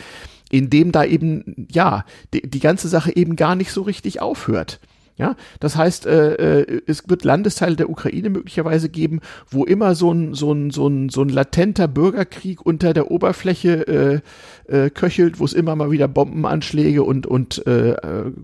[0.50, 4.80] indem da eben, ja, die, die ganze Sache eben gar nicht so richtig aufhört.
[5.18, 9.18] Ja, das heißt, äh, äh, es wird Landesteile der Ukraine möglicherweise geben,
[9.50, 14.22] wo immer so ein, so ein, so ein, so ein latenter Bürgerkrieg unter der Oberfläche
[14.68, 17.96] äh, äh, köchelt, wo es immer mal wieder Bombenanschläge und, und äh,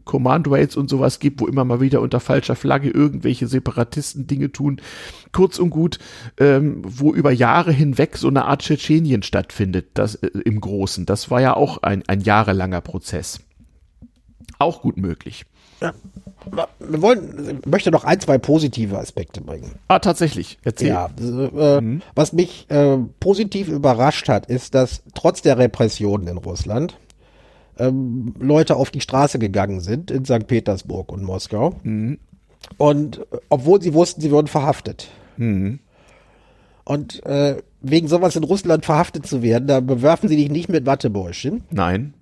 [0.05, 4.51] Command Raids und sowas gibt, wo immer mal wieder unter falscher Flagge irgendwelche Separatisten Dinge
[4.51, 4.81] tun.
[5.31, 6.01] Kurz und gut,
[6.39, 11.07] ähm, wo über Jahre hinweg so eine Art Tschetschenien stattfindet, das äh, im Großen.
[11.07, 13.39] Das war ja auch ein, ein jahrelanger Prozess.
[14.59, 15.45] Auch gut möglich.
[15.81, 15.93] Ja.
[16.51, 19.77] Wir wollen, möchte noch ein, zwei positive Aspekte bringen.
[19.89, 20.59] Ah, tatsächlich.
[20.65, 20.89] Erzähl.
[20.89, 22.03] Ja, äh, mhm.
[22.15, 26.97] was mich äh, positiv überrascht hat, ist, dass trotz der Repressionen in Russland
[27.79, 30.47] ähm, Leute auf die Straße gegangen sind in St.
[30.47, 31.75] Petersburg und Moskau.
[31.83, 32.19] Mhm.
[32.77, 35.09] Und äh, obwohl sie wussten, sie würden verhaftet.
[35.37, 35.81] Mhm.
[36.85, 40.87] Und äh, wegen sowas in Russland verhaftet zu werden, da bewerfen sie dich nicht mit
[40.87, 41.63] Wattebäuschen.
[41.71, 42.15] Nein.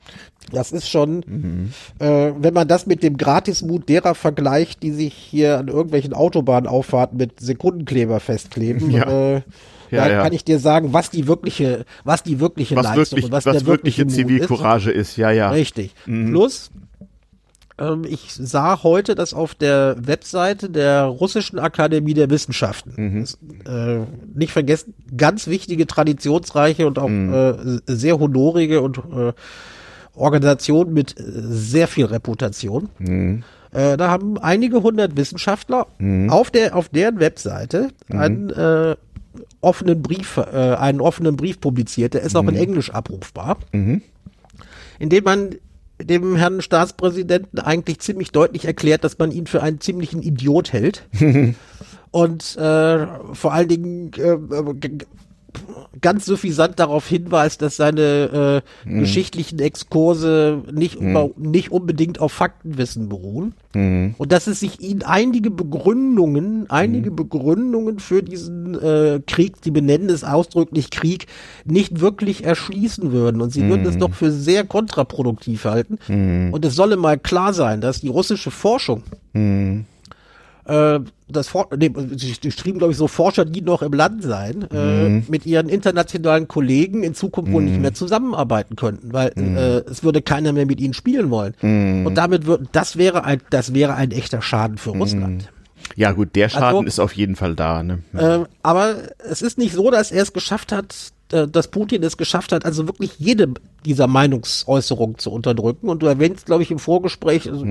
[0.50, 1.72] Das ist schon, mhm.
[1.98, 7.16] äh, wenn man das mit dem Gratismut derer vergleicht, die sich hier an irgendwelchen Autobahnauffahrten
[7.16, 9.36] mit Sekundenkleber festkleben, ja.
[9.36, 9.42] äh,
[9.92, 10.22] ja, ja.
[10.22, 13.58] kann ich dir sagen, was die wirkliche, was die wirkliche was Leistung wirklich, was, was
[13.58, 15.10] der wirkliche, wirkliche Zivilcourage ist.
[15.10, 15.16] ist.
[15.18, 15.50] Ja, ja.
[15.50, 15.94] Richtig.
[16.06, 16.30] Mhm.
[16.30, 16.70] Plus,
[17.82, 23.20] ähm, ich sah heute, dass auf der Webseite der Russischen Akademie der Wissenschaften, mhm.
[23.20, 27.34] das, äh, nicht vergessen, ganz wichtige, traditionsreiche und auch mhm.
[27.34, 27.54] äh,
[27.86, 29.32] sehr honorige und äh,
[30.14, 32.90] Organisation mit sehr viel Reputation.
[32.98, 33.42] Mhm.
[33.72, 35.86] Äh, da haben einige hundert Wissenschaftler
[36.28, 38.94] auf der auf deren Webseite einen äh,
[39.62, 42.12] offenen Brief, äh, einen offenen Brief publiziert.
[42.12, 44.02] Der ist auch in Englisch abrufbar, in
[45.08, 45.54] dem man
[46.00, 51.06] dem Herrn Staatspräsidenten eigentlich ziemlich deutlich erklärt, dass man ihn für einen ziemlichen Idiot hält.
[52.10, 54.36] Und äh, vor allen Dingen äh,
[54.74, 54.98] g-
[56.00, 63.08] ganz suffisant darauf hinweist, dass seine äh, geschichtlichen Exkurse nicht, über, nicht unbedingt auf Faktenwissen
[63.08, 63.54] beruhen.
[64.18, 70.08] Und dass es sich ihnen einige Begründungen, einige Begründungen für diesen äh, Krieg, die benennen
[70.08, 71.26] es ausdrücklich Krieg,
[71.64, 73.40] nicht wirklich erschließen würden.
[73.40, 75.98] Und sie würden es doch für sehr kontraproduktiv halten.
[76.52, 79.02] Und es solle mal klar sein, dass die russische Forschung
[80.64, 85.22] das For nee, sie schrieben, glaube ich, so Forscher, die noch im Land seien, äh,
[85.28, 90.22] mit ihren internationalen Kollegen in Zukunft wohl nicht mehr zusammenarbeiten könnten, weil äh, es würde
[90.22, 91.54] keiner mehr mit ihnen spielen wollen.
[92.06, 95.48] Und damit wird, das wäre ein, das wäre ein echter Schaden für Russland.
[95.96, 97.82] Ja gut, der Schaden Also- ist auf jeden Fall da.
[97.82, 97.98] Ne?
[98.16, 98.94] Ähm, aber
[99.28, 100.94] es ist nicht so, dass er es geschafft hat,
[101.32, 103.48] äh, dass Putin es geschafft hat, also wirklich jede
[103.84, 105.88] dieser Meinungsäußerungen zu unterdrücken.
[105.88, 107.64] Und du erwähnst, glaube ich, im Vorgespräch, also,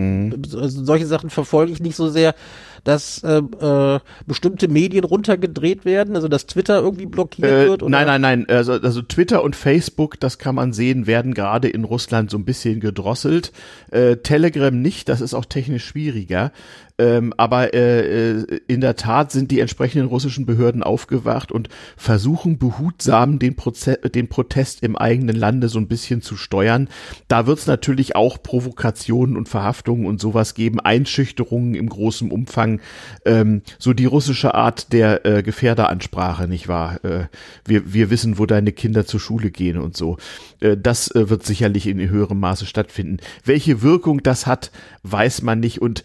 [0.60, 2.36] also solche Sachen verfolge ich nicht so sehr,
[2.84, 7.84] dass äh, äh, bestimmte Medien runtergedreht werden, also dass Twitter irgendwie blockiert Äh, wird.
[7.84, 7.90] Oder?
[7.90, 8.46] nein, nein, nein.
[8.50, 12.46] Also, also Twitter und Facebook, das kann man sehen, werden gerade in Russland so ein
[12.46, 13.52] bisschen gedrosselt.
[13.92, 16.52] Äh, Telegram nicht, das ist auch technisch schwieriger.
[17.02, 21.68] Ähm, aber äh, äh, in der Tat sind die entsprechenden russischen Behörden aufgewacht und
[21.98, 26.90] versuchen behutsam den, Proze den Protest im eigenen Lande so ein bisschen zu steuern.
[27.28, 32.82] Da wird es natürlich auch Provokationen und Verhaftungen und sowas geben, Einschüchterungen im großen Umfang,
[33.26, 37.04] ähm, so die russische Art der äh, Gefährderansprache, nicht wahr?
[37.04, 37.26] Äh,
[37.66, 40.18] wir, wir wissen, wo deine Kinder zur Schule gehen und so.
[40.60, 43.18] Äh, das äh, wird sicherlich in höherem Maße stattfinden.
[43.44, 44.72] Welche Wirkung das hat,
[45.02, 46.04] weiß man nicht und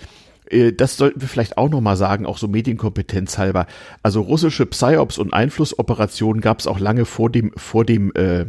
[0.77, 3.67] das sollten wir vielleicht auch nochmal sagen, auch so Medienkompetenz halber.
[4.03, 8.47] Also russische Psyops und Einflussoperationen gab es auch lange vor dem, vor dem äh,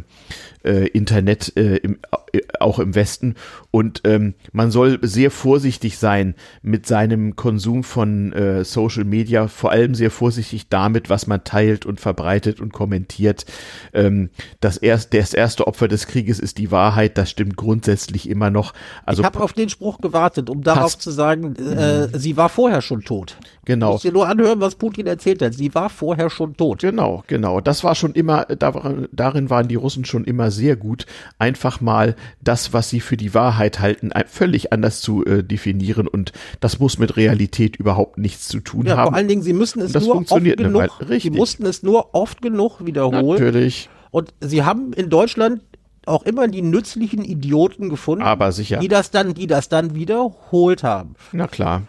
[0.64, 2.16] äh, Internet äh, im, äh,
[2.60, 3.34] auch im Westen.
[3.70, 9.70] Und ähm, man soll sehr vorsichtig sein mit seinem Konsum von äh, Social Media, vor
[9.70, 13.46] allem sehr vorsichtig damit, was man teilt und verbreitet und kommentiert.
[13.92, 14.30] Ähm,
[14.60, 18.74] das, erst, das erste Opfer des Krieges ist die Wahrheit, das stimmt grundsätzlich immer noch.
[19.04, 22.82] Also ich habe auf den Spruch gewartet, um darauf zu sagen, äh, sie war vorher
[22.82, 23.38] schon tot.
[23.68, 23.88] Genau.
[23.88, 25.52] Du musst dir nur anhören, was Putin erzählt hat.
[25.52, 26.80] Sie war vorher schon tot.
[26.80, 27.60] Genau, genau.
[27.60, 31.04] Das war schon immer, darin waren die Russen schon immer sehr gut,
[31.38, 36.32] einfach mal das, was sie für die Wahrheit halten, völlig anders zu äh, definieren und
[36.60, 39.08] das muss mit Realität überhaupt nichts zu tun Ja, haben.
[39.08, 40.90] vor allen Dingen, sie müssen es nur oft genug, Weile.
[41.00, 41.32] sie Richtig.
[41.34, 43.38] mussten es nur oft genug wiederholen.
[43.42, 43.90] Natürlich.
[44.10, 45.60] Und sie haben in Deutschland
[46.08, 48.78] auch immer die nützlichen Idioten gefunden, Aber sicher.
[48.78, 51.14] die das dann, die das dann wiederholt haben.
[51.32, 51.82] Na klar.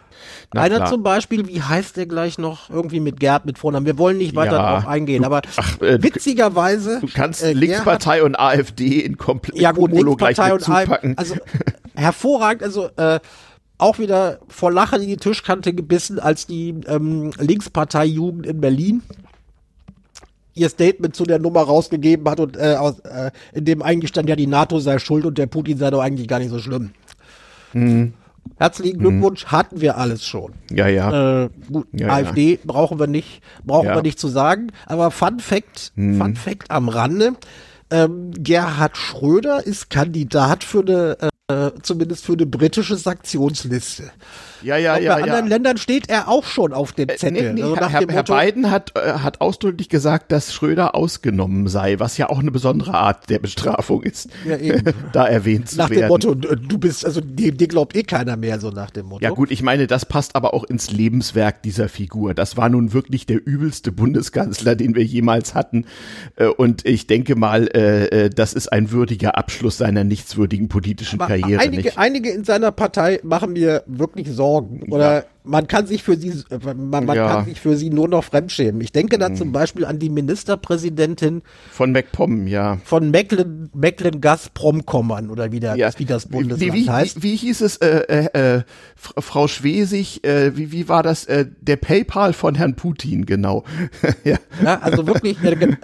[0.54, 0.90] Na Einer klar.
[0.90, 2.70] zum Beispiel, wie heißt der gleich noch?
[2.70, 3.86] Irgendwie mit Gerd mit Vornamen.
[3.86, 7.00] Wir wollen nicht weiter Ja, drauf eingehen, aber ach, äh, du- witzigerweise.
[7.00, 11.14] Du kannst äh, Gerhard- Linkspartei und AfD in komplett ja gut, Cumulo Linkspartei und AfD,
[11.16, 11.36] also
[11.96, 13.20] hervorragend, also äh,
[13.78, 19.02] auch wieder vor Lachen in die Tischkante gebissen, als die ähm, Linkspartei Jugend in Berlin
[20.60, 24.30] ihr Statement zu der Nummer rausgegeben hat und äh, aus, äh, in dem eigentlich stand,
[24.30, 26.92] ja, die NATO sei schuld und der Putin sei doch eigentlich gar nicht so schlimm.
[27.74, 28.14] Mhm.
[28.58, 30.54] Herzlichen Glückwunsch, hatten wir alles schon.
[30.72, 31.44] ja, ja.
[31.46, 32.14] Äh, gut, Ja, ja.
[32.14, 33.92] AfD brauchen wir nicht, brauchen Ja.
[33.94, 33.98] Mhm.
[33.98, 34.72] wir nicht zu sagen.
[34.86, 37.34] Aber Fun Fact, Fun Fact am Rande:
[37.92, 41.29] ähm, Gerhard Schröder ist Kandidat für eine, äh,
[41.82, 44.12] zumindest für eine britische Sanktionsliste.
[44.62, 45.26] ja, ja, ja, bei ja.
[45.26, 47.54] anderen Ländern steht er auch schon auf dem Zettel.
[47.54, 50.94] Nee, nee, also nach Herr, dem Herr Biden hat, äh, hat ausdrücklich gesagt, dass Schröder
[50.96, 54.58] ausgenommen sei, was ja auch eine besondere Art der Bestrafung ist, Ja,
[55.14, 56.02] da erwähnt zu nach werden.
[56.02, 59.24] dem Motto, du bist, also dir, dir glaubt eh keiner mehr, so nach dem Motto.
[59.24, 62.34] Ja gut, ich meine, das passt aber auch ins Lebenswerk dieser Figur.
[62.34, 65.86] Das war nun wirklich der übelste Bundeskanzler, den wir jemals hatten.
[66.36, 71.20] Äh, Und ich denke mal, äh, äh, das ist ein würdiger Abschluss seiner nichtswürdigen politischen
[71.20, 71.39] Aber Karriere.
[71.44, 71.98] Einige, nicht?
[71.98, 74.84] einige in seiner Partei machen mir wirklich Sorgen.
[74.90, 76.34] Oder man kann sich für sie,
[76.64, 77.28] man, man Ja.
[77.28, 78.82] kann sich für sie nur noch fremdschämen.
[78.82, 81.42] Ich denke da zum Beispiel an die Ministerpräsidentin
[81.72, 82.78] Von MacPom, ja.
[82.84, 85.90] von Mecklen, Mecklen-Gazprom-Kommern oder wie, der, ja.
[85.98, 87.24] wie das wie, Bundesland wie, heißt.
[87.24, 88.62] Wie, wie hieß es, äh, äh, äh,
[88.96, 93.64] Frau Schwesig, äh, wie, wie war das, äh, der PayPal von Herrn Putin, genau.
[94.24, 94.38] ja.
[94.64, 95.78] Ja, also wirklich äh,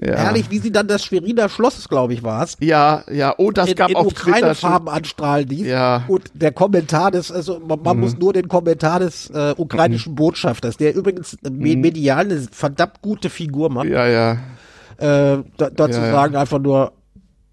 [0.00, 0.14] Ja.
[0.16, 2.56] herrlich, wie sie dann das Schweriner Schloss, glaube ich, war es.
[2.60, 5.66] ja, ja, oh, das in, gab in auf Twitter Ukraine-Farben anstrahlen ließ.
[5.66, 6.02] Ja.
[6.06, 6.14] Mhm.
[6.14, 10.76] Und der Kommentar des, also man, man muss nur den Kommentar des äh, ukrainischen Botschafters,
[10.76, 11.58] der übrigens Mhm.
[11.58, 14.32] me- medial eine verdammt gute Figur macht, ja, ja.
[14.98, 16.12] äh, da, dazu Ja, ja.
[16.12, 16.92] sagen einfach nur,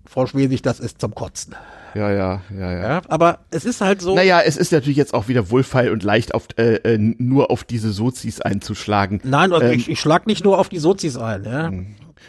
[0.05, 1.55] Frau Schwesig, das ist zum Kotzen.
[1.95, 2.81] Ja, ja, ja, ja.
[2.81, 4.15] ja aber es ist halt so.
[4.15, 7.63] Naja, es ist natürlich jetzt auch wieder wohlfeil und leicht auf, äh, äh, nur auf
[7.63, 9.21] diese Sozis einzuschlagen.
[9.23, 11.71] Nein, also ähm, ich, ich schlag nicht nur auf die Sozis ein, ja.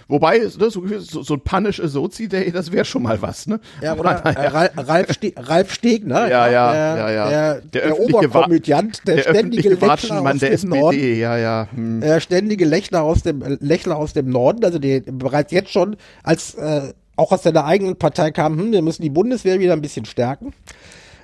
[0.09, 3.61] Wobei, ne, so, so, ein Punish Sozi Day, das wäre schon mal was, ne?
[3.81, 4.47] Ja, oder äh,
[4.81, 6.29] Ralf, Ste Ralf Stegner.
[6.29, 7.29] Ja, ja, der, ja, ja.
[7.29, 11.19] Der, der, der Oberkomödiant, der, der ständige Lechner aus dem SPD, Norden.
[11.19, 11.69] ja, ja.
[11.75, 12.01] Hm.
[12.01, 16.55] Der ständige Lechner aus dem, Lechner aus dem Norden, also der bereits jetzt schon als,
[16.55, 20.05] äh, auch aus seiner eigenen Partei kam, hm, wir müssen die Bundeswehr wieder ein bisschen
[20.05, 20.53] stärken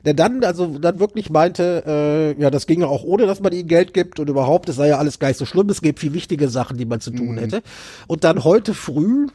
[0.05, 3.69] der dann also dann wirklich meinte, äh, ja, das ginge auch ohne, dass man ihnen
[3.69, 6.13] Geld gibt und überhaupt, es sei ja alles gar nicht so schlimm, es gibt viel
[6.13, 7.39] wichtige Sachen, die man zu tun mhm.
[7.39, 7.63] hätte.
[8.07, 9.27] Und dann heute früh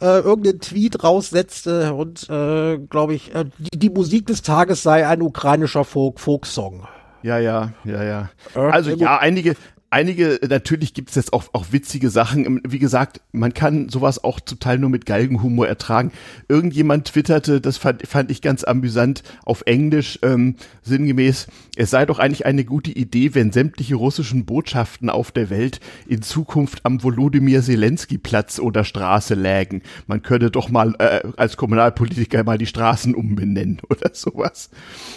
[0.00, 5.06] äh, irgendeinen Tweet raussetzte und äh, glaube ich, äh, die, die Musik des Tages sei
[5.06, 6.86] ein ukrainischer Folk Folksong.
[7.22, 8.30] Ja, ja, ja, ja.
[8.54, 9.56] Also ja, einige,
[9.90, 12.44] einige, natürlich gibt es jetzt auch, auch witzige Sachen.
[12.44, 16.12] Ähm, wie gesagt, man kann sowas auch zum Teil nur mit Galgenhumor ertragen.
[16.48, 21.46] Irgendjemand twitterte, das fand, fand ich ganz amüsant, auf Englisch ähm, sinngemäß,
[21.76, 26.22] es sei doch eigentlich eine gute Idee, wenn sämtliche russischen Botschaften auf der Welt in
[26.22, 29.82] Zukunft am Volodymyr Zelensky Platz oder Straße lägen.
[30.06, 34.70] Man könnte doch mal äh, als Kommunalpolitiker mal die Straßen umbenennen oder sowas.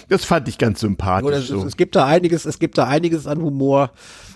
[0.10, 1.28] Das fand ich ganz sympathisch.
[1.28, 1.66] Oder so.
[1.66, 3.92] es gibt da einiges, es gibt da einiges an Humor.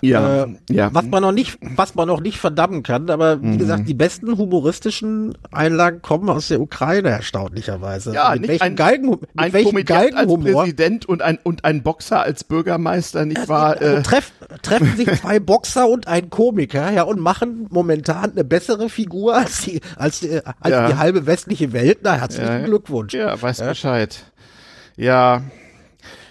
[0.08, 0.90] Ja, äh, ja.
[0.92, 3.58] Was man noch nicht, was man noch nicht verdammen kann, aber wie mhm.
[3.58, 8.14] gesagt, die besten humoristischen Einlagen kommen aus der Ukraine erstaunlicherweise.
[8.14, 10.46] Ja, mit nicht welchen ein, Galgen, mit ein welchen Galgenhumor.
[10.46, 13.80] als Präsident und ein und ein Boxer als Bürgermeister, nicht wahr?
[13.80, 14.32] Äh, treff,
[14.62, 19.62] treffen sich zwei Boxer und ein Komiker, ja, und machen momentan eine bessere Figur als
[19.62, 20.88] die als, die, als ja.
[20.88, 21.98] die halbe westliche Welt.
[22.02, 22.64] Na, herzlichen ja.
[22.64, 23.14] Glückwunsch.
[23.14, 23.68] Ja, weiß ja.
[23.68, 24.24] Bescheid.
[24.96, 25.42] Ja,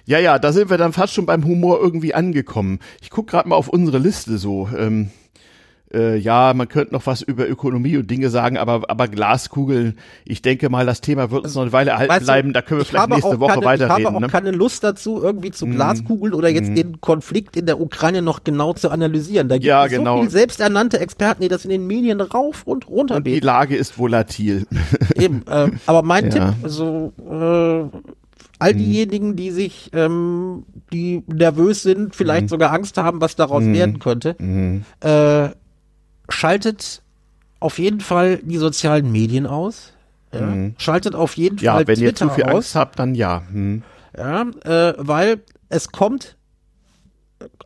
[0.06, 2.80] ja, ja, da sind wir dann fast schon beim Humor irgendwie angekommen.
[3.02, 4.70] Ich guck gerade mal auf unsere Liste so.
[4.78, 5.12] Ähm,
[5.94, 10.42] äh, ja, man könnte noch was über Ökonomie und Dinge sagen, aber, aber Glaskugeln, ich
[10.42, 12.54] denke mal, das Thema wird uns noch eine Weile erhalten bleiben.
[12.54, 14.00] Da können wir vielleicht nächste Woche keine, weiterreden.
[14.00, 14.28] Ich habe auch ne?
[14.28, 15.72] keine Lust dazu, irgendwie zu mm.
[15.72, 16.76] Glaskugeln oder jetzt mm.
[16.76, 19.50] den Konflikt in der Ukraine noch genau zu analysieren.
[19.50, 20.16] Da gibt ja, es genau.
[20.16, 23.76] so viele selbsternannte Experten, die das in den Medien rauf und runter und Die Lage
[23.76, 24.66] ist volatil.
[25.16, 26.32] Eben, äh, aber mein ja.
[26.32, 27.98] Tipp, so äh,
[28.60, 28.78] all mhm.
[28.78, 32.50] diejenigen, die sich, ähm, die nervös sind, vielleicht mhm.
[32.50, 33.74] sogar Angst haben, was daraus mhm.
[33.74, 34.86] werden könnte, mhm.
[35.02, 35.50] äh,
[36.30, 37.02] schaltet
[37.60, 39.94] auf jeden Fall die sozialen Medien aus.
[40.34, 40.42] Ja?
[40.42, 40.76] Mhm.
[40.78, 42.56] Schaltet auf jeden ja, Fall wenn Twitter ihr zu viel aus.
[42.56, 43.44] Angst habt, dann ja.
[43.52, 43.84] Hm.
[44.16, 46.38] Ja, äh, weil es kommt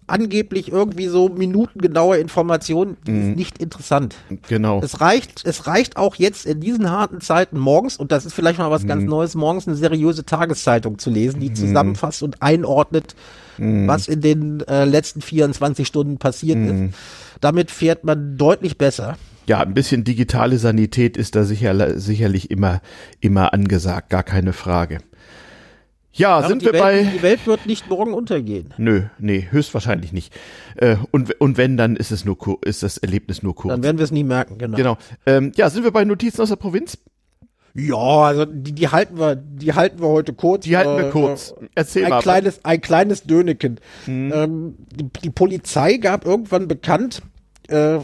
[0.08, 3.22] angeblich irgendwie so minutengenaue Informationen, mhm.
[3.22, 4.16] ist nicht interessant.
[4.48, 4.82] Genau.
[4.82, 8.60] Es reicht, es reicht auch jetzt in diesen harten Zeiten morgens, und das ist vielleicht
[8.60, 8.88] mal was mhm.
[8.88, 11.56] ganz Neues, morgens eine seriöse Tageszeitung zu lesen, die mhm.
[11.56, 13.16] zusammenfasst und einordnet,
[13.58, 13.88] mhm.
[13.88, 16.74] was in den äh, letzten 24 Stunden passiert ist.
[16.74, 16.94] Mhm.
[17.41, 19.18] Damit fährt man deutlich besser.
[19.48, 22.82] Ja, ein bisschen digitale Sanität ist da sicher, sicherlich immer,
[23.22, 24.98] immer angesagt, gar keine Frage.
[26.18, 27.03] Ja, ja sind wir Welt, bei.
[27.03, 28.73] Die Welt wird nicht morgen untergehen.
[28.77, 30.34] Nö, nee, höchstwahrscheinlich nicht.
[30.76, 33.73] Äh, und, und wenn, dann ist es nur ist das Erlebnis nur kurz.
[33.73, 34.77] Dann werden wir es nie merken, genau.
[34.77, 34.98] Genau.
[35.26, 36.98] Ähm, ja, sind wir bei Notizen aus der Provinz?
[37.80, 40.64] Ja, also die, die halten wir, die halten wir heute kurz.
[40.64, 41.53] Die halten wir äh, kurz.
[41.76, 42.22] Erzähl ein mal.
[42.22, 43.80] Kleines, ein kleines Döneken.
[44.06, 44.31] Hm.
[44.34, 47.22] Ähm, die, die Polizei gab irgendwann bekannt,
[47.68, 47.99] äh,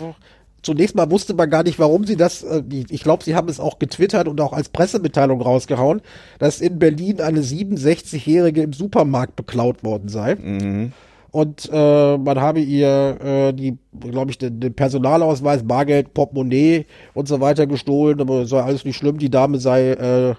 [0.64, 3.60] zunächst mal wusste man gar nicht, warum sie das, äh, ich glaube, sie haben es
[3.60, 6.02] auch getwittert und auch als Pressemitteilung rausgehauen,
[6.40, 10.36] dass in Berlin eine 67-Jährige im Supermarkt beklaut worden sei.
[10.36, 10.94] Mhm.
[11.34, 16.86] Und äh, man habe ihr äh, die, glaube ich, den, den Personalausweis, Bargeld, Portemonnaie
[17.16, 19.18] und so weiter gestohlen, aber sei alles nicht schlimm.
[19.18, 20.30] Die Dame sei, äh,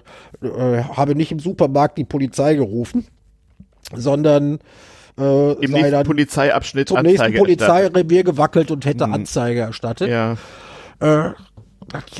[0.41, 3.05] äh, habe nicht im Supermarkt die Polizei gerufen,
[3.93, 4.59] sondern
[5.19, 9.13] äh, Im nächsten Polizeiabschnitt zum Anzeige nächsten Polizeirevier gewackelt und hätte hm.
[9.13, 10.09] Anzeige erstattet.
[10.09, 10.35] Ja.
[10.99, 11.31] Äh,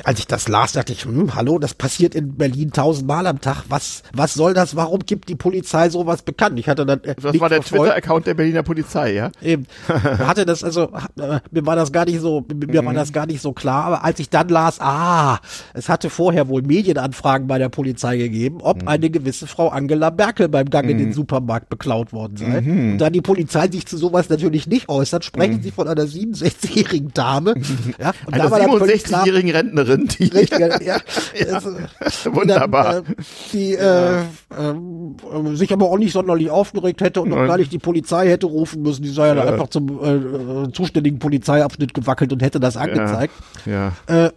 [0.04, 3.64] als ich das las, dachte ich, hm, hallo, das passiert in Berlin tausendmal am Tag.
[3.70, 4.76] Was, was soll das?
[4.76, 6.60] Warum gibt die Polizei sowas bekannt?
[6.60, 7.04] Ich hatte dann.
[7.04, 9.32] Äh, das war der Twitter-Account der Berliner Polizei, ja?
[9.42, 9.66] Eben.
[9.88, 12.86] hatte das, also, äh, mir war das gar nicht so, mir mhm.
[12.86, 13.86] war das gar nicht so klar.
[13.86, 15.40] Aber als ich dann las, ah,
[15.74, 18.88] es hatte vorher wohl Medienanfragen bei der Polizei gegeben, ob mhm.
[18.88, 20.92] eine gewisse Frau Angela Merkel beim Gang mhm.
[20.92, 21.14] in den mhm.
[21.14, 22.62] Supermarkt beklaut worden sei.
[22.62, 22.92] Mhm.
[22.94, 25.64] Und da die Polizei sich zu sowas natürlich nicht äußert, sprechen mhm.
[25.64, 27.56] sie von einer 67-jährigen Dame.
[28.00, 30.80] Ja, und einer 67-jährigen Rentnerin, die Richtig, ja,
[31.38, 31.54] ja.
[31.54, 31.72] Also,
[32.32, 33.02] Wunderbar.
[33.02, 33.16] Dann, äh,
[33.54, 34.22] die ja.
[34.22, 38.28] äh, äh, sich aber auch nicht sonderlich aufgeregt hätte und noch gar nicht die Polizei
[38.28, 39.04] hätte rufen müssen.
[39.04, 39.44] Die sei ja, ja.
[39.46, 43.34] einfach zum äh, äh, zuständigen Polizeiabschnitt gewackelt und hätte das angezeigt.
[43.66, 43.94] Ja.
[44.08, 44.32] Äh,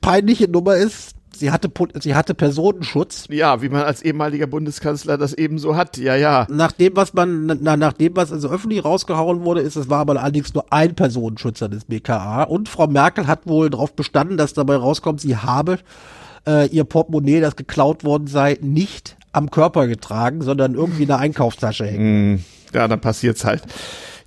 [0.00, 3.26] peinliche Nummer ist, sie hatte, sie hatte Personenschutz.
[3.30, 6.46] Ja, wie man als ehemaliger Bundeskanzler das ebenso hat, ja, ja.
[6.48, 10.00] Nach dem, was man, na, nach dem, was also öffentlich rausgehauen wurde, ist, es war
[10.00, 12.44] aber allerdings nur ein Personenschützer des BKA.
[12.44, 15.78] Und Frau Merkel hat wohl darauf bestanden, dass dabei rauskommt, sie habe
[16.46, 21.18] äh, ihr Portemonnaie, das geklaut worden sei, nicht am Körper getragen, sondern irgendwie in der
[21.18, 22.34] Einkaufstasche hängen.
[22.34, 22.44] Mm,
[22.74, 23.62] ja, dann passiert's halt.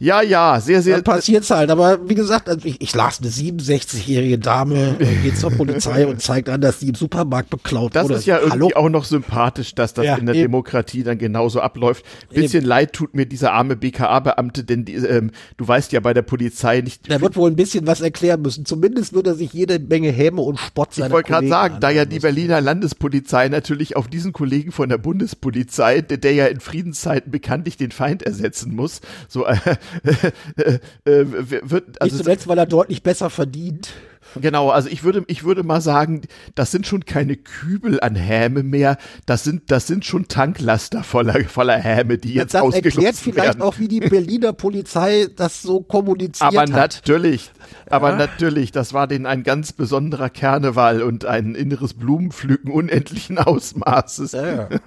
[0.03, 0.95] Ja, ja, sehr, sehr.
[0.95, 1.69] Dann passiert's halt.
[1.69, 6.21] Aber wie gesagt, also ich, ich las eine 67-jährige Dame, äh, geht zur Polizei und
[6.21, 8.15] zeigt an, dass sie im Supermarkt beklaut Das wurde.
[8.15, 8.71] ist ja irgendwie Hallo?
[8.75, 10.43] auch noch sympathisch, dass das Ja, in der eben.
[10.43, 12.03] Demokratie dann genauso abläuft.
[12.29, 16.23] Bisschen leid tut mir dieser arme BKA-Beamte, denn die, ähm, du weißt ja bei der
[16.23, 17.09] Polizei nicht.
[17.09, 18.65] Der wird wohl ein bisschen was erklären müssen.
[18.65, 21.89] Zumindest wird er sich jede Menge Häme und Spott seiner ich wollte gerade sagen, da
[21.89, 22.23] ja die müssen.
[22.23, 27.77] Berliner Landespolizei natürlich auf diesen Kollegen von der Bundespolizei, der, der ja in Friedenszeiten bekanntlich
[27.77, 28.99] den Feind ersetzen muss,
[29.29, 29.55] so äh,
[30.57, 30.79] äh,
[31.11, 33.93] äh, wird Nicht also zuletzt, weil er deutlich besser verdient.
[34.39, 36.21] Genau, also ich würde, ich würde mal sagen,
[36.55, 41.43] das sind schon keine Kübel an Häme mehr, das sind, das sind schon Tanklaster voller,
[41.45, 43.61] voller Häme, die jetzt das erklärt ausgegossen vielleicht werden.
[43.61, 46.69] auch, wie die Berliner Polizei das so kommuniziert aber hat.
[46.69, 47.51] natürlich,
[47.89, 54.31] aber natürlich, das war denen ein ganz besonderer Karneval und ein inneres Blumenpflücken unendlichen Ausmaßes.
[54.33, 54.69] Ja, ja.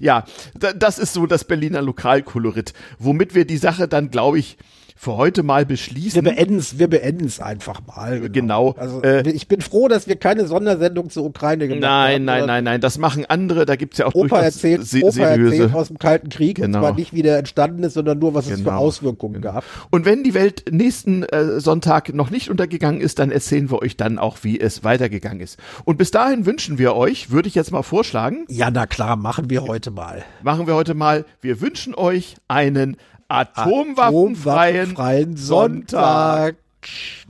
[0.00, 0.24] Ja,
[0.58, 4.58] da, das ist so das Berliner Lokalkolorit, womit wir die Sache dann, glaube ich,
[5.02, 6.22] für heute mal Wir beschließen.
[6.22, 8.20] beenden es, wir beenden es einfach mal.
[8.30, 8.76] Genau.
[8.78, 12.24] Also Äh, ich bin froh, dass wir keine Sondersendung zur Ukraine gemacht Nein, haben.
[12.24, 15.18] nein, sondern nein, nein, das machen andere, da gibt's ja auch Opa erzählt, se Opa
[15.22, 16.78] erzählt aus dem Kalten Krieg und Genau.
[16.78, 18.76] zwar nicht, wie der entstanden ist, sondern nur, was es für Genau.
[18.76, 19.64] Auswirkungen gab.
[19.90, 23.96] Und wenn die Welt nächsten äh, Sonntag noch nicht untergegangen ist, dann erzählen wir euch
[23.96, 25.58] dann auch, wie es weitergegangen ist.
[25.84, 29.50] Und bis dahin wünschen wir euch, würde ich jetzt mal vorschlagen, Ja, na klar, machen
[29.50, 30.22] wir heute mal.
[30.44, 32.96] machen wir heute mal, wir wünschen euch einen
[33.32, 36.56] atomwaffenfreien Atomwaffenfreien Sonntag.
[36.86, 37.21] Sonntag.